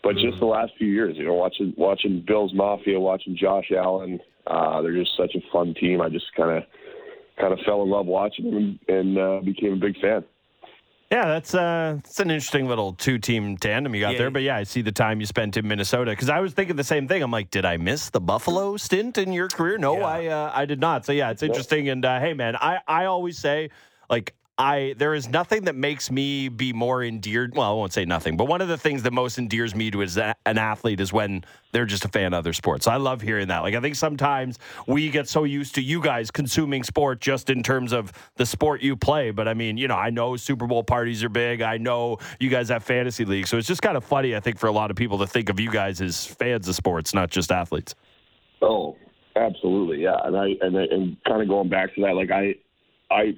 but 0.05 0.15
just 0.17 0.39
the 0.39 0.47
last 0.47 0.73
few 0.79 0.87
years, 0.89 1.17
you 1.17 1.25
know, 1.25 1.35
watching 1.35 1.75
watching 1.77 2.23
Bills 2.27 2.53
Mafia, 2.55 3.01
watching 3.01 3.37
Josh 3.37 3.73
Allen, 3.77 4.21
uh, 4.47 4.83
they're 4.83 4.93
just 4.95 5.17
such 5.17 5.35
a 5.35 5.41
fun 5.53 5.75
team. 5.81 6.01
I 6.01 6.09
just 6.11 6.27
kind 6.37 6.59
of 6.59 6.63
kind 7.41 7.53
of 7.53 7.59
fell 7.67 7.83
in 7.83 7.91
love 7.91 8.07
watching 8.07 8.45
them 8.51 8.79
and, 8.87 8.97
and 8.97 9.19
uh, 9.19 9.41
became 9.45 9.73
a 9.73 9.77
big 9.77 9.99
fan. 10.01 10.23
Yeah, 11.11 11.27
that's 11.27 11.55
uh, 11.55 11.97
it's 11.99 12.19
an 12.19 12.31
interesting 12.31 12.67
little 12.67 12.93
two-team 12.95 13.57
tandem 13.59 13.95
you 13.95 14.01
got 14.01 14.13
Yeah. 14.13 14.19
there. 14.19 14.31
But 14.31 14.43
yeah, 14.43 14.57
I 14.57 14.63
see 14.65 14.83
the 14.83 14.91
time 14.91 15.21
you 15.21 15.27
spent 15.27 15.57
in 15.57 15.69
Minnesota 15.69 16.11
because 16.11 16.29
I 16.29 16.41
was 16.41 16.55
thinking 16.55 16.77
the 16.77 16.83
same 16.85 17.07
thing. 17.07 17.23
I'm 17.23 17.31
like, 17.31 17.51
did 17.51 17.65
I 17.65 17.77
miss 17.77 18.11
the 18.11 18.21
Buffalo 18.21 18.77
stint 18.77 19.19
in 19.19 19.33
your 19.33 19.49
career? 19.49 19.79
No, 19.79 19.99
Yeah. 19.99 20.07
I 20.07 20.27
uh, 20.27 20.53
I 20.55 20.65
did 20.65 20.81
not. 20.81 21.05
So 21.07 21.13
yeah, 21.13 21.31
it's 21.31 21.43
interesting. 21.43 21.89
And 21.89 22.05
uh, 22.05 22.19
hey, 22.21 22.35
man, 22.35 22.57
I 22.57 22.79
I 22.89 23.05
always 23.05 23.39
say 23.39 23.71
like 24.11 24.35
I 24.57 24.95
there 24.99 25.15
is 25.15 25.29
nothing 25.29 25.65
that 25.65 25.75
makes 25.75 26.13
me 26.13 26.49
be 26.49 26.73
more 26.73 27.03
endeared. 27.03 27.57
Well, 27.57 27.69
I 27.69 27.75
won't 27.75 27.93
say 27.93 28.05
nothing, 28.05 28.37
but 28.37 28.45
one 28.45 28.61
of 28.61 28.69
the 28.69 28.79
things 28.79 29.03
that 29.03 29.13
most 29.13 29.37
endears 29.37 29.75
me 29.75 29.91
to 29.91 30.03
as 30.03 30.17
an 30.17 30.35
athlete 30.47 31.01
is 31.01 31.13
when 31.13 31.45
they're 31.73 31.87
just 31.87 32.05
a 32.05 32.09
fan 32.09 32.27
of 32.27 32.35
other 32.35 32.53
sports. 32.53 32.87
I 32.87 32.97
love 32.97 33.21
hearing 33.21 33.49
that. 33.49 33.61
Like 33.61 33.75
I 33.75 33.81
think 33.81 33.97
sometimes 33.97 34.61
we 34.87 35.11
get 35.11 35.29
so 35.29 35.43
used 35.43 35.75
to 35.75 35.83
you 35.83 36.01
guys 36.01 36.31
consuming 36.31 36.85
sport 36.85 37.21
just 37.21 37.51
in 37.51 37.65
terms 37.65 37.93
of 37.93 38.13
the 38.37 38.47
sport 38.47 38.81
you 38.81 38.95
play. 38.95 39.33
But 39.33 39.49
I 39.49 39.55
mean, 39.55 39.77
you 39.77 39.89
know, 39.89 39.97
I 39.97 40.11
know 40.11 40.37
Super 40.37 40.69
Bowl 40.69 40.85
parties 40.85 41.25
are 41.25 41.29
big. 41.29 41.61
I 41.61 41.77
know 41.77 42.19
you 42.39 42.49
guys 42.49 42.69
have 42.69 42.85
fantasy 42.85 43.25
leagues, 43.25 43.51
so 43.51 43.59
it's 43.59 43.67
just 43.67 43.83
kind 43.83 43.97
of 43.97 44.05
funny. 44.05 44.37
I 44.37 44.41
think 44.41 44.61
for 44.61 44.69
a 44.69 44.73
lot 44.73 44.93
of 44.93 44.97
people 44.97 45.19
to 45.19 45.27
think 45.27 45.49
of 45.49 45.59
you 45.59 45.71
guys 45.71 46.01
as 46.01 46.27
fans 46.27 46.69
of 46.69 46.77
sports, 46.77 47.13
not 47.13 47.29
just 47.29 47.51
athletes. 47.51 47.97
Oh, 48.63 48.97
absolutely, 49.35 50.01
yeah. 50.01 50.19
And 50.23 50.37
I 50.37 50.51
and 50.61 50.77
and 50.77 51.17
kind 51.25 51.43
of 51.43 51.49
going 51.49 51.69
back 51.69 51.93
to 51.97 52.03
that, 52.03 52.15
like 52.15 52.31
I, 52.31 52.55
I 53.11 53.37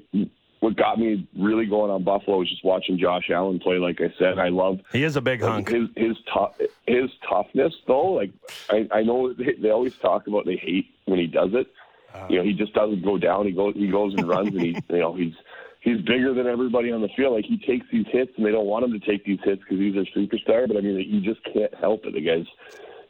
what 0.60 0.76
got 0.76 0.98
me 0.98 1.28
really 1.38 1.66
going 1.66 1.90
on 1.90 2.02
Buffalo 2.02 2.38
was 2.38 2.48
just 2.48 2.64
watching 2.64 2.98
Josh 2.98 3.30
Allen 3.30 3.58
play. 3.58 3.78
Like 3.78 4.00
I 4.00 4.12
said, 4.18 4.38
I 4.38 4.48
love 4.48 4.80
he 4.92 5.04
is 5.04 5.16
a 5.16 5.20
big 5.20 5.42
hunk. 5.42 5.68
His 5.68 5.88
his 5.96 6.16
tough 6.32 6.58
his 6.86 7.10
toughness 7.28 7.74
though. 7.86 8.12
Like 8.12 8.30
I 8.70 8.88
I 8.92 9.02
know 9.02 9.32
they, 9.32 9.52
they 9.60 9.70
always 9.70 9.96
talk 9.96 10.26
about 10.26 10.46
they 10.46 10.56
hate 10.56 10.94
when 11.04 11.18
he 11.18 11.26
does 11.26 11.50
it. 11.52 11.66
Uh, 12.14 12.26
you 12.30 12.38
know, 12.38 12.44
he 12.44 12.52
just 12.52 12.72
doesn't 12.72 13.04
go 13.04 13.18
down. 13.18 13.46
He 13.46 13.52
goes 13.52 13.74
he 13.74 13.88
goes 13.88 14.14
and 14.14 14.28
runs, 14.28 14.48
and 14.48 14.60
he 14.60 14.68
you 14.88 14.98
know 14.98 15.14
he's 15.14 15.34
he's 15.80 16.00
bigger 16.02 16.34
than 16.34 16.46
everybody 16.46 16.90
on 16.90 17.02
the 17.02 17.08
field. 17.16 17.34
Like 17.34 17.44
he 17.44 17.58
takes 17.58 17.86
these 17.92 18.06
hits, 18.10 18.32
and 18.36 18.46
they 18.46 18.50
don't 18.50 18.66
want 18.66 18.84
him 18.84 18.98
to 18.98 19.06
take 19.06 19.24
these 19.24 19.40
hits 19.44 19.62
because 19.62 19.78
he's 19.78 19.94
a 19.94 20.18
superstar. 20.18 20.66
But 20.66 20.76
I 20.76 20.80
mean, 20.80 20.98
you 21.08 21.20
just 21.20 21.44
can't 21.52 21.74
help 21.74 22.04
it. 22.06 22.14
The 22.14 22.20
guy's 22.20 22.46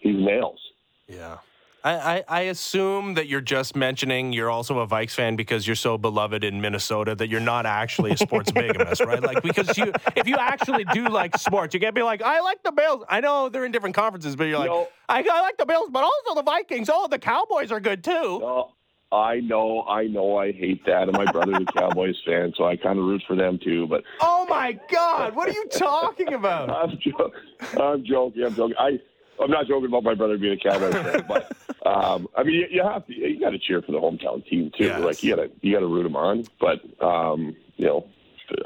he's 0.00 0.16
nails. 0.16 0.60
Yeah. 1.08 1.38
I, 1.86 2.24
I, 2.28 2.40
assume 2.42 3.14
that 3.14 3.28
you're 3.28 3.40
just 3.40 3.76
mentioning 3.76 4.32
you're 4.32 4.50
also 4.50 4.80
a 4.80 4.88
Vikes 4.88 5.12
fan 5.12 5.36
because 5.36 5.66
you're 5.66 5.76
so 5.76 5.96
beloved 5.96 6.42
in 6.42 6.60
Minnesota 6.60 7.14
that 7.14 7.28
you're 7.28 7.40
not 7.40 7.64
actually 7.64 8.10
a 8.10 8.16
sports 8.16 8.50
bigamist, 8.54 9.02
right? 9.02 9.22
Like 9.22 9.42
because 9.42 9.78
you 9.78 9.92
if 10.16 10.26
you 10.26 10.36
actually 10.36 10.84
do 10.92 11.08
like 11.08 11.38
sports, 11.38 11.74
you 11.74 11.80
can't 11.80 11.94
be 11.94 12.02
like, 12.02 12.22
I 12.22 12.40
like 12.40 12.62
the 12.64 12.72
Bills. 12.72 13.04
I 13.08 13.20
know 13.20 13.48
they're 13.48 13.64
in 13.64 13.72
different 13.72 13.94
conferences, 13.94 14.34
but 14.34 14.44
you're 14.44 14.58
like, 14.58 14.70
no. 14.70 14.88
I, 15.08 15.24
I, 15.30 15.40
like 15.42 15.58
the 15.58 15.66
Bills, 15.66 15.88
but 15.92 16.02
also 16.02 16.34
the 16.34 16.42
Vikings. 16.42 16.90
Oh, 16.92 17.06
the 17.06 17.20
Cowboys 17.20 17.70
are 17.70 17.80
good 17.80 18.02
too. 18.02 18.40
No, 18.40 18.72
I 19.12 19.38
know, 19.38 19.82
I 19.82 20.08
know, 20.08 20.36
I 20.36 20.50
hate 20.50 20.84
that, 20.86 21.04
and 21.04 21.12
my 21.12 21.30
brother's 21.30 21.62
a 21.68 21.78
Cowboys 21.78 22.16
fan, 22.26 22.52
so 22.56 22.64
I 22.64 22.76
kind 22.76 22.98
of 22.98 23.04
root 23.04 23.22
for 23.28 23.36
them 23.36 23.60
too. 23.62 23.86
But 23.86 24.02
oh 24.20 24.44
my 24.48 24.76
God, 24.92 25.36
what 25.36 25.48
are 25.48 25.52
you 25.52 25.68
talking 25.68 26.34
about? 26.34 26.68
I'm, 26.70 26.98
jo- 26.98 27.32
I'm 27.80 28.04
joking. 28.04 28.44
I'm 28.44 28.54
joking. 28.56 28.76
I 28.76 28.98
I'm 29.40 29.50
not 29.50 29.66
joking 29.66 29.86
about 29.86 30.04
my 30.04 30.14
brother 30.14 30.38
being 30.38 30.54
a 30.54 30.56
Cowboys 30.56 30.94
fan, 30.94 31.24
but 31.28 31.52
um, 31.86 32.28
I 32.36 32.42
mean, 32.42 32.54
you, 32.54 32.66
you 32.70 32.82
have 32.82 33.06
to, 33.06 33.14
you 33.14 33.40
got 33.40 33.50
to 33.50 33.58
cheer 33.58 33.82
for 33.82 33.92
the 33.92 33.98
hometown 33.98 34.46
team 34.48 34.70
too. 34.76 34.84
Yes. 34.84 35.00
Like 35.00 35.22
you 35.22 35.36
got 35.36 35.42
to, 35.42 35.50
you 35.60 35.72
got 35.74 35.80
to 35.80 35.86
root 35.86 36.04
them 36.04 36.16
on. 36.16 36.44
But 36.60 36.80
um, 37.04 37.56
you 37.76 37.86
know, 37.86 38.06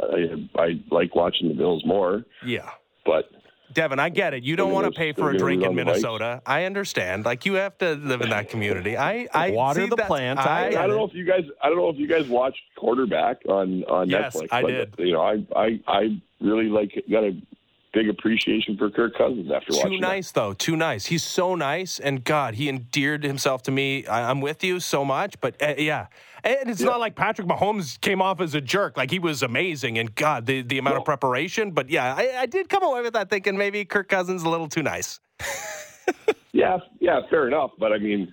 I, 0.03 0.49
I 0.61 0.81
like 0.91 1.15
watching 1.15 1.49
the 1.49 1.55
Bills 1.55 1.85
more. 1.85 2.25
Yeah, 2.45 2.71
but 3.05 3.31
Devan, 3.73 3.99
I 3.99 4.09
get 4.09 4.35
it. 4.35 4.43
You 4.43 4.57
don't 4.57 4.73
want 4.73 4.87
to 4.87 4.99
pay 4.99 5.13
for 5.13 5.31
a 5.31 5.39
drink 5.39 5.63
in 5.63 5.75
Minnesota. 5.75 6.43
I 6.45 6.65
understand. 6.65 7.25
Like 7.25 7.47
you 7.47 7.55
have 7.55 7.79
to 7.79 7.95
live 7.95 8.21
in 8.21 8.31
that 8.31 8.49
community. 8.49 8.97
I, 8.97 9.29
I 9.33 9.51
water 9.51 9.87
the 9.87 9.97
plants. 9.97 10.43
I, 10.45 10.69
I, 10.69 10.71
don't 10.71 10.91
know 10.91 11.05
if 11.05 11.15
you 11.15 11.25
guys. 11.25 11.45
I 11.63 11.69
don't 11.69 11.79
know 11.79 11.89
if 11.89 11.97
you 11.97 12.09
guys 12.09 12.27
watch 12.29 12.57
Quarterback 12.77 13.43
on 13.49 13.85
on 13.85 14.09
yes, 14.09 14.37
Netflix. 14.37 14.49
I 14.51 14.63
did. 14.63 14.95
You 14.99 15.13
know, 15.13 15.23
I 15.23 15.47
I 15.55 15.81
I 15.87 16.21
really 16.41 16.69
like 16.69 16.93
got 17.11 17.25
a 17.25 17.41
big 17.93 18.09
appreciation 18.09 18.77
for 18.77 18.91
Kirk 18.91 19.17
Cousins 19.17 19.51
after 19.51 19.73
Too 19.73 19.79
watching. 19.79 19.93
Too 19.93 19.99
nice, 19.99 20.31
that. 20.31 20.41
though. 20.41 20.53
Too 20.53 20.77
nice. 20.77 21.07
He's 21.07 21.23
so 21.23 21.55
nice, 21.55 21.99
and 21.99 22.25
God, 22.25 22.55
he 22.55 22.69
endeared 22.69 23.25
himself 23.25 23.63
to 23.65 23.71
me. 23.71 24.07
I, 24.07 24.31
am 24.31 24.41
with 24.41 24.63
you 24.63 24.81
so 24.81 25.05
much, 25.05 25.41
but 25.41 25.61
uh, 25.63 25.75
yeah. 25.79 26.07
And 26.43 26.71
it's 26.71 26.81
yeah. 26.81 26.87
not 26.87 27.01
like 27.01 27.17
Patrick 27.17 27.47
Mahomes 27.47 28.01
came 28.01 28.23
off 28.23 28.41
as 28.41 28.55
a 28.55 28.61
jerk. 28.61 28.97
Like 28.97 29.11
he 29.11 29.19
was 29.19 29.43
amazing, 29.43 29.99
and 29.99 30.15
God, 30.15 30.47
the, 30.47 30.63
the 30.63 30.79
amount 30.79 30.97
no. 30.97 31.01
of 31.01 31.05
preparation. 31.05 31.73
But 31.73 31.91
yeah, 31.91 32.15
I, 32.15 32.41
I 32.41 32.47
did 32.47 32.69
come 32.69 32.83
away 32.83 33.03
with 33.03 33.13
that 33.15 33.29
thinking 33.29 33.57
maybe 33.57 33.85
Kirk 33.85 34.09
Cousins 34.09 34.43
a 34.43 34.49
little 34.49 34.69
too 34.69 34.83
nice. 34.83 35.21
yeah, 36.53 36.79
yeah, 37.01 37.21
fair 37.29 37.47
enough. 37.49 37.73
But 37.79 37.93
I 37.93 37.99
mean, 37.99 38.33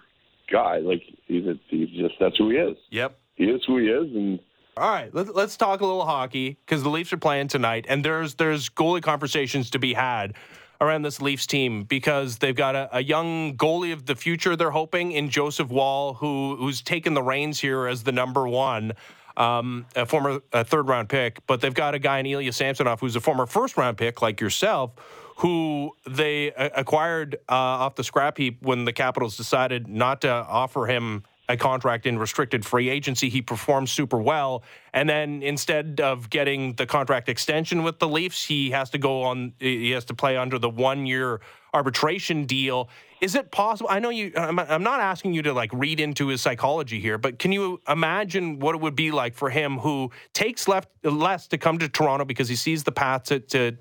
God, 0.52 0.84
like 0.84 1.02
he's 1.26 1.46
a, 1.46 1.56
he's 1.67 1.89
just 1.89 2.15
that's 2.20 2.38
who 2.38 2.50
he 2.50 2.58
is. 2.58 2.78
Yep, 2.91 3.17
he 3.36 3.46
is 3.46 3.62
who 3.65 3.78
he 3.78 3.88
is, 3.88 4.15
and 4.15 4.39
all 4.78 4.90
right, 4.90 5.13
let, 5.13 5.30
us 5.36 5.58
talk 5.58 5.82
a 5.82 5.86
little 5.86 6.06
hockey 6.06 6.58
because 6.66 6.84
the 6.84 6.90
Leafs 6.90 7.12
are 7.12 7.18
playing 7.18 7.48
tonight, 7.48 7.86
and 7.90 8.06
there's 8.06 8.36
there's 8.36 8.70
goalie 8.70 9.02
conversations 9.02 9.72
to 9.72 9.80
be 9.80 9.94
had 9.94 10.36
around 10.80 11.02
this 11.02 11.22
Leafs 11.22 11.48
team 11.48 11.84
because 11.84 12.38
they've 12.38 12.56
got 12.56 12.76
a, 12.76 12.98
a, 12.98 13.04
young 13.04 13.58
goalie 13.58 13.92
of 13.92 14.06
the 14.06 14.16
future. 14.16 14.56
They're 14.56 14.72
hoping 14.72 15.12
in 15.12 15.30
Joseph 15.30 15.70
Woll, 15.70 16.13
who 16.16 16.56
who's 16.58 16.82
taken 16.82 17.16
the 17.16 17.24
reins 17.24 17.60
here 17.60 17.88
as 17.88 18.04
the 18.04 18.12
number 18.12 18.48
one. 18.48 18.94
Um, 19.36 19.86
a 19.96 20.06
former 20.06 20.42
a 20.52 20.63
third 20.63 20.88
round 20.88 21.10
pick, 21.10 21.46
but 21.46 21.62
they've 21.62 21.74
got 21.74 21.94
a 21.94 22.00
guy 22.00 22.20
in 22.20 22.26
Ilya 22.26 22.54
Samsonov 22.54 23.00
who's 23.00 23.16
a 23.16 23.22
former 23.22 23.46
first 23.46 23.78
round 23.78 23.98
pick 23.98 24.22
like 24.22 24.42
yourself, 24.42 24.92
who 25.38 25.92
they 26.08 26.54
uh, 26.54 26.70
acquired 26.76 27.36
uh, 27.50 27.54
off 27.54 27.96
the 27.96 28.04
scrap 28.04 28.38
heap 28.38 28.62
when 28.62 28.86
the 28.86 28.94
Capitals 28.94 29.38
decided 29.38 29.88
not 29.88 30.22
to 30.22 30.30
offer 30.30 30.88
him 30.88 31.24
a 31.49 31.55
contract 31.55 32.05
in 32.05 32.19
restricted 32.19 32.65
free 32.65 32.89
agency. 32.89 33.29
He 33.29 33.41
performed 33.41 33.89
super 33.89 34.19
well. 34.21 34.63
And 34.93 35.10
then 35.10 35.41
instead 35.41 36.01
of 36.01 36.29
getting 36.29 36.73
the 36.73 36.86
contract 36.86 37.29
extension 37.29 37.83
with 37.83 37.99
the 37.99 38.07
Leafs, 38.07 38.45
he 38.45 38.71
has 38.71 38.89
to 38.91 38.97
go 38.97 39.23
on, 39.23 39.53
he 39.60 39.91
has 39.91 40.05
to 40.05 40.13
play 40.13 40.36
under 40.36 40.60
the 40.60 40.69
one 40.69 41.05
year 41.05 41.39
arbitration 41.73 42.45
deal. 42.45 42.89
Is 43.21 43.36
it 43.36 43.51
possible? 43.51 43.89
I 43.89 43.99
know 43.99 44.10
you, 44.10 44.31
I'm, 44.36 44.60
I'm 44.60 44.83
not 44.83 44.99
asking 44.99 45.33
you 45.33 45.41
to 45.43 45.53
like 45.53 45.71
read 45.73 45.99
into 45.99 46.27
his 46.27 46.41
psychology 46.41 46.99
here, 46.99 47.17
but 47.17 47.39
can 47.39 47.51
you 47.51 47.81
imagine 47.88 48.60
what 48.60 48.75
it 48.75 48.81
would 48.81 48.95
be 48.95 49.12
like 49.12 49.36
for 49.36 49.49
him 49.49 49.77
who 49.79 50.12
takes 50.33 50.67
left, 50.67 50.89
less 51.03 51.47
to 51.47 51.57
come 51.57 51.79
to 51.79 51.89
Toronto 51.89 52.25
because 52.25 52.49
he 52.49 52.55
sees 52.55 52.83
the 52.83 52.91
path 52.91 53.23
to, 53.25 53.39
to 53.39 53.77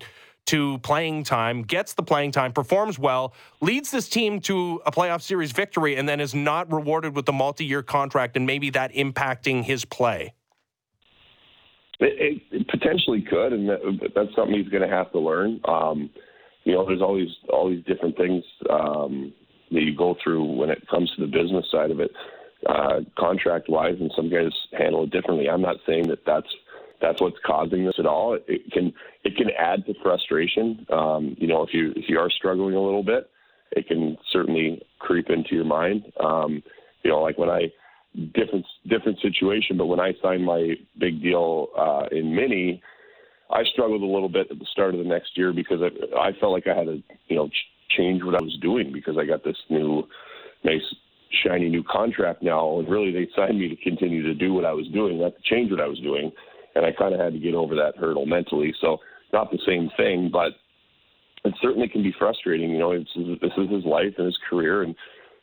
to 0.46 0.78
playing 0.78 1.24
time, 1.24 1.62
gets 1.62 1.94
the 1.94 2.02
playing 2.02 2.32
time, 2.32 2.52
performs 2.52 2.98
well, 2.98 3.34
leads 3.60 3.90
this 3.90 4.08
team 4.08 4.40
to 4.40 4.80
a 4.86 4.90
playoff 4.90 5.22
series 5.22 5.52
victory, 5.52 5.96
and 5.96 6.08
then 6.08 6.20
is 6.20 6.34
not 6.34 6.72
rewarded 6.72 7.14
with 7.14 7.28
a 7.28 7.32
multi 7.32 7.64
year 7.64 7.82
contract 7.82 8.36
and 8.36 8.46
maybe 8.46 8.70
that 8.70 8.92
impacting 8.94 9.64
his 9.64 9.84
play? 9.84 10.32
It, 11.98 12.42
it 12.50 12.68
potentially 12.68 13.22
could, 13.22 13.52
and 13.52 13.68
that, 13.68 14.10
that's 14.14 14.34
something 14.36 14.54
he's 14.54 14.68
going 14.68 14.88
to 14.88 14.94
have 14.94 15.10
to 15.12 15.18
learn. 15.18 15.60
Um, 15.64 16.10
you 16.64 16.74
know, 16.74 16.84
there's 16.84 17.00
these 17.00 17.34
all 17.48 17.70
these 17.70 17.84
different 17.84 18.16
things 18.16 18.44
um, 18.68 19.32
that 19.70 19.82
you 19.82 19.96
go 19.96 20.16
through 20.22 20.44
when 20.56 20.68
it 20.68 20.86
comes 20.88 21.10
to 21.16 21.22
the 21.22 21.26
business 21.26 21.64
side 21.70 21.90
of 21.90 22.00
it, 22.00 22.10
uh, 22.68 23.00
contract 23.18 23.68
wise, 23.68 23.96
and 23.98 24.12
some 24.14 24.28
guys 24.28 24.50
handle 24.76 25.04
it 25.04 25.10
differently. 25.10 25.48
I'm 25.48 25.62
not 25.62 25.76
saying 25.86 26.08
that 26.08 26.26
that's 26.26 26.48
that's 27.00 27.20
what's 27.20 27.36
causing 27.44 27.84
this 27.84 27.96
at 27.98 28.06
all. 28.06 28.38
It, 28.46 28.72
can 28.72 28.92
it 29.24 29.36
can 29.36 29.50
add 29.58 29.84
to 29.86 29.94
frustration. 30.02 30.86
Um, 30.90 31.36
you 31.38 31.46
know, 31.46 31.62
if 31.62 31.70
you 31.72 31.92
if 31.96 32.08
you 32.08 32.18
are 32.18 32.30
struggling 32.30 32.74
a 32.74 32.82
little 32.82 33.02
bit, 33.02 33.30
it 33.72 33.86
can 33.86 34.16
certainly 34.32 34.82
creep 34.98 35.28
into 35.30 35.54
your 35.54 35.64
mind. 35.64 36.04
Um, 36.22 36.62
you 37.02 37.10
know, 37.10 37.20
like 37.20 37.38
when 37.38 37.50
I 37.50 37.72
different 38.34 38.64
different 38.88 39.20
situation, 39.20 39.76
but 39.76 39.86
when 39.86 40.00
I 40.00 40.12
signed 40.22 40.44
my 40.44 40.74
big 40.98 41.22
deal 41.22 41.68
uh, 41.76 42.06
in 42.10 42.34
Mini, 42.34 42.82
I 43.50 43.64
struggled 43.64 44.02
a 44.02 44.06
little 44.06 44.28
bit 44.28 44.48
at 44.50 44.58
the 44.58 44.66
start 44.72 44.94
of 44.94 44.98
the 44.98 45.08
next 45.08 45.36
year 45.36 45.52
because 45.52 45.80
I, 45.82 46.18
I 46.18 46.32
felt 46.40 46.52
like 46.52 46.66
I 46.66 46.76
had 46.76 46.86
to 46.86 47.02
you 47.28 47.36
know 47.36 47.48
ch- 47.48 47.96
change 47.96 48.22
what 48.22 48.34
I 48.34 48.42
was 48.42 48.56
doing 48.62 48.92
because 48.92 49.16
I 49.18 49.26
got 49.26 49.44
this 49.44 49.56
new 49.68 50.04
nice 50.64 50.82
shiny 51.44 51.68
new 51.68 51.84
contract 51.84 52.42
now, 52.42 52.78
and 52.78 52.88
really 52.88 53.12
they 53.12 53.28
signed 53.36 53.58
me 53.58 53.68
to 53.68 53.76
continue 53.76 54.22
to 54.22 54.34
do 54.34 54.54
what 54.54 54.64
I 54.64 54.72
was 54.72 54.86
doing, 54.88 55.20
not 55.20 55.34
to 55.36 55.42
change 55.42 55.70
what 55.70 55.80
I 55.80 55.86
was 55.86 55.98
doing 56.00 56.32
and 56.76 56.84
I 56.84 56.92
kind 56.92 57.14
of 57.14 57.20
had 57.20 57.32
to 57.32 57.38
get 57.38 57.54
over 57.54 57.74
that 57.74 57.96
hurdle 57.96 58.26
mentally. 58.26 58.74
So 58.80 58.98
not 59.32 59.50
the 59.50 59.58
same 59.66 59.90
thing, 59.96 60.30
but 60.30 60.52
it 61.44 61.54
certainly 61.60 61.88
can 61.88 62.02
be 62.02 62.14
frustrating. 62.18 62.70
You 62.70 62.78
know, 62.78 62.92
this 62.92 63.52
is 63.56 63.70
his 63.70 63.84
life 63.84 64.14
and 64.18 64.26
his 64.26 64.38
career, 64.48 64.82
and 64.82 64.94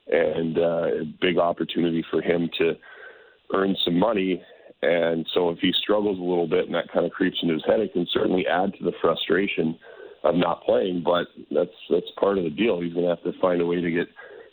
and 0.08 0.58
uh, 0.58 1.02
a 1.02 1.14
big 1.22 1.38
opportunity 1.38 2.04
for 2.12 2.22
him 2.22 2.50
to 2.58 2.74
earn 3.54 3.76
some 3.84 3.98
money. 3.98 4.42
And 4.82 5.26
so 5.34 5.50
if 5.50 5.60
he 5.60 5.72
struggles 5.82 6.20
a 6.20 6.22
little 6.22 6.48
bit 6.48 6.66
and 6.66 6.76
that 6.76 6.92
kind 6.92 7.06
of 7.06 7.14
creeps 7.14 7.38
into 7.42 7.54
his 7.54 7.64
head, 7.66 7.80
it 7.80 7.94
can 7.94 8.06
certainly 8.12 8.46
add 8.46 8.74
to 8.74 8.84
the 8.84 8.92
frustration 9.02 9.80
of 10.26 10.36
not 10.36 10.64
playing. 10.66 11.04
But 11.04 11.28
that's 11.52 11.72
that's 11.90 12.12
part 12.20 12.38
of 12.38 12.44
the 12.44 12.50
deal. 12.50 12.82
He's 12.82 12.94
going 12.94 13.06
to 13.06 13.16
have 13.16 13.24
to 13.24 13.40
find 13.40 13.62
a 13.62 13.66
way 13.66 13.82
to 13.82 13.92
get 13.92 14.08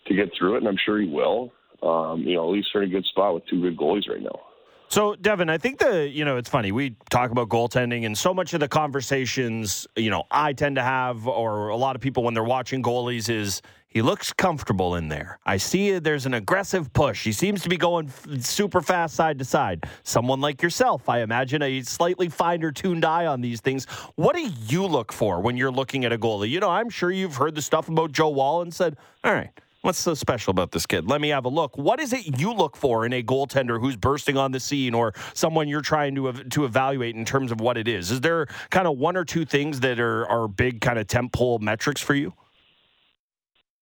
to 0.06 0.14
get 0.14 0.30
through 0.38 0.54
it, 0.54 0.58
and 0.58 0.68
I'm 0.68 0.78
sure 0.84 1.00
he 1.00 1.08
will. 1.08 1.52
Um, 1.82 2.22
you 2.22 2.36
know, 2.36 2.48
at 2.48 2.52
least 2.52 2.68
they're 2.72 2.82
in 2.82 2.90
a 2.90 2.92
good 2.92 3.06
spot 3.06 3.34
with 3.34 3.46
two 3.46 3.60
good 3.60 3.76
goalies 3.76 4.08
right 4.08 4.22
now. 4.22 4.49
So, 4.90 5.14
Devan, 5.14 5.48
I 5.48 5.56
think 5.56 5.78
the, 5.78 6.08
you 6.08 6.24
know, 6.24 6.36
it's 6.36 6.48
funny. 6.48 6.72
We 6.72 6.96
talk 7.10 7.30
about 7.30 7.48
goaltending, 7.48 8.06
and 8.06 8.18
so 8.18 8.34
much 8.34 8.54
of 8.54 8.60
the 8.60 8.66
conversations, 8.66 9.86
you 9.94 10.10
know, 10.10 10.24
I 10.32 10.52
tend 10.52 10.74
to 10.76 10.82
have, 10.82 11.28
or 11.28 11.68
a 11.68 11.76
lot 11.76 11.94
of 11.94 12.02
people 12.02 12.24
when 12.24 12.34
they're 12.34 12.42
watching 12.42 12.82
goalies, 12.82 13.28
is 13.28 13.62
he 13.86 14.02
looks 14.02 14.32
comfortable 14.32 14.96
in 14.96 15.06
there. 15.06 15.38
I 15.46 15.58
see 15.58 15.96
there's 16.00 16.26
an 16.26 16.34
aggressive 16.34 16.92
push. 16.92 17.22
He 17.22 17.30
seems 17.30 17.62
to 17.62 17.68
be 17.68 17.76
going 17.76 18.10
super 18.40 18.80
fast 18.80 19.14
side 19.14 19.38
to 19.38 19.44
side. 19.44 19.84
Someone 20.02 20.40
like 20.40 20.60
yourself, 20.60 21.08
I 21.08 21.20
imagine, 21.20 21.62
a 21.62 21.82
slightly 21.82 22.28
finer 22.28 22.72
tuned 22.72 23.04
eye 23.04 23.26
on 23.26 23.40
these 23.40 23.60
things. 23.60 23.84
What 24.16 24.34
do 24.34 24.42
you 24.66 24.84
look 24.84 25.12
for 25.12 25.40
when 25.40 25.56
you're 25.56 25.70
looking 25.70 26.04
at 26.04 26.12
a 26.12 26.18
goalie? 26.18 26.50
You 26.50 26.58
know, 26.58 26.70
I'm 26.70 26.90
sure 26.90 27.12
you've 27.12 27.36
heard 27.36 27.54
the 27.54 27.62
stuff 27.62 27.88
about 27.88 28.10
Joe 28.10 28.30
Woll 28.30 28.62
and 28.62 28.74
said, 28.74 28.96
all 29.22 29.32
right, 29.32 29.50
What's 29.82 29.98
so 29.98 30.12
special 30.12 30.50
about 30.50 30.72
this 30.72 30.84
kid? 30.84 31.08
Let 31.08 31.22
me 31.22 31.30
have 31.30 31.46
a 31.46 31.48
look. 31.48 31.78
What 31.78 32.00
is 32.00 32.12
it 32.12 32.38
you 32.38 32.52
look 32.52 32.76
for 32.76 33.06
in 33.06 33.14
a 33.14 33.22
goaltender 33.22 33.80
who's 33.80 33.96
bursting 33.96 34.36
on 34.36 34.52
the 34.52 34.60
scene 34.60 34.92
or 34.92 35.14
someone 35.32 35.68
you're 35.68 35.80
trying 35.80 36.14
to 36.16 36.32
to 36.32 36.66
evaluate 36.66 37.16
in 37.16 37.24
terms 37.24 37.50
of 37.50 37.62
what 37.62 37.78
it 37.78 37.88
is? 37.88 38.10
Is 38.10 38.20
there 38.20 38.46
kind 38.68 38.86
of 38.86 38.98
one 38.98 39.16
or 39.16 39.24
two 39.24 39.46
things 39.46 39.80
that 39.80 39.98
are, 39.98 40.26
are 40.26 40.48
big 40.48 40.82
kind 40.82 40.98
of 40.98 41.06
temple 41.06 41.60
metrics 41.60 42.02
for 42.02 42.14
you? 42.14 42.34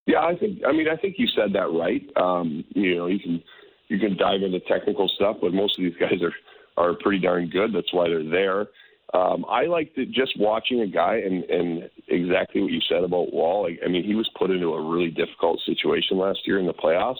Yeah, 0.07 0.20
I 0.20 0.37
think. 0.37 0.61
I 0.64 0.70
mean, 0.70 0.89
I 0.89 0.97
think 0.97 1.16
you 1.18 1.27
said 1.35 1.53
that 1.55 1.68
right. 1.72 2.09
Um, 2.16 2.64
you 2.77 2.95
know, 2.95 3.07
you 3.07 3.18
can 3.18 3.43
you 3.89 3.99
can 3.99 4.16
dive 4.16 4.43
into 4.43 4.61
technical 4.61 5.09
stuff, 5.09 5.39
but 5.41 5.53
most 5.53 5.79
of 5.79 5.85
these 5.85 5.97
guys 5.99 6.22
are 6.22 6.33
are 6.77 6.95
pretty 6.95 7.18
darn 7.18 7.51
good. 7.51 7.75
That's 7.75 7.93
why 7.93 8.09
they're 8.09 8.22
there. 8.22 8.68
Um, 9.15 9.47
I 9.49 9.65
like 9.65 9.95
to, 9.95 10.05
just 10.05 10.39
watching 10.39 10.81
a 10.81 10.87
guy 10.87 11.17
and, 11.25 11.45
and 11.45 11.91
exactly 12.09 12.61
what 12.61 12.71
you 12.71 12.81
said 12.89 13.05
about 13.05 13.33
Woll. 13.33 13.63
Like, 13.63 13.81
I 13.85 13.89
mean, 13.89 14.05
he 14.05 14.15
was 14.15 14.29
put 14.39 14.51
into 14.51 14.75
a 14.75 14.91
really 14.91 15.11
difficult 15.11 15.61
situation 15.65 16.19
last 16.19 16.41
year 16.45 16.59
in 16.59 16.67
the 16.67 16.75
playoffs, 16.75 17.17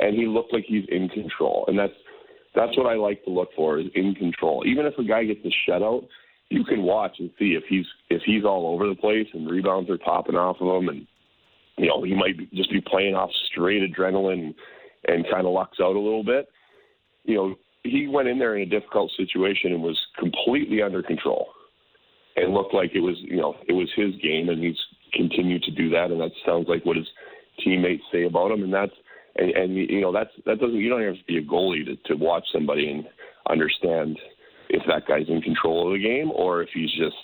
and 0.00 0.16
he 0.16 0.26
looked 0.26 0.52
like 0.52 0.64
he's 0.66 0.86
in 0.88 1.08
control. 1.08 1.64
And 1.68 1.78
that's 1.78 1.92
that's 2.54 2.76
what 2.76 2.86
I 2.86 2.94
like 2.94 3.22
to 3.24 3.30
look 3.30 3.50
for 3.54 3.78
is 3.78 3.86
in 3.94 4.14
control. 4.14 4.64
Even 4.66 4.86
if 4.86 4.98
a 4.98 5.04
guy 5.04 5.24
gets 5.24 5.40
a 5.44 5.70
shutout, 5.70 6.08
you 6.48 6.64
can 6.64 6.82
watch 6.82 7.16
and 7.20 7.30
see 7.38 7.54
if 7.54 7.62
he's 7.68 7.86
if 8.08 8.22
he's 8.26 8.44
all 8.44 8.74
over 8.74 8.88
the 8.88 8.96
place 8.96 9.28
and 9.32 9.48
rebounds 9.48 9.88
are 9.88 9.98
popping 9.98 10.34
off 10.34 10.56
of 10.60 10.82
him, 10.82 10.88
and 10.88 11.06
you 11.78 11.86
know 11.86 12.02
he 12.02 12.14
might 12.14 12.52
just 12.52 12.72
be 12.72 12.80
playing 12.80 13.14
off 13.14 13.30
straight 13.52 13.82
adrenaline 13.82 14.52
and 15.06 15.24
kind 15.30 15.46
of 15.46 15.52
lucks 15.52 15.78
out 15.80 15.94
a 15.94 16.00
little 16.00 16.24
bit. 16.24 16.48
You 17.24 17.36
know, 17.36 17.54
he 17.82 18.06
went 18.08 18.28
in 18.28 18.38
there 18.38 18.56
in 18.56 18.62
a 18.62 18.66
difficult 18.66 19.10
situation 19.16 19.72
and 19.72 19.82
was 19.82 19.98
completely 20.18 20.82
under 20.82 21.02
control 21.02 21.48
and 22.36 22.54
looked 22.54 22.74
like 22.74 22.90
it 22.94 23.00
was 23.00 23.16
you 23.20 23.36
know 23.36 23.56
it 23.68 23.72
was 23.72 23.88
his 23.96 24.14
game 24.22 24.48
and 24.48 24.62
he's 24.62 24.78
continued 25.12 25.62
to 25.64 25.70
do 25.70 25.90
that. 25.90 26.10
And 26.10 26.20
that 26.20 26.32
sounds 26.46 26.66
like 26.68 26.84
what 26.84 26.96
his 26.96 27.06
teammates 27.62 28.02
say 28.12 28.24
about 28.24 28.50
him. 28.50 28.62
And 28.62 28.72
that's 28.72 28.92
and, 29.36 29.50
and 29.50 29.76
you 29.76 30.00
know 30.00 30.12
that's 30.12 30.30
that 30.46 30.60
doesn't 30.60 30.76
you 30.76 30.88
don't 30.88 31.02
have 31.02 31.16
to 31.16 31.24
be 31.24 31.38
a 31.38 31.42
goalie 31.42 31.84
to, 31.84 31.96
to 32.08 32.14
watch 32.14 32.44
somebody 32.52 32.90
and 32.90 33.04
understand 33.48 34.18
if 34.68 34.82
that 34.86 35.06
guy's 35.06 35.28
in 35.28 35.40
control 35.40 35.88
of 35.88 35.94
the 35.94 36.02
game 36.02 36.30
or 36.32 36.62
if 36.62 36.68
he's 36.72 36.92
just 36.92 37.16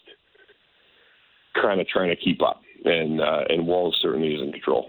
kind 1.60 1.80
of 1.80 1.88
trying 1.88 2.10
to 2.10 2.16
keep 2.16 2.42
up. 2.42 2.60
And 2.84 3.20
uh, 3.20 3.44
and 3.48 3.66
Woll 3.66 3.94
certainly 4.00 4.34
is 4.34 4.42
in 4.42 4.52
control. 4.52 4.86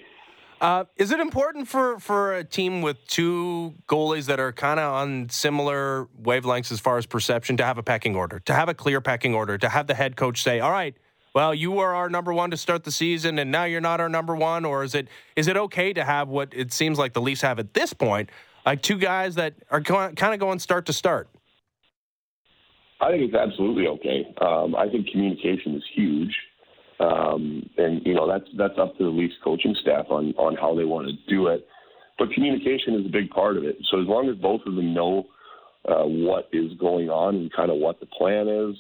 Uh, 0.59 0.85
is 0.95 1.11
it 1.11 1.19
important 1.19 1.67
for, 1.67 1.99
for 1.99 2.35
a 2.35 2.43
team 2.43 2.81
with 2.81 2.97
two 3.05 3.75
goalies 3.87 4.25
that 4.25 4.39
are 4.39 4.51
kind 4.51 4.79
of 4.79 4.91
on 4.91 5.29
similar 5.29 6.07
wavelengths 6.19 6.71
as 6.71 6.79
far 6.79 6.97
as 6.97 7.05
perception 7.05 7.57
to 7.57 7.63
have 7.63 7.77
a 7.77 7.83
pecking 7.83 8.15
order, 8.15 8.39
to 8.39 8.53
have 8.53 8.67
a 8.67 8.73
clear 8.73 8.99
pecking 8.99 9.35
order, 9.35 9.57
to 9.57 9.69
have 9.69 9.85
the 9.85 9.93
head 9.93 10.15
coach 10.15 10.41
say, 10.41 10.59
"All 10.59 10.71
right, 10.71 10.95
well, 11.35 11.53
you 11.53 11.71
were 11.71 11.93
our 11.93 12.09
number 12.09 12.33
one 12.33 12.49
to 12.49 12.57
start 12.57 12.83
the 12.83 12.91
season, 12.91 13.37
and 13.37 13.51
now 13.51 13.65
you're 13.65 13.81
not 13.81 14.01
our 14.01 14.09
number 14.09 14.35
one," 14.35 14.65
or 14.65 14.83
is 14.83 14.95
it 14.95 15.07
is 15.35 15.47
it 15.47 15.57
okay 15.57 15.93
to 15.93 16.03
have 16.03 16.27
what 16.27 16.49
it 16.53 16.73
seems 16.73 16.97
like 16.97 17.13
the 17.13 17.21
Leafs 17.21 17.41
have 17.41 17.59
at 17.59 17.75
this 17.75 17.93
point, 17.93 18.31
like 18.65 18.81
two 18.81 18.97
guys 18.97 19.35
that 19.35 19.53
are 19.69 19.81
kind 19.81 20.33
of 20.33 20.39
going 20.39 20.57
start 20.57 20.87
to 20.87 20.93
start? 20.93 21.29
I 22.99 23.11
think 23.11 23.21
it's 23.21 23.35
absolutely 23.35 23.85
okay. 23.85 24.25
Um, 24.41 24.75
I 24.75 24.89
think 24.89 25.07
communication 25.11 25.75
is 25.75 25.83
huge. 25.93 26.35
Um, 26.99 27.69
and 27.77 28.01
you 28.05 28.15
know 28.15 28.27
that's 28.27 28.49
that's 28.57 28.77
up 28.79 28.97
to 28.97 29.03
the 29.03 29.09
Leafs 29.09 29.35
coaching 29.43 29.75
staff 29.81 30.07
on 30.09 30.33
on 30.37 30.55
how 30.55 30.75
they 30.75 30.83
want 30.83 31.07
to 31.07 31.13
do 31.29 31.47
it. 31.47 31.67
But 32.17 32.31
communication 32.31 32.95
is 32.95 33.05
a 33.05 33.09
big 33.09 33.29
part 33.29 33.57
of 33.57 33.63
it. 33.63 33.77
So 33.91 34.01
as 34.01 34.07
long 34.07 34.29
as 34.29 34.35
both 34.37 34.61
of 34.65 34.73
them 34.73 34.93
know 34.95 35.27
uh, 35.87 36.05
what 36.05 36.49
is 36.51 36.73
going 36.79 37.09
on 37.09 37.35
and 37.35 37.53
kind 37.53 37.69
of 37.69 37.77
what 37.77 37.99
the 37.99 38.07
plan 38.07 38.47
is, 38.47 38.75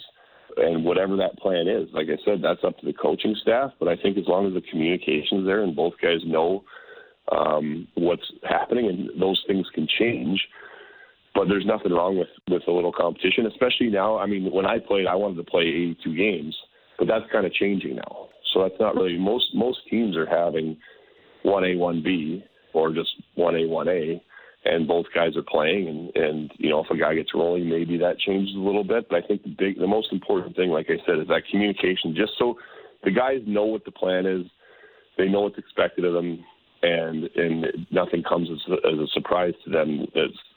and 0.57 0.83
whatever 0.83 1.15
that 1.17 1.37
plan 1.37 1.67
is, 1.67 1.87
like 1.93 2.07
I 2.07 2.17
said, 2.25 2.41
that's 2.41 2.63
up 2.63 2.79
to 2.79 2.85
the 2.87 2.93
coaching 2.93 3.35
staff. 3.41 3.71
But 3.79 3.87
I 3.87 3.95
think 3.95 4.17
as 4.17 4.27
long 4.27 4.47
as 4.47 4.53
the 4.53 4.67
communication 4.71 5.39
is 5.39 5.45
there 5.45 5.61
and 5.61 5.75
both 5.75 5.93
guys 6.01 6.21
know 6.25 6.63
um, 7.31 7.87
what's 7.93 8.31
happening, 8.49 8.87
and 8.87 9.21
those 9.21 9.43
things 9.45 9.67
can 9.75 9.87
change. 9.99 10.41
But 11.35 11.49
there's 11.49 11.67
nothing 11.67 11.91
wrong 11.91 12.17
with 12.17 12.29
with 12.49 12.63
a 12.67 12.71
little 12.71 12.91
competition, 12.91 13.45
especially 13.45 13.89
now. 13.89 14.17
I 14.17 14.25
mean, 14.25 14.51
when 14.51 14.65
I 14.65 14.79
played, 14.79 15.05
I 15.05 15.13
wanted 15.13 15.35
to 15.35 15.43
play 15.43 15.61
82 15.61 16.15
games 16.15 16.55
but 16.97 17.07
that's 17.07 17.25
kind 17.31 17.45
of 17.45 17.53
changing 17.53 17.95
now. 17.95 18.29
So 18.53 18.63
that's 18.63 18.79
not 18.79 18.95
really 18.95 19.17
most 19.17 19.53
most 19.53 19.79
teams 19.89 20.15
are 20.15 20.25
having 20.25 20.77
one 21.43 21.63
A, 21.63 21.75
one 21.75 22.01
B, 22.03 22.43
or 22.73 22.91
just 22.91 23.09
one 23.35 23.55
A, 23.55 23.67
one 23.67 23.87
A, 23.87 24.21
and 24.65 24.87
both 24.87 25.05
guys 25.13 25.35
are 25.35 25.43
playing. 25.43 25.87
And 25.87 26.15
and 26.15 26.51
you 26.57 26.69
know 26.69 26.83
if 26.83 26.89
a 26.89 26.97
guy 26.97 27.15
gets 27.15 27.33
rolling, 27.33 27.69
maybe 27.69 27.97
that 27.97 28.19
changes 28.19 28.55
a 28.55 28.59
little 28.59 28.83
bit. 28.83 29.09
But 29.09 29.23
I 29.23 29.27
think 29.27 29.43
the 29.43 29.55
big, 29.57 29.79
the 29.79 29.87
most 29.87 30.11
important 30.11 30.55
thing, 30.55 30.69
like 30.69 30.87
I 30.89 30.97
said, 31.05 31.19
is 31.19 31.27
that 31.27 31.43
communication. 31.49 32.15
Just 32.15 32.33
so 32.37 32.55
the 33.03 33.11
guys 33.11 33.41
know 33.45 33.65
what 33.65 33.85
the 33.85 33.91
plan 33.91 34.25
is, 34.25 34.45
they 35.17 35.27
know 35.27 35.41
what's 35.41 35.57
expected 35.57 36.05
of 36.05 36.13
them, 36.13 36.43
and 36.81 37.29
and 37.35 37.87
nothing 37.91 38.23
comes 38.23 38.49
as, 38.51 38.79
as 38.91 38.99
a 38.99 39.07
surprise 39.13 39.53
to 39.65 39.71
them 39.71 40.07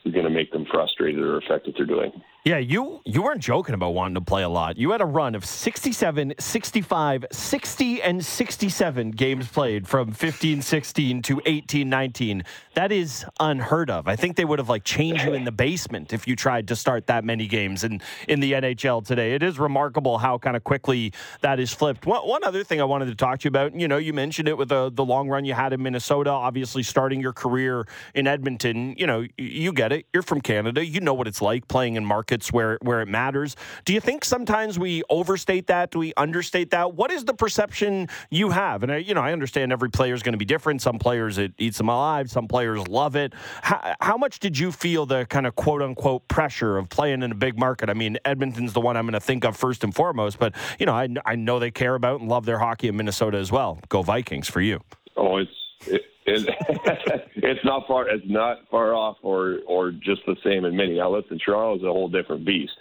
that's 0.03 0.13
going 0.13 0.25
to 0.25 0.31
make 0.31 0.51
them 0.51 0.65
frustrated 0.71 1.21
or 1.21 1.37
affect 1.37 1.67
what 1.67 1.75
they're 1.77 1.85
doing. 1.85 2.11
Yeah, 2.43 2.57
you 2.57 3.01
you 3.05 3.21
weren't 3.21 3.41
joking 3.41 3.75
about 3.75 3.91
wanting 3.91 4.15
to 4.15 4.21
play 4.21 4.41
a 4.41 4.49
lot. 4.49 4.75
You 4.75 4.89
had 4.89 5.01
a 5.01 5.05
run 5.05 5.35
of 5.35 5.45
67, 5.45 6.33
65, 6.39 7.25
60 7.31 8.01
and 8.01 8.25
67 8.25 9.11
games 9.11 9.47
played 9.47 9.87
from 9.87 10.11
15 10.11 10.63
16 10.63 11.21
to 11.21 11.39
18 11.45 11.87
19. 11.87 12.43
That 12.73 12.91
is 12.91 13.23
unheard 13.39 13.91
of. 13.91 14.07
I 14.07 14.15
think 14.15 14.37
they 14.37 14.45
would 14.45 14.57
have 14.57 14.69
like 14.69 14.83
changed 14.83 15.23
you 15.23 15.33
in 15.33 15.43
the 15.43 15.51
basement 15.51 16.13
if 16.13 16.27
you 16.27 16.35
tried 16.35 16.67
to 16.69 16.75
start 16.75 17.05
that 17.07 17.23
many 17.23 17.45
games 17.45 17.83
in 17.83 18.01
in 18.27 18.39
the 18.39 18.53
NHL 18.53 19.05
today. 19.05 19.35
It 19.35 19.43
is 19.43 19.59
remarkable 19.59 20.17
how 20.17 20.39
kind 20.39 20.57
of 20.57 20.63
quickly 20.63 21.13
that 21.41 21.59
is 21.59 21.71
flipped. 21.71 22.07
One, 22.07 22.27
one 22.27 22.43
other 22.43 22.63
thing 22.63 22.81
I 22.81 22.85
wanted 22.85 23.05
to 23.05 23.15
talk 23.15 23.41
to 23.41 23.43
you 23.43 23.49
about, 23.49 23.79
you 23.79 23.87
know, 23.87 23.97
you 23.97 24.13
mentioned 24.13 24.47
it 24.47 24.57
with 24.57 24.69
the 24.69 24.89
the 24.91 25.05
long 25.05 25.29
run 25.29 25.45
you 25.45 25.53
had 25.53 25.73
in 25.73 25.83
Minnesota, 25.83 26.31
obviously 26.31 26.81
starting 26.81 27.21
your 27.21 27.33
career 27.33 27.85
in 28.15 28.25
Edmonton, 28.25 28.95
you 28.97 29.05
know, 29.05 29.27
you 29.37 29.71
get 29.71 29.90
it. 29.91 30.05
You're 30.13 30.23
from 30.23 30.41
Canada. 30.41 30.85
You 30.85 31.01
know 31.01 31.13
what 31.13 31.27
it's 31.27 31.41
like 31.41 31.67
playing 31.67 31.95
in 31.95 32.05
markets 32.05 32.21
markets 32.21 32.51
where 32.51 32.77
where 32.81 33.01
it 33.01 33.07
matters. 33.07 33.55
Do 33.85 33.93
you 33.93 33.99
think 33.99 34.23
sometimes 34.23 34.79
we 34.79 35.03
overstate 35.09 35.67
that? 35.67 35.91
Do 35.91 35.99
we 35.99 36.13
understate 36.17 36.71
that? 36.71 36.93
What 36.93 37.11
is 37.11 37.25
the 37.25 37.33
perception 37.33 38.07
you 38.29 38.51
have? 38.51 38.83
And 38.83 38.91
I, 38.91 38.97
you 38.97 39.13
know, 39.13 39.21
I 39.21 39.33
understand 39.33 39.71
every 39.71 39.89
player 39.89 40.13
is 40.13 40.23
going 40.23 40.33
to 40.33 40.37
be 40.37 40.45
different. 40.45 40.81
Some 40.81 40.99
players 40.99 41.37
it 41.37 41.53
eats 41.57 41.77
them 41.77 41.89
alive. 41.89 42.29
Some 42.29 42.47
players 42.47 42.87
love 42.87 43.15
it. 43.15 43.33
How, 43.61 43.95
how 43.99 44.17
much 44.17 44.39
did 44.39 44.57
you 44.57 44.71
feel 44.71 45.05
the 45.05 45.25
kind 45.25 45.45
of 45.45 45.55
quote 45.55 45.81
unquote 45.81 46.27
pressure 46.27 46.77
of 46.77 46.89
playing 46.89 47.23
in 47.23 47.31
a 47.31 47.35
big 47.35 47.57
market? 47.57 47.89
I 47.89 47.93
mean, 47.93 48.17
Edmonton's 48.23 48.73
the 48.73 48.81
one 48.81 48.95
I'm 48.97 49.05
going 49.05 49.13
to 49.13 49.19
think 49.19 49.43
of 49.43 49.57
first 49.57 49.83
and 49.83 49.93
foremost, 49.93 50.39
but 50.39 50.53
you 50.79 50.85
know, 50.85 50.93
I, 50.93 51.09
I 51.25 51.35
know 51.35 51.59
they 51.59 51.71
care 51.71 51.95
about 51.95 52.21
and 52.21 52.29
love 52.29 52.45
their 52.45 52.59
hockey 52.59 52.87
in 52.87 52.95
Minnesota 52.95 53.37
as 53.37 53.51
well. 53.51 53.79
Go 53.89 54.03
Vikings 54.03 54.47
for 54.47 54.61
you. 54.61 54.79
Oh, 55.17 55.37
it's 55.37 55.51
it, 55.87 56.03
it, 56.25 57.29
it's 57.35 57.65
not 57.65 57.87
far. 57.87 58.09
It's 58.09 58.25
not 58.27 58.59
far 58.69 58.93
off, 58.93 59.17
or 59.21 59.59
or 59.67 59.91
just 59.91 60.21
the 60.25 60.35
same 60.43 60.65
in 60.65 60.75
many 60.75 60.99
outlets. 60.99 61.27
And 61.29 61.39
is 61.39 61.47
a 61.47 61.87
whole 61.87 62.09
different 62.09 62.45
beast 62.45 62.73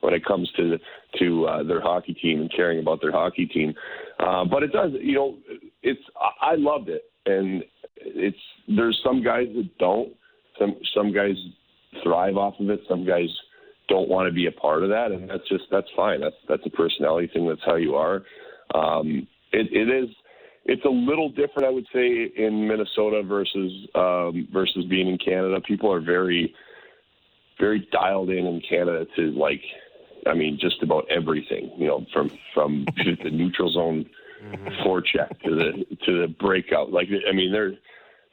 when 0.00 0.14
it 0.14 0.24
comes 0.24 0.50
to 0.56 0.78
to 1.18 1.46
uh, 1.46 1.62
their 1.62 1.80
hockey 1.80 2.14
team 2.14 2.40
and 2.40 2.52
caring 2.54 2.78
about 2.78 3.00
their 3.00 3.12
hockey 3.12 3.46
team. 3.46 3.74
Uh, 4.18 4.44
but 4.44 4.62
it 4.62 4.72
does, 4.72 4.92
you 5.00 5.14
know, 5.14 5.36
it's 5.82 6.00
I 6.40 6.54
loved 6.56 6.88
it, 6.88 7.02
and 7.26 7.64
it's 7.96 8.38
there's 8.68 9.00
some 9.04 9.22
guys 9.22 9.46
that 9.54 9.68
don't. 9.78 10.12
Some 10.58 10.76
some 10.94 11.12
guys 11.12 11.34
thrive 12.02 12.36
off 12.36 12.54
of 12.60 12.70
it. 12.70 12.80
Some 12.88 13.06
guys 13.06 13.28
don't 13.88 14.08
want 14.08 14.26
to 14.26 14.32
be 14.32 14.46
a 14.46 14.52
part 14.52 14.82
of 14.82 14.88
that, 14.88 15.12
and 15.12 15.28
that's 15.28 15.48
just 15.48 15.64
that's 15.70 15.88
fine. 15.94 16.20
That's 16.20 16.36
that's 16.48 16.64
a 16.64 16.70
personality 16.70 17.30
thing. 17.32 17.48
That's 17.48 17.64
how 17.64 17.76
you 17.76 17.94
are. 17.94 18.22
Um, 18.74 19.26
it, 19.52 19.68
it 19.72 19.88
is 19.88 20.08
it's 20.68 20.84
a 20.84 20.88
little 20.88 21.28
different, 21.28 21.64
I 21.64 21.70
would 21.70 21.86
say, 21.92 22.30
in 22.36 22.66
Minnesota 22.66 23.22
versus 23.22 23.72
um, 23.94 24.48
versus 24.52 24.84
being 24.86 25.08
in 25.08 25.18
Canada. 25.18 25.60
People 25.60 25.92
are 25.92 26.00
very, 26.00 26.54
very 27.60 27.88
dialed 27.92 28.30
in 28.30 28.46
in 28.46 28.60
Canada 28.68 29.06
to 29.16 29.30
like, 29.32 29.62
I 30.26 30.34
mean, 30.34 30.58
just 30.60 30.82
about 30.82 31.04
everything. 31.08 31.70
You 31.78 31.86
know, 31.86 32.06
from 32.12 32.30
from 32.52 32.84
the 32.96 33.30
neutral 33.30 33.70
zone 33.70 34.06
mm-hmm. 34.42 34.68
forecheck 34.86 35.40
to 35.44 35.54
the 35.54 35.96
to 36.04 36.20
the 36.22 36.34
breakout. 36.40 36.92
Like, 36.92 37.08
I 37.28 37.32
mean, 37.32 37.52
they're 37.52 37.72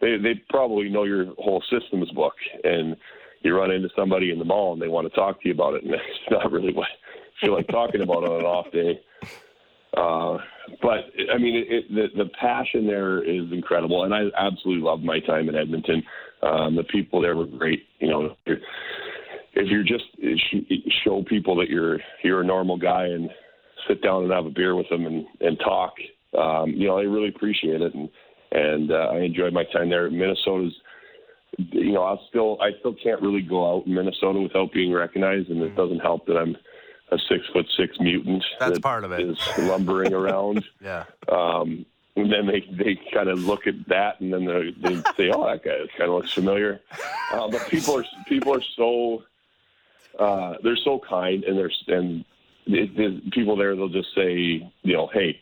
they 0.02 0.18
they 0.18 0.42
probably 0.50 0.90
know 0.90 1.04
your 1.04 1.34
whole 1.36 1.64
systems 1.70 2.10
book, 2.12 2.34
and 2.64 2.96
you 3.44 3.56
run 3.56 3.72
into 3.72 3.90
somebody 3.96 4.32
in 4.32 4.40
the 4.40 4.46
mall 4.46 4.74
and 4.74 4.82
they 4.82 4.88
want 4.88 5.08
to 5.08 5.16
talk 5.16 5.42
to 5.42 5.48
you 5.48 5.54
about 5.54 5.76
it, 5.76 5.84
and 5.84 5.94
it's 5.94 6.32
not 6.32 6.52
really 6.52 6.74
what 6.74 6.88
I 6.88 7.46
feel 7.46 7.54
like 7.54 7.68
talking 7.68 8.02
about 8.02 8.24
on 8.24 8.40
an 8.40 8.46
off 8.46 8.72
day. 8.72 9.00
Uh, 9.96 10.38
but 10.82 11.06
I 11.34 11.38
mean, 11.38 11.56
it, 11.56 11.68
it, 11.70 11.89
the 11.89 12.24
the 12.24 12.30
passion 12.39 12.88
there 12.88 13.24
is 13.24 13.52
incredible, 13.52 14.04
and 14.04 14.14
I 14.14 14.24
absolutely 14.38 14.84
loved 14.84 15.04
my 15.04 15.20
time 15.20 15.50
in 15.50 15.56
Edmonton. 15.56 16.04
Um, 16.41 16.76
the 16.76 16.84
people 16.84 17.22
there 17.22 17.36
were 17.36 17.46
great. 17.46 17.84
You 18.00 18.10
know, 18.10 18.36
if 18.46 19.68
you're 19.68 19.84
just 19.84 20.06
show 21.04 21.24
people 21.28 21.56
that 21.58 21.70
you're 21.70 22.00
you're 22.24 22.41
a 22.41 22.46
normal 22.46 22.78
guy 22.78 23.06
and 23.06 23.30
sit 23.88 24.02
down 24.02 24.24
and 24.24 24.32
have 24.32 24.46
a 24.46 24.50
beer 24.50 24.76
with 24.76 24.89
them 24.89 25.06
and 25.06 25.26
and 25.41 25.60
talk, 25.60 25.94
um, 26.38 26.72
you 26.72 26.88
know, 26.88 26.98
I 26.98 27.04
really 27.04 27.30
appreciate 27.30 27.82
it, 27.82 27.94
and 27.94 28.10
and 28.52 28.91
uh, 28.91 29.10
I 29.12 29.20
enjoyed 29.20 29.54
my 29.54 29.66
time 29.66 29.89
there. 29.89 30.10
Minnesota's 30.10 30.74
you 31.58 31.94
know, 31.94 32.04
I 32.04 32.16
still 32.30 32.58
I 32.62 32.72
still 32.80 32.96
can't 33.04 33.22
really 33.22 33.41
go 33.41 33.76
out 33.76 33.86
in 33.86 33.94
Minnesota 33.94 34.39
without 34.39 34.74
being 34.74 34.91
recognized, 34.91 35.50
and 35.50 35.62
it 35.62 35.76
doesn't 35.76 36.00
help 36.00 36.26
that 36.26 36.38
I'm 36.38 36.56
a 37.14 37.18
six 37.30 37.45
foot 37.53 37.66
six 37.78 37.99
mutant. 37.99 38.43
That's 38.59 38.74
that 38.74 38.82
part 38.82 39.03
of 39.03 39.11
it. 39.11 39.22
Is 39.22 39.38
lumbering 39.57 40.14
around. 40.14 40.64
yeah. 40.82 41.05
Um, 41.30 41.86
and 42.16 42.32
then 42.32 42.45
they 42.45 42.61
they 42.72 42.99
kind 43.11 43.30
of 43.30 43.39
look 43.39 43.66
at 43.68 43.88
that, 43.88 44.20
and 44.20 44.34
then 44.34 44.45
they, 44.45 44.72
they 44.82 44.95
say, 45.18 45.32
"Oh, 45.34 45.45
that 45.45 45.64
guy 45.64 45.78
kind 45.97 46.09
of 46.09 46.16
looks 46.16 46.34
familiar." 46.34 46.82
Uh, 47.32 47.49
but 47.49 47.68
people 47.70 47.97
are 47.97 48.05
people 48.28 48.53
are 48.53 48.61
so 48.76 49.24
uh, 50.20 50.55
they're 50.64 50.78
so 50.78 50.99
kind, 51.07 51.43
and 51.43 51.57
they're 51.57 51.72
and 51.88 52.24
it, 52.68 52.91
it, 52.99 53.32
people 53.32 53.55
there 53.55 53.76
they'll 53.76 53.89
just 53.89 54.14
say, 54.16 54.32
you 54.84 54.93
know, 54.93 55.09
"Hey, 55.11 55.39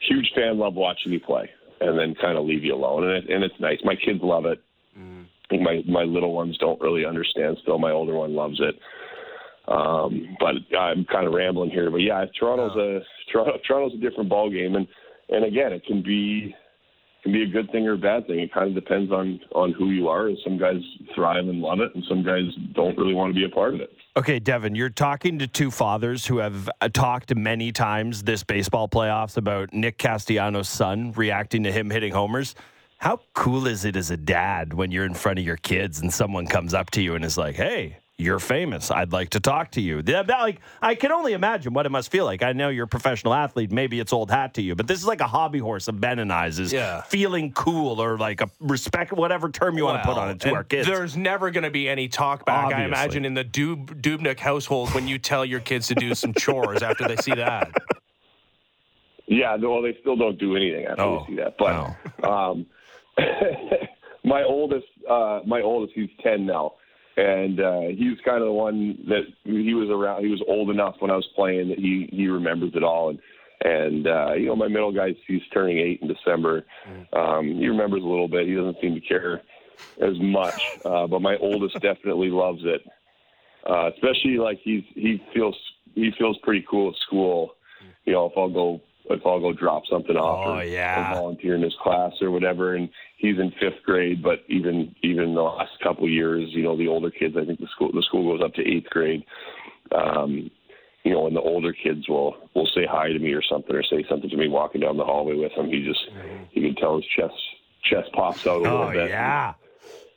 huge 0.00 0.32
fan, 0.34 0.58
love 0.58 0.74
watching 0.74 1.12
you 1.12 1.20
play," 1.20 1.50
and 1.80 1.98
then 1.98 2.14
kind 2.14 2.36
of 2.36 2.44
leave 2.46 2.64
you 2.64 2.74
alone, 2.74 3.04
and 3.04 3.12
it, 3.12 3.30
and 3.30 3.44
it's 3.44 3.58
nice. 3.60 3.78
My 3.84 3.94
kids 3.94 4.20
love 4.22 4.46
it. 4.46 4.60
Mm. 4.98 5.24
I 5.24 5.48
think 5.48 5.62
my 5.62 5.82
my 5.86 6.02
little 6.02 6.32
ones 6.32 6.58
don't 6.58 6.80
really 6.80 7.04
understand. 7.04 7.58
Still, 7.62 7.78
my 7.78 7.92
older 7.92 8.14
one 8.14 8.34
loves 8.34 8.60
it. 8.60 8.78
Um, 9.68 10.36
but 10.40 10.54
I'm 10.76 11.04
kind 11.04 11.26
of 11.26 11.32
rambling 11.32 11.70
here, 11.70 11.90
but 11.90 11.98
yeah, 11.98 12.24
Toronto's 12.38 12.76
a 12.76 13.00
Toronto, 13.30 13.58
Toronto's 13.66 13.94
a 13.96 14.00
different 14.00 14.28
ball 14.28 14.50
game, 14.50 14.74
and 14.74 14.88
and 15.28 15.44
again, 15.44 15.72
it 15.72 15.84
can 15.86 16.02
be 16.02 16.54
can 17.22 17.32
be 17.32 17.42
a 17.42 17.46
good 17.46 17.70
thing 17.70 17.86
or 17.86 17.92
a 17.92 17.98
bad 17.98 18.26
thing. 18.26 18.40
It 18.40 18.52
kind 18.52 18.68
of 18.68 18.74
depends 18.74 19.12
on 19.12 19.38
on 19.54 19.72
who 19.72 19.90
you 19.90 20.08
are. 20.08 20.30
Some 20.42 20.58
guys 20.58 20.82
thrive 21.14 21.46
and 21.46 21.60
love 21.60 21.78
it, 21.80 21.94
and 21.94 22.02
some 22.08 22.24
guys 22.24 22.42
don't 22.74 22.96
really 22.98 23.14
want 23.14 23.32
to 23.32 23.38
be 23.38 23.44
a 23.44 23.48
part 23.48 23.74
of 23.74 23.80
it. 23.80 23.90
Okay, 24.16 24.40
Devan, 24.40 24.76
you're 24.76 24.90
talking 24.90 25.38
to 25.38 25.46
two 25.46 25.70
fathers 25.70 26.26
who 26.26 26.38
have 26.38 26.68
uh, 26.80 26.88
talked 26.88 27.34
many 27.34 27.70
times 27.70 28.24
this 28.24 28.42
baseball 28.42 28.88
playoffs 28.88 29.36
about 29.36 29.72
Nick 29.72 29.96
Castellanos' 29.96 30.68
son 30.68 31.12
reacting 31.12 31.62
to 31.62 31.72
him 31.72 31.88
hitting 31.88 32.12
homers. 32.12 32.54
How 32.98 33.20
cool 33.34 33.66
is 33.66 33.84
it 33.84 33.96
as 33.96 34.10
a 34.10 34.16
dad 34.16 34.74
when 34.74 34.90
you're 34.90 35.06
in 35.06 35.14
front 35.14 35.38
of 35.38 35.44
your 35.44 35.56
kids 35.56 36.00
and 36.00 36.12
someone 36.12 36.46
comes 36.46 36.74
up 36.74 36.90
to 36.90 37.02
you 37.02 37.14
and 37.14 37.24
is 37.24 37.38
like, 37.38 37.54
"Hey, 37.54 37.98
you're 38.22 38.38
famous. 38.38 38.90
I'd 38.90 39.12
like 39.12 39.30
to 39.30 39.40
talk 39.40 39.72
to 39.72 39.80
you. 39.80 40.00
Like, 40.02 40.60
I 40.80 40.94
can 40.94 41.12
only 41.12 41.32
imagine 41.32 41.74
what 41.74 41.86
it 41.86 41.90
must 41.90 42.10
feel 42.10 42.24
like. 42.24 42.42
I 42.42 42.52
know 42.52 42.68
you're 42.68 42.84
a 42.84 42.88
professional 42.88 43.34
athlete. 43.34 43.72
Maybe 43.72 44.00
it's 44.00 44.12
old 44.12 44.30
hat 44.30 44.54
to 44.54 44.62
you, 44.62 44.74
but 44.74 44.86
this 44.86 44.98
is 44.98 45.06
like 45.06 45.20
a 45.20 45.26
hobby 45.26 45.58
horse 45.58 45.88
of 45.88 46.00
Ben 46.00 46.18
and 46.18 46.32
I's 46.32 46.58
is 46.58 46.72
yeah. 46.72 47.02
feeling 47.02 47.52
cool 47.52 48.00
or 48.00 48.16
like 48.16 48.40
a 48.40 48.50
respect, 48.60 49.12
whatever 49.12 49.50
term 49.50 49.76
you 49.76 49.84
well, 49.84 49.94
want 49.94 50.04
to 50.04 50.08
put 50.08 50.18
on 50.18 50.30
it 50.30 50.40
to 50.40 50.54
our 50.54 50.64
kids. 50.64 50.86
There's 50.86 51.16
never 51.16 51.50
going 51.50 51.64
to 51.64 51.70
be 51.70 51.88
any 51.88 52.08
talk 52.08 52.46
back, 52.46 52.66
Obviously. 52.66 52.84
I 52.84 52.86
imagine, 52.86 53.24
in 53.24 53.34
the 53.34 53.44
Dub- 53.44 54.00
Dubnyk 54.00 54.38
household 54.38 54.94
when 54.94 55.08
you 55.08 55.18
tell 55.18 55.44
your 55.44 55.60
kids 55.60 55.88
to 55.88 55.94
do 55.94 56.14
some 56.14 56.32
chores 56.34 56.82
after 56.82 57.06
they 57.08 57.16
see 57.16 57.34
that. 57.34 57.72
Yeah, 59.26 59.56
well, 59.56 59.82
they 59.82 59.96
still 60.00 60.16
don't 60.16 60.38
do 60.38 60.56
anything 60.56 60.84
after 60.84 61.02
oh, 61.02 61.20
they 61.20 61.32
see 61.32 61.36
that. 61.36 61.56
But 61.58 61.96
no. 62.22 62.28
um, 62.28 62.66
my 64.24 64.42
oldest, 64.42 64.86
uh, 65.08 65.40
my 65.46 65.62
oldest, 65.62 65.94
he's 65.94 66.10
10 66.22 66.44
now 66.44 66.74
and 67.16 67.60
uh, 67.60 67.80
he 67.96 68.08
was 68.08 68.18
kind 68.24 68.38
of 68.38 68.46
the 68.46 68.52
one 68.52 68.98
that 69.08 69.22
he 69.44 69.74
was 69.74 69.88
around. 69.90 70.24
He 70.24 70.30
was 70.30 70.42
old 70.48 70.70
enough 70.70 70.96
when 71.00 71.10
I 71.10 71.16
was 71.16 71.28
playing 71.34 71.68
that 71.68 71.78
he 71.78 72.08
he 72.12 72.26
remembers 72.28 72.72
it 72.74 72.82
all. 72.82 73.10
And 73.10 73.18
and 73.64 74.06
uh, 74.06 74.32
you 74.32 74.46
know, 74.46 74.56
my 74.56 74.68
middle 74.68 74.92
guy, 74.92 75.14
he's 75.26 75.42
turning 75.52 75.78
eight 75.78 76.00
in 76.02 76.08
December. 76.08 76.64
Um, 77.12 77.46
he 77.46 77.68
remembers 77.68 78.02
a 78.02 78.06
little 78.06 78.28
bit. 78.28 78.46
He 78.46 78.54
doesn't 78.54 78.78
seem 78.80 78.94
to 78.94 79.00
care 79.00 79.42
as 80.02 80.14
much, 80.20 80.60
uh, 80.84 81.06
but 81.06 81.20
my 81.20 81.36
oldest 81.40 81.74
definitely 81.80 82.28
loves 82.30 82.60
it. 82.64 82.82
Uh, 83.68 83.90
especially 83.94 84.38
like 84.38 84.58
he's 84.64 84.82
he 84.94 85.22
feels 85.32 85.56
he 85.94 86.10
feels 86.18 86.36
pretty 86.42 86.64
cool 86.68 86.90
at 86.90 86.96
school. 87.06 87.52
You 88.04 88.14
know, 88.14 88.26
if 88.26 88.32
I'll 88.36 88.50
go 88.50 88.80
if 89.10 89.26
I'll 89.26 89.40
go 89.40 89.52
drop 89.52 89.84
something 89.90 90.16
off 90.16 90.46
oh, 90.46 90.58
or, 90.58 90.64
yeah. 90.64 91.12
or 91.12 91.14
volunteer 91.14 91.54
in 91.54 91.62
his 91.62 91.76
class 91.82 92.12
or 92.20 92.30
whatever. 92.30 92.74
And 92.74 92.88
he's 93.16 93.38
in 93.38 93.52
fifth 93.60 93.82
grade, 93.84 94.22
but 94.22 94.40
even 94.48 94.94
even 95.02 95.34
the 95.34 95.42
last 95.42 95.72
couple 95.82 96.04
of 96.04 96.10
years, 96.10 96.50
you 96.52 96.62
know, 96.62 96.76
the 96.76 96.88
older 96.88 97.10
kids, 97.10 97.36
I 97.36 97.44
think 97.44 97.60
the 97.60 97.68
school 97.68 97.90
the 97.92 98.02
school 98.02 98.32
goes 98.32 98.44
up 98.44 98.54
to 98.54 98.62
eighth 98.62 98.90
grade. 98.90 99.24
Um, 99.94 100.50
you 101.04 101.12
know, 101.12 101.26
and 101.26 101.34
the 101.34 101.40
older 101.40 101.72
kids 101.72 102.08
will 102.08 102.36
will 102.54 102.68
say 102.74 102.86
hi 102.88 103.08
to 103.08 103.18
me 103.18 103.32
or 103.32 103.42
something, 103.42 103.74
or 103.74 103.82
say 103.82 104.04
something 104.08 104.30
to 104.30 104.36
me 104.36 104.48
walking 104.48 104.80
down 104.80 104.96
the 104.96 105.04
hallway 105.04 105.36
with 105.36 105.52
him. 105.52 105.66
He 105.66 105.84
just 105.84 106.08
mm-hmm. 106.10 106.44
you 106.52 106.62
can 106.62 106.76
tell 106.76 106.96
his 106.96 107.06
chest 107.06 107.34
chest 107.82 108.12
pops 108.12 108.46
out 108.46 108.58
a 108.58 108.62
little 108.62 108.78
oh, 108.78 108.92
bit. 108.92 109.10
Yeah, 109.10 109.54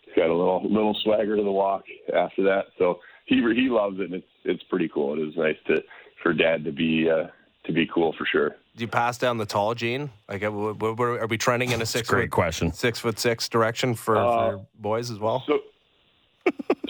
he's 0.05 0.15
got 0.15 0.29
a 0.29 0.35
little 0.35 0.61
little 0.63 0.95
swagger 1.03 1.35
to 1.35 1.43
the 1.43 1.51
walk 1.51 1.85
after 2.13 2.43
that. 2.43 2.65
So 2.77 2.99
he 3.25 3.37
he 3.55 3.69
loves 3.69 3.99
it, 3.99 4.05
and 4.05 4.15
it's 4.15 4.27
it's 4.43 4.63
pretty 4.63 4.87
cool. 4.87 5.19
It 5.19 5.27
is 5.27 5.35
nice 5.35 5.57
to 5.67 5.83
for 6.21 6.33
dad 6.33 6.63
to 6.65 6.71
be 6.71 7.09
uh, 7.09 7.27
to 7.65 7.73
be 7.73 7.89
cool 7.91 8.13
for 8.15 8.27
sure 8.27 8.55
do 8.75 8.83
you 8.83 8.87
pass 8.87 9.17
down 9.17 9.37
the 9.37 9.45
tall 9.45 9.73
gene? 9.73 10.11
Like, 10.27 10.43
uh, 10.43 10.51
are 10.51 11.27
we 11.27 11.37
trending 11.37 11.71
in 11.71 11.81
a 11.81 11.85
six? 11.85 12.09
great 12.09 12.25
foot, 12.25 12.31
question. 12.31 12.73
Six 12.73 12.99
foot 12.99 13.19
six 13.19 13.47
direction 13.47 13.95
for, 13.95 14.17
uh, 14.17 14.51
for 14.51 14.65
boys 14.75 15.11
as 15.11 15.19
well. 15.19 15.43
So, 15.47 15.59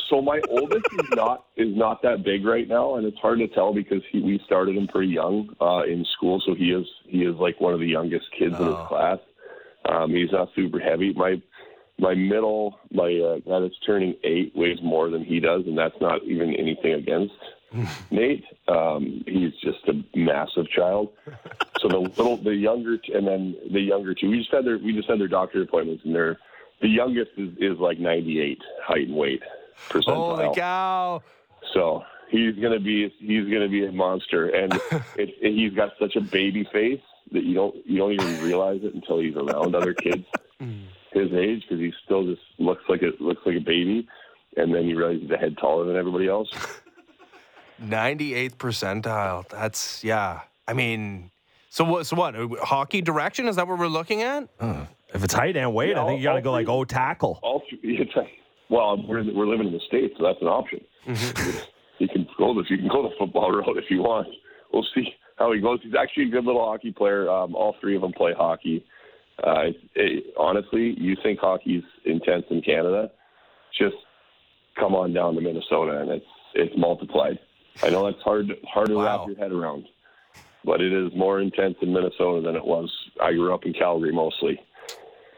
so 0.09 0.21
my 0.21 0.41
oldest 0.49 0.86
is 0.91 1.09
not 1.11 1.45
is 1.55 1.75
not 1.75 2.01
that 2.01 2.23
big 2.23 2.45
right 2.45 2.67
now, 2.67 2.95
and 2.95 3.05
it's 3.05 3.17
hard 3.19 3.39
to 3.39 3.47
tell 3.47 3.73
because 3.73 4.01
he, 4.11 4.21
we 4.21 4.41
started 4.45 4.75
him 4.75 4.88
pretty 4.88 5.11
young 5.13 5.49
uh, 5.61 5.83
in 5.83 6.05
school. 6.17 6.41
So 6.45 6.55
he 6.55 6.71
is 6.71 6.86
he 7.05 7.19
is 7.19 7.36
like 7.36 7.61
one 7.61 7.73
of 7.73 7.79
the 7.79 7.88
youngest 7.88 8.25
kids 8.38 8.55
oh. 8.57 8.61
in 8.61 8.67
his 8.67 8.75
oh. 8.75 8.86
class. 8.86 9.19
Um, 9.88 10.09
he's 10.09 10.31
not 10.31 10.49
super 10.55 10.79
heavy. 10.79 11.13
My 11.13 11.41
my 11.99 12.15
middle, 12.15 12.79
my 12.91 13.13
uh, 13.13 13.38
guy 13.47 13.59
that's 13.59 13.79
turning 13.86 14.15
eight 14.23 14.53
weighs 14.55 14.79
more 14.81 15.09
than 15.09 15.23
he 15.23 15.39
does, 15.39 15.63
and 15.67 15.77
that's 15.77 15.95
not 16.01 16.23
even 16.23 16.53
anything 16.55 16.93
against 16.93 17.36
Nate, 18.11 18.45
um, 18.68 19.24
he's 19.28 19.53
just 19.61 19.88
a 19.88 20.03
massive 20.18 20.70
child. 20.70 21.09
So 21.80 21.88
the 21.88 21.97
little, 21.99 22.38
the 22.38 22.55
younger, 22.55 22.97
and 23.13 23.28
then 23.28 23.55
the 23.72 23.82
younger 23.82 24.13
two. 24.13 24.30
We 24.30 24.39
just 24.39 24.51
had 24.51 24.66
their, 24.66 24.78
we 24.78 24.93
just 24.93 25.09
had 25.09 25.20
their 25.20 25.28
doctor 25.28 25.61
appointments, 25.61 26.03
and 26.05 26.16
they're 26.16 26.39
the 26.82 26.88
youngest 26.89 27.32
is, 27.38 27.49
is 27.57 27.78
like 27.80 27.99
98 27.99 28.59
height 28.84 29.07
and 29.07 29.16
weight 29.16 29.41
percentile. 29.89 30.38
Holy 30.38 30.55
cow! 30.55 31.22
So 31.74 32.03
he's 32.30 32.55
gonna 32.55 32.80
be 32.80 33.13
he's 33.20 33.51
gonna 33.51 33.70
be 33.70 33.86
a 33.86 33.91
monster, 33.91 34.49
and 34.49 34.74
it, 35.18 35.36
it, 35.41 35.53
he's 35.53 35.74
got 35.74 35.93
such 35.99 36.16
a 36.16 36.22
baby 36.22 36.68
face 36.72 37.01
that 37.32 37.43
you 37.43 37.55
don't 37.55 37.76
you 37.86 37.97
don't 37.97 38.13
even 38.13 38.41
realize 38.43 38.82
it 38.84 38.93
until 38.93 39.20
he's 39.20 39.36
around 39.36 39.76
other 39.76 39.93
kids 39.93 40.26
his 41.16 41.32
age 41.34 41.61
because 41.61 41.80
he 41.80 41.93
still 42.03 42.26
just 42.26 42.41
looks 42.59 42.84
like 42.89 43.01
it 43.01 43.20
looks 43.20 43.41
like 43.45 43.55
a 43.55 43.61
baby, 43.61 44.07
and 44.57 44.74
then 44.74 44.86
you 44.86 44.97
realize 44.97 45.22
he's 45.22 45.32
a 45.32 45.38
head 45.38 45.57
taller 45.57 45.86
than 45.86 45.95
everybody 45.95 46.28
else. 46.28 46.49
98th 47.82 48.55
percentile. 48.55 49.47
That's 49.49 50.03
yeah. 50.03 50.41
I 50.67 50.73
mean, 50.73 51.32
so 51.69 51.84
what? 51.84 52.05
So 52.07 52.15
what? 52.15 52.36
Hockey 52.61 53.01
direction 53.01 53.47
is 53.47 53.55
that 53.57 53.67
what 53.67 53.78
we're 53.80 53.88
looking 53.88 54.21
at? 54.21 54.47
Uh, 54.59 54.86
if 55.13 55.23
it's 55.23 55.34
height 55.34 55.55
and 55.57 55.73
weight, 55.73 55.91
yeah, 55.91 56.03
I 56.03 56.07
think 56.07 56.19
you 56.19 56.23
got 56.23 56.34
to 56.34 56.41
go 56.41 56.51
like 56.51 56.67
oh 56.67 56.86
tackle. 56.86 57.39
All, 57.41 57.61
it's 57.71 58.11
well, 58.69 58.97
we're 59.07 59.23
we're 59.34 59.47
living 59.47 59.67
in 59.67 59.73
the 59.73 59.82
states, 59.88 60.15
so 60.17 60.23
that's 60.23 60.41
an 60.41 60.47
option. 60.47 60.82
Mm-hmm. 61.05 61.59
you 61.99 62.07
can 62.07 62.28
go 62.38 62.53
this. 62.55 62.69
You 62.69 62.78
can 62.78 62.88
go 62.88 63.03
the 63.03 63.15
football 63.17 63.51
road 63.55 63.78
if 63.78 63.86
you 63.89 64.01
want. 64.01 64.28
We'll 64.73 64.86
see 64.95 65.07
how 65.38 65.51
he 65.51 65.61
goes. 65.61 65.80
He's 65.84 65.93
actually 65.99 66.26
a 66.26 66.30
good 66.30 66.45
little 66.45 66.63
hockey 66.63 66.91
player. 66.91 67.30
Um, 67.30 67.55
all 67.55 67.76
three 67.80 67.95
of 67.95 68.01
them 68.01 68.13
play 68.13 68.34
hockey. 68.36 68.86
Uh, 69.45 69.67
it, 69.67 69.76
it, 69.95 70.23
honestly, 70.38 70.95
you 70.97 71.15
think 71.21 71.39
hockey's 71.39 71.84
intense 72.05 72.45
in 72.49 72.61
Canada? 72.61 73.11
Just 73.78 73.95
come 74.80 74.95
on 74.95 75.13
down 75.13 75.36
to 75.36 75.41
Minnesota, 75.41 76.01
and 76.01 76.09
it's 76.09 76.26
it's 76.55 76.73
multiplied. 76.78 77.38
I 77.84 77.89
know 77.89 78.05
that's 78.05 78.21
hard 78.23 78.51
hard 78.67 78.88
to 78.88 78.95
wow. 78.95 79.19
wrap 79.19 79.28
your 79.28 79.38
head 79.38 79.51
around, 79.51 79.86
but 80.63 80.82
it 80.82 80.93
is 80.93 81.11
more 81.15 81.39
intense 81.39 81.76
in 81.82 81.93
Minnesota 81.93 82.41
than 82.45 82.55
it 82.55 82.65
was. 82.65 82.91
I 83.21 83.34
grew 83.34 83.53
up 83.53 83.65
in 83.65 83.73
Calgary 83.73 84.11
mostly, 84.11 84.59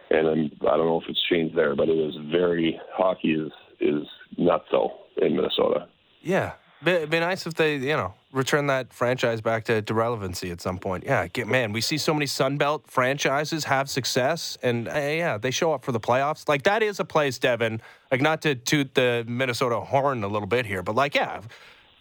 and 0.09 0.27
I'm, 0.27 0.51
I 0.61 0.77
don't 0.77 0.87
know 0.87 1.01
if 1.01 1.09
it's 1.09 1.21
changed 1.29 1.55
there, 1.55 1.75
but 1.75 1.89
it 1.89 1.97
is 1.97 2.15
very 2.31 2.79
hockey 2.93 3.33
is 3.33 3.51
is 3.79 4.07
not 4.37 4.65
so 4.71 4.91
in 5.17 5.35
Minnesota. 5.35 5.87
Yeah, 6.21 6.53
it'd 6.85 7.09
be 7.09 7.19
nice 7.19 7.45
if 7.47 7.55
they 7.55 7.77
you 7.77 7.97
know 7.97 8.13
return 8.31 8.67
that 8.67 8.93
franchise 8.93 9.41
back 9.41 9.63
to, 9.65 9.81
to 9.81 9.93
relevancy 9.93 10.51
at 10.51 10.61
some 10.61 10.77
point. 10.77 11.03
Yeah, 11.05 11.27
get, 11.27 11.47
man, 11.47 11.71
we 11.71 11.81
see 11.81 11.97
so 11.97 12.13
many 12.13 12.25
Sunbelt 12.25 12.87
franchises 12.87 13.63
have 13.63 13.89
success, 13.89 14.57
and 14.61 14.87
uh, 14.87 14.93
yeah, 14.93 15.37
they 15.37 15.51
show 15.51 15.73
up 15.73 15.83
for 15.83 15.91
the 15.91 15.99
playoffs. 15.99 16.47
Like 16.47 16.63
that 16.63 16.83
is 16.83 16.99
a 16.99 17.05
place, 17.05 17.39
Devan. 17.39 17.81
Like 18.11 18.21
not 18.21 18.41
to 18.43 18.55
toot 18.55 18.93
the 18.93 19.25
Minnesota 19.27 19.79
horn 19.79 20.23
a 20.23 20.27
little 20.27 20.47
bit 20.47 20.65
here, 20.65 20.83
but 20.83 20.95
like 20.95 21.15
yeah, 21.15 21.41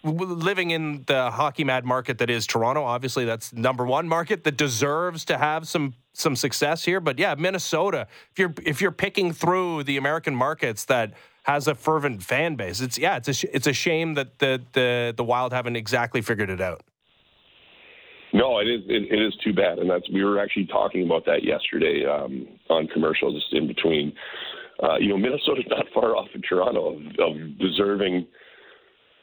living 0.03 0.71
in 0.71 1.03
the 1.07 1.31
hockey 1.31 1.63
mad 1.63 1.85
market 1.85 2.17
that 2.19 2.29
is 2.29 2.45
Toronto, 2.45 2.83
obviously 2.83 3.25
that's 3.25 3.53
number 3.53 3.85
one 3.85 4.07
market 4.07 4.43
that 4.43 4.57
deserves 4.57 5.25
to 5.25 5.37
have 5.37 5.67
some 5.67 5.93
some 6.13 6.35
success 6.35 6.83
here. 6.83 6.99
But 6.99 7.19
yeah, 7.19 7.35
Minnesota, 7.35 8.07
if 8.31 8.39
you're 8.39 8.53
if 8.65 8.81
you're 8.81 8.91
picking 8.91 9.33
through 9.33 9.83
the 9.83 9.97
American 9.97 10.35
markets 10.35 10.85
that 10.85 11.13
has 11.43 11.67
a 11.67 11.75
fervent 11.75 12.23
fan 12.23 12.55
base, 12.55 12.81
it's 12.81 12.97
yeah, 12.97 13.17
it's 13.17 13.43
a 13.43 13.55
it's 13.55 13.67
a 13.67 13.73
shame 13.73 14.13
that 14.15 14.39
the 14.39 14.61
the 14.73 15.13
the 15.15 15.23
Wild 15.23 15.53
haven't 15.53 15.75
exactly 15.75 16.21
figured 16.21 16.49
it 16.49 16.61
out. 16.61 16.81
No, 18.33 18.59
it 18.59 18.67
is 18.67 18.81
it, 18.87 19.11
it 19.11 19.21
is 19.21 19.35
too 19.43 19.53
bad, 19.53 19.79
and 19.79 19.89
that's 19.89 20.09
we 20.11 20.23
were 20.23 20.39
actually 20.39 20.67
talking 20.67 21.05
about 21.05 21.25
that 21.25 21.43
yesterday 21.43 22.05
um, 22.05 22.47
on 22.69 22.87
commercials 22.87 23.35
just 23.35 23.53
in 23.53 23.67
between. 23.67 24.13
Uh, 24.83 24.97
you 24.99 25.09
know, 25.09 25.17
Minnesota's 25.17 25.65
not 25.69 25.85
far 25.93 26.15
off 26.15 26.27
of 26.35 26.41
Toronto 26.47 26.95
of, 26.95 27.01
of 27.19 27.57
deserving 27.57 28.27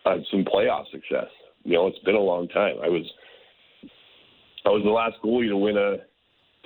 uh, 0.05 0.17
some 0.31 0.45
playoff 0.45 0.91
success. 0.91 1.29
You 1.65 1.75
know, 1.75 1.87
it's 1.87 1.99
been 2.01 2.15
a 2.15 2.21
long 2.21 2.49
time. 2.49 2.77
I 2.83 2.89
was 2.89 3.05
I 4.67 4.71
was 4.71 4.83
the 4.85 4.91
last 4.91 5.17
goalie 5.25 5.49
to 5.49 5.57
win 5.57 5.77
a 5.77 5.97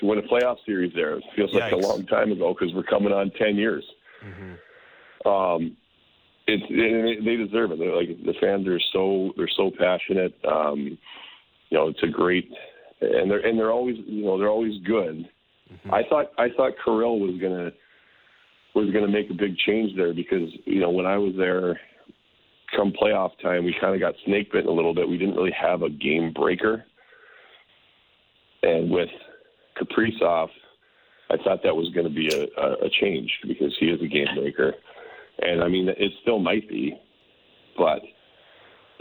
to 0.00 0.06
win 0.06 0.18
a 0.18 0.22
playoff 0.22 0.56
series 0.66 0.92
there. 0.94 1.18
It 1.18 1.24
feels 1.36 1.50
Yikes. 1.50 1.60
like 1.60 1.72
a 1.72 1.76
long 1.76 2.06
time 2.06 2.32
ago 2.32 2.54
because 2.54 2.74
we're 2.74 2.82
coming 2.84 3.12
on 3.12 3.30
ten 3.38 3.56
years. 3.56 3.84
Mm-hmm. 4.24 5.28
Um, 5.28 5.76
it's 6.46 6.64
it, 6.68 7.24
they 7.24 7.36
deserve 7.36 7.72
it. 7.72 7.78
They're 7.78 7.94
like 7.94 8.08
the 8.24 8.34
fans 8.40 8.66
are 8.66 8.80
so 8.92 9.32
they're 9.36 9.50
so 9.56 9.70
passionate. 9.78 10.34
Um, 10.50 10.98
you 11.70 11.78
know, 11.78 11.88
it's 11.88 12.02
a 12.02 12.08
great 12.08 12.50
and 13.00 13.30
they're 13.30 13.46
and 13.46 13.58
they're 13.58 13.72
always 13.72 13.96
you 14.06 14.24
know 14.24 14.38
they're 14.38 14.48
always 14.48 14.80
good. 14.84 15.28
I 15.92 16.02
thought 16.08 16.32
I 16.38 16.48
thought 16.56 16.72
Kirill 16.84 17.20
was 17.20 17.38
gonna 17.40 17.70
was 18.74 18.90
gonna 18.92 19.08
make 19.08 19.30
a 19.30 19.34
big 19.34 19.56
change 19.58 19.96
there 19.96 20.14
because 20.14 20.48
you 20.64 20.80
know 20.80 20.90
when 20.90 21.06
I 21.06 21.18
was 21.18 21.34
there, 21.36 21.78
come 22.74 22.92
playoff 22.92 23.30
time, 23.42 23.64
we 23.64 23.74
kind 23.80 23.94
of 23.94 24.00
got 24.00 24.14
snake 24.24 24.52
bitten 24.52 24.68
a 24.68 24.72
little 24.72 24.94
bit. 24.94 25.08
We 25.08 25.18
didn't 25.18 25.34
really 25.36 25.52
have 25.58 25.82
a 25.82 25.90
game 25.90 26.32
breaker, 26.32 26.84
and 28.62 28.90
with 28.90 29.08
Kaprizov, 29.80 30.48
I 31.30 31.36
thought 31.44 31.62
that 31.62 31.74
was 31.76 31.90
going 31.94 32.06
to 32.08 32.14
be 32.14 32.28
a, 32.28 32.60
a, 32.60 32.86
a 32.86 32.90
change 33.00 33.30
because 33.46 33.74
he 33.78 33.86
is 33.86 34.00
a 34.02 34.06
game 34.06 34.28
breaker, 34.34 34.74
and 35.40 35.62
I 35.62 35.68
mean 35.68 35.88
it 35.88 36.12
still 36.22 36.38
might 36.38 36.68
be, 36.68 36.94
but 37.76 38.00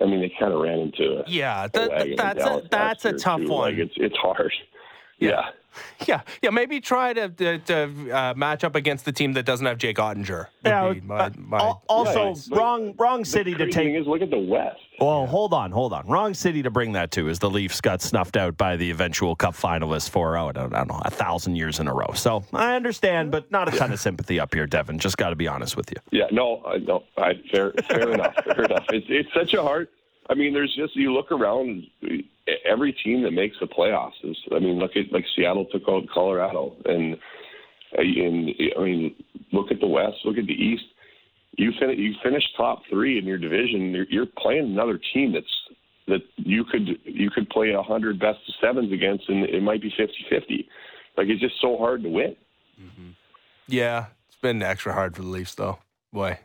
I 0.01 0.05
mean 0.05 0.22
they 0.22 0.32
kind 0.39 0.53
of 0.53 0.61
ran 0.61 0.80
into 0.80 1.20
a, 1.20 1.24
Yeah, 1.28 1.65
a 1.65 1.70
that, 1.70 1.89
wagon 1.89 2.09
in 2.11 2.15
that's 2.18 2.45
a, 2.45 2.61
that's 2.70 3.05
a 3.05 3.13
tough 3.13 3.41
too. 3.41 3.49
one. 3.49 3.72
Like 3.72 3.80
it's 3.80 3.93
it's 3.97 4.18
hard. 4.18 4.51
Yeah. 5.20 5.30
yeah. 5.30 5.41
Yeah, 6.08 6.22
yeah. 6.42 6.52
Maybe 6.52 6.80
try 6.80 7.14
to 7.14 7.30
to, 7.30 7.58
to 7.60 8.12
uh, 8.12 8.34
match 8.36 8.64
up 8.64 8.76
against 8.76 9.04
the 9.06 9.12
team 9.12 9.34
that 9.34 9.44
doesn't 9.44 9.66
have 9.66 9.78
Jake 9.78 9.98
Oettinger. 9.98 10.48
would 10.64 10.70
Yeah, 10.70 10.94
be 10.94 11.00
uh, 11.00 11.04
my, 11.04 11.32
my, 11.38 11.58
al- 11.58 11.84
also 11.90 12.30
Right, 12.30 12.38
but 12.50 12.58
wrong 12.58 12.94
wrong 12.98 13.20
The 13.22 13.26
city 13.26 13.54
to 13.56 13.66
take 13.66 13.74
thing 13.74 13.96
is, 13.96 14.08
look 14.08 14.22
at 14.22 14.30
the 14.30 14.38
West. 14.38 14.80
Well, 15.00 15.28
hold 15.28 15.54
on, 15.54 15.72
hold 15.72 15.94
on. 15.94 16.08
Wrong 16.08 16.34
city 16.34 16.64
to 16.64 16.72
bring 16.72 16.94
that 16.94 17.12
to 17.12 17.28
is 17.30 17.40
the 17.40 17.50
Leafs 17.50 17.82
got 17.82 18.02
snuffed 18.02 18.36
out 18.38 18.58
by 18.58 18.78
the 18.78 18.90
eventual 18.90 19.36
Cup 19.36 19.54
finalists 19.56 20.10
for 20.10 20.38
oh, 20.38 20.50
I 20.50 20.52
don't, 20.54 20.74
I 20.74 20.80
don't 20.80 20.88
know 20.88 21.02
a 21.04 21.12
thousand 21.12 21.56
years 21.56 21.80
in 21.80 21.88
a 21.88 21.94
row. 21.94 22.12
So 22.16 22.44
I 22.54 22.76
understand, 22.76 23.32
but 23.32 23.52
not 23.52 23.72
a 23.72 23.78
ton 23.78 23.92
of 23.92 24.00
sympathy 24.00 24.40
up 24.40 24.54
here, 24.54 24.68
Devan. 24.68 24.98
Just 25.00 25.18
got 25.18 25.30
to 25.30 25.36
be 25.36 25.48
honest 25.48 25.76
with 25.78 25.92
you. 25.92 25.98
Yeah, 26.12 26.26
no, 26.32 26.62
no, 26.82 27.04
I 27.18 27.34
fair, 27.52 27.74
fair 27.88 28.12
enough, 28.14 28.34
fair 28.44 28.64
enough. 28.64 28.86
It's 28.90 29.08
it's 29.10 29.34
such 29.34 29.54
a 29.54 29.62
hard. 29.62 29.88
I 30.30 30.34
mean, 30.36 30.54
there's 30.54 30.76
just 30.76 30.96
you 30.96 31.14
look 31.14 31.32
around, 31.32 31.84
every 32.70 32.94
team 33.04 33.24
that 33.24 33.32
makes 33.32 33.56
the 33.60 33.68
playoffs 33.68 34.20
is. 34.24 34.38
I 34.56 34.60
mean, 34.60 34.78
look 34.80 34.92
at 34.96 35.12
like 35.12 35.26
Seattle 35.36 35.66
took 35.72 35.84
out 35.90 36.04
Colorado, 36.14 36.76
and 36.86 37.16
and 37.98 38.50
I 38.78 38.84
mean, 38.84 39.16
look 39.54 39.72
at 39.72 39.80
the 39.80 39.88
West, 39.88 40.18
look 40.26 40.38
at 40.38 40.46
the 40.48 40.54
East. 40.54 40.84
You 41.58 41.72
finish 41.80 41.98
you 41.98 42.14
finish 42.24 42.44
top 42.56 42.82
three 42.90 43.18
in 43.18 43.26
your 43.26 43.38
division. 43.38 43.92
You're, 43.92 44.06
you're 44.10 44.26
playing 44.38 44.66
another 44.66 45.00
team 45.14 45.34
that's 45.34 45.46
that 46.08 46.22
you 46.38 46.64
could 46.66 46.88
you 47.04 47.30
could 47.30 47.50
play 47.50 47.72
a 47.72 47.82
hundred 47.82 48.20
best 48.20 48.40
of 48.48 48.56
sevens 48.62 48.92
against, 48.92 49.28
and 49.30 49.44
it 49.46 49.62
might 49.64 49.82
be 49.82 49.90
50-50. 49.92 50.66
Like 51.18 51.28
it's 51.28 51.42
just 51.42 51.56
so 51.62 51.78
hard 51.78 52.04
to 52.04 52.10
win. 52.10 52.36
mhm 52.80 53.14
yeah, 53.68 54.06
it's 54.28 54.38
been 54.38 54.62
extra 54.64 54.94
hard 54.94 55.16
for 55.16 55.22
the 55.24 55.28
Leafs 55.28 55.56
though. 55.56 55.80
Boy, 56.14 56.40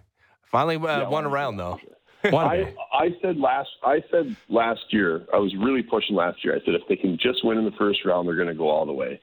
finally 0.51 0.77
uh, 0.77 0.81
Yeah, 0.81 1.09
won 1.09 1.25
well, 1.25 1.33
around 1.33 1.57
though. 1.57 1.71
One 1.73 1.81
I. 2.33 2.75
I 2.93 3.17
said 3.21 3.37
last 3.39 3.71
I 3.85 4.03
said 4.11 4.37
last 4.49 4.81
year 4.91 5.27
I 5.33 5.39
was 5.39 5.55
really 5.57 5.83
pushing 5.83 6.15
last 6.17 6.45
year. 6.45 6.55
I 6.55 6.65
said 6.65 6.75
if 6.75 6.83
they 6.89 6.97
can 6.97 7.19
just 7.19 7.45
win 7.45 7.59
in 7.59 7.65
the 7.65 7.73
first 7.73 8.05
round, 8.05 8.29
they're 8.29 8.37
going 8.37 8.49
to 8.49 8.55
go 8.55 8.69
all 8.69 8.87
the 8.87 8.93
way. 8.93 9.21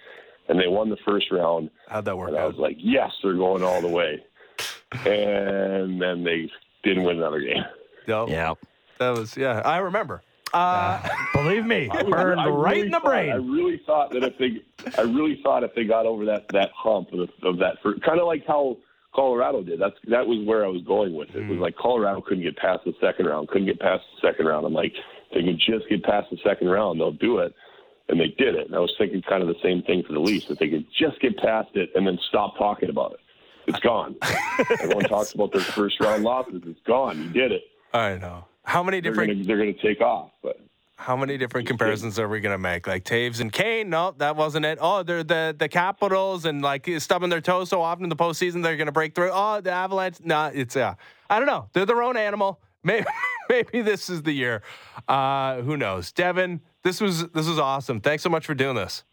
And 0.48 0.60
they 0.60 0.68
won 0.68 0.90
the 0.90 0.98
first 1.06 1.32
round, 1.32 1.70
How'd 1.88 2.06
that 2.06 2.18
work 2.18 2.30
and 2.30 2.38
I 2.38 2.46
was 2.46 2.56
like, 2.56 2.78
yes, 2.80 3.12
they're 3.22 3.36
going 3.36 3.62
all 3.64 3.82
the 3.82 3.88
way. 3.88 4.24
And 5.06 6.02
then 6.02 6.24
they 6.24 6.50
didn't 6.84 7.04
win 7.04 7.18
another 7.18 7.40
game. 7.40 7.64
No, 8.08 8.28
Yeah, 8.28 8.56
that 8.98 9.12
was 9.16 9.38
yeah. 9.38 9.62
I 9.64 9.78
remember. 9.78 10.24
Uh, 10.52 11.08
believe 11.34 11.64
me, 11.66 11.88
I 11.92 12.02
was- 12.02 12.12
burned 12.12 12.40
I 12.42 12.48
right 12.50 12.78
in 12.86 12.90
the 12.92 13.00
thought- 13.00 13.14
I 13.14 13.34
really 13.36 13.80
thought 13.86 14.12
that 14.14 14.24
if 14.24 14.38
they, 14.40 14.64
I 14.98 15.02
really 15.02 15.40
thought 15.44 15.64
if 15.64 15.76
they 15.76 15.84
got 15.84 16.08
over 16.08 16.26
that 16.26 16.48
that 16.50 16.72
hump 16.76 17.14
of, 17.14 17.30
of 17.44 17.60
that, 17.60 17.78
kind 18.04 18.20
of 18.20 18.26
like 18.26 18.46
how 18.48 18.78
Colorado 19.24 19.62
did. 19.64 19.80
That's 19.82 19.96
that 20.08 20.26
was 20.26 20.40
where 20.48 20.64
I 20.64 20.70
was 20.70 20.82
going 20.84 21.14
with 21.14 21.30
it. 21.32 21.36
It 21.36 21.44
Mm. 21.44 21.50
was 21.50 21.60
like 21.60 21.76
Colorado 21.76 22.22
couldn't 22.22 22.44
get 22.44 22.56
past 22.56 22.86
the 22.86 22.94
second 23.02 23.26
round, 23.26 23.50
couldn't 23.50 23.68
get 23.68 23.80
past 23.80 24.04
the 24.16 24.28
second 24.30 24.46
round. 24.46 24.66
I'm 24.66 24.74
like, 24.74 24.94
if 24.96 25.34
they 25.34 25.44
can 25.44 25.58
just 25.60 25.90
get 25.90 26.04
past 26.04 26.30
the 26.32 26.38
second 26.38 26.70
round, 26.70 27.00
they'll 27.02 27.12
do 27.12 27.40
it. 27.40 27.54
And 28.08 28.18
they 28.20 28.30
did 28.38 28.56
it. 28.56 28.68
And 28.68 28.76
I 28.76 28.80
was 28.80 28.94
thinking 28.98 29.22
kind 29.22 29.42
of 29.44 29.50
the 29.50 29.60
same 29.62 29.82
thing 29.84 30.04
for 30.08 30.14
the 30.14 30.20
Leafs. 30.20 30.50
If 30.50 30.58
they 30.58 30.70
could 30.70 30.86
just 30.98 31.20
get 31.20 31.38
past 31.38 31.70
it 31.76 31.90
and 31.96 32.08
then 32.08 32.18
stop 32.30 32.58
talking 32.58 32.90
about 32.90 33.12
it, 33.14 33.20
it's 33.68 33.80
gone. 33.82 34.16
Everyone 34.82 35.04
talks 35.04 35.34
about 35.34 35.52
their 35.52 35.62
first 35.62 36.00
round 36.00 36.24
losses. 36.24 36.64
It's 36.66 36.80
gone. 36.88 37.22
You 37.22 37.30
did 37.30 37.52
it. 37.52 37.64
I 37.94 38.16
know. 38.18 38.46
How 38.64 38.82
many 38.84 39.02
different 39.02 39.46
they're 39.46 39.58
gonna 39.58 39.74
take 39.74 40.00
off. 40.02 40.32
But 40.42 40.60
how 41.00 41.16
many 41.16 41.38
different 41.38 41.66
comparisons 41.66 42.20
are 42.20 42.28
we 42.28 42.42
gonna 42.42 42.58
make? 42.58 42.86
Like 42.86 43.06
Toews 43.06 43.40
and 43.40 43.54
Kane? 43.54 43.90
No, 43.90 44.14
that 44.18 44.36
wasn't 44.36 44.66
it. 44.66 44.78
Oh, 44.82 45.02
they're 45.02 45.24
the 45.24 45.56
the 45.58 45.70
Capitals 45.70 46.44
and 46.44 46.62
like 46.62 46.90
stubbing 46.98 47.30
their 47.30 47.40
toes 47.40 47.70
so 47.70 47.82
often 47.82 48.04
in 48.04 48.10
the 48.10 48.18
postseason 48.18 48.62
they're 48.62 48.76
gonna 48.76 48.92
break 48.92 49.16
through. 49.16 49.32
Oh, 49.32 49.62
the 49.62 49.72
Avalanche? 49.72 50.18
Nah, 50.24 50.52
it's 50.54 50.76
yeah. 50.76 50.96
I 51.30 51.40
don't 51.40 51.48
know. 51.48 51.70
They're 51.72 51.86
their 51.86 52.04
own 52.04 52.18
animal. 52.18 52.60
Maybe 52.84 53.06
maybe 53.50 53.82
this 53.82 54.10
is 54.10 54.24
the 54.24 54.32
year. 54.32 54.62
Uh, 55.08 55.62
who 55.62 55.76
knows? 55.76 56.14
Devan, 56.14 56.62
this 56.84 57.02
was 57.02 57.28
this 57.30 57.48
was 57.48 57.60
awesome. 57.60 58.00
Thanks 58.00 58.24
so 58.24 58.30
much 58.30 58.46
for 58.46 58.54
doing 58.54 58.76
this. 58.76 59.04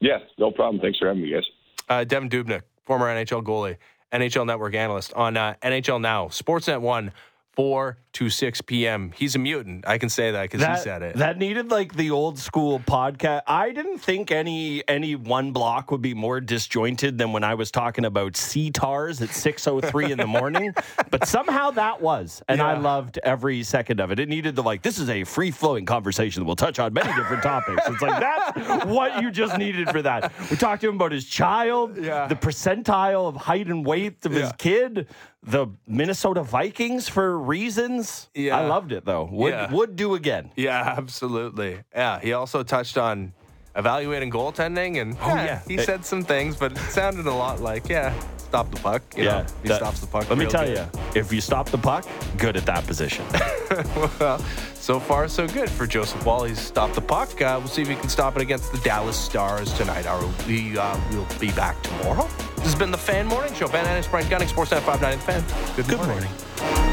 yeah, 0.00 0.18
no 0.38 0.50
problem. 0.50 0.80
Thanks 0.80 0.98
for 0.98 1.08
having 1.08 1.22
me, 1.22 1.32
guys. 1.32 1.44
Uh, 1.88 2.04
Devan 2.04 2.28
Dubnyk, 2.28 2.62
former 2.84 3.06
NHL 3.06 3.42
goalie, 3.42 3.76
NHL 4.12 4.46
Network 4.46 4.74
analyst 4.74 5.14
on 5.14 5.38
uh, 5.38 5.54
NHL 5.62 5.98
Now, 6.00 6.26
Sportsnet 6.26 6.82
One, 6.82 7.12
four 7.52 7.96
to 8.14 8.28
six 8.28 8.60
p.m. 8.60 9.12
He's 9.16 9.34
a 9.34 9.38
mutant. 9.38 9.86
I 9.86 9.98
can 9.98 10.08
say 10.08 10.30
that 10.32 10.50
because 10.50 10.66
he 10.66 10.82
said 10.82 11.02
it. 11.02 11.16
that 11.16 11.38
needed 11.38 11.70
like 11.70 11.94
the 11.94 12.10
old 12.10 12.38
school 12.38 12.78
podcast. 12.80 13.42
I 13.46 13.70
didn't 13.72 13.98
think 13.98 14.30
any 14.30 14.86
any 14.88 15.16
one 15.16 15.52
block 15.52 15.90
would 15.90 16.02
be 16.02 16.14
more 16.14 16.40
disjointed 16.40 17.18
than 17.18 17.32
when 17.32 17.44
I 17.44 17.54
was 17.54 17.70
talking 17.70 18.04
about 18.04 18.32
CTARs 18.32 19.22
at 19.22 19.30
six 19.30 19.66
oh 19.66 19.80
three 19.80 20.12
in 20.12 20.18
the 20.18 20.26
morning. 20.26 20.74
but 21.10 21.26
somehow 21.26 21.70
that 21.72 22.00
was, 22.02 22.42
and 22.48 22.60
I 22.60 22.78
loved 22.78 23.18
every 23.24 23.62
second 23.62 24.00
of 24.00 24.10
it. 24.10 24.18
It 24.18 24.28
needed 24.28 24.56
the 24.56 24.62
like. 24.62 24.82
This 24.82 24.98
is 24.98 25.08
a 25.08 25.24
free 25.24 25.50
flowing 25.50 25.86
conversation 25.86 26.42
that 26.42 26.46
will 26.46 26.56
touch 26.56 26.78
on 26.78 26.92
many 26.92 27.12
different 27.14 27.42
topics. 27.42 27.82
It's 27.86 28.02
like 28.02 28.20
that's 28.20 28.84
what 28.86 29.22
you 29.22 29.30
just 29.30 29.56
needed 29.58 29.88
for 29.90 30.02
that. 30.02 30.32
We 30.50 30.56
talked 30.56 30.82
to 30.82 30.88
him 30.88 30.96
about 30.96 31.12
his 31.12 31.24
child, 31.26 31.96
Yeah. 31.96 32.26
the 32.26 32.34
percentile 32.36 33.26
of 33.28 33.36
height 33.36 33.68
and 33.68 33.86
weight 33.86 34.24
of 34.26 34.32
his 34.32 34.52
kid. 34.58 35.08
The 35.44 35.66
Minnesota 35.88 36.44
Vikings 36.44 37.08
for 37.08 37.36
reasons. 37.36 38.01
Yeah. 38.34 38.58
I 38.58 38.66
loved 38.66 38.92
it 38.92 39.04
though. 39.04 39.24
Would 39.30 39.52
Yeah. 39.52 39.70
would 39.72 39.96
do 39.96 40.14
again. 40.14 40.50
Yeah, 40.56 40.94
absolutely. 40.98 41.78
Yeah, 41.94 42.20
he 42.20 42.32
also 42.32 42.62
touched 42.62 42.96
on 42.98 43.32
evaluating 43.74 44.30
goaltending, 44.30 45.00
and 45.00 45.16
Oh, 45.22 45.28
yeah. 45.34 45.60
he 45.66 45.78
Uh, 45.78 45.82
said 45.82 46.04
some 46.04 46.22
things, 46.24 46.56
but 46.56 46.72
it 46.72 46.78
sounded 46.90 47.26
a 47.26 47.32
lot 47.34 47.60
like 47.60 47.88
yeah, 47.88 48.12
stop 48.36 48.70
the 48.70 48.80
puck. 48.80 49.02
You 49.16 49.24
know, 49.24 49.46
he 49.62 49.68
that- 49.68 49.78
stops 49.78 50.00
the 50.00 50.06
puck. 50.06 50.28
Let 50.28 50.38
me 50.38 50.46
tell 50.46 50.64
good. 50.66 50.88
you, 51.14 51.20
if 51.20 51.32
you 51.32 51.40
stop 51.40 51.70
the 51.70 51.78
puck, 51.78 52.04
good 52.36 52.56
at 52.56 52.66
that 52.66 52.86
position. 52.86 53.24
well, 54.20 54.38
so 54.74 54.98
far 55.00 55.26
so 55.28 55.46
good 55.48 55.70
for 55.70 55.86
Joseph 55.86 56.24
Woll. 56.26 56.44
He's 56.44 56.60
stopped 56.60 56.94
the 56.94 57.00
puck. 57.00 57.40
Uh, 57.40 57.56
we'll 57.60 57.68
see 57.68 57.82
if 57.82 57.88
he 57.88 57.94
can 57.94 58.08
stop 58.10 58.36
it 58.36 58.42
against 58.42 58.72
the 58.72 58.78
Dallas 58.78 59.16
Stars 59.16 59.72
tonight. 59.74 60.06
Our, 60.06 60.20
we 60.46 60.76
uh, 60.76 60.98
will 61.12 61.26
be 61.40 61.50
back 61.52 61.80
tomorrow. 61.82 62.28
This 62.56 62.64
has 62.66 62.74
been 62.74 62.90
the 62.90 62.98
Fan 62.98 63.26
Morning 63.26 63.54
Show. 63.54 63.68
Ben 63.68 63.86
Ennis, 63.86 64.06
Brent 64.06 64.28
Gunning, 64.28 64.48
Sportsnet 64.48 64.82
590 64.82 65.16
The 65.16 65.84
Fan. 65.84 65.98
Good, 65.98 66.06
morning. 66.06 66.91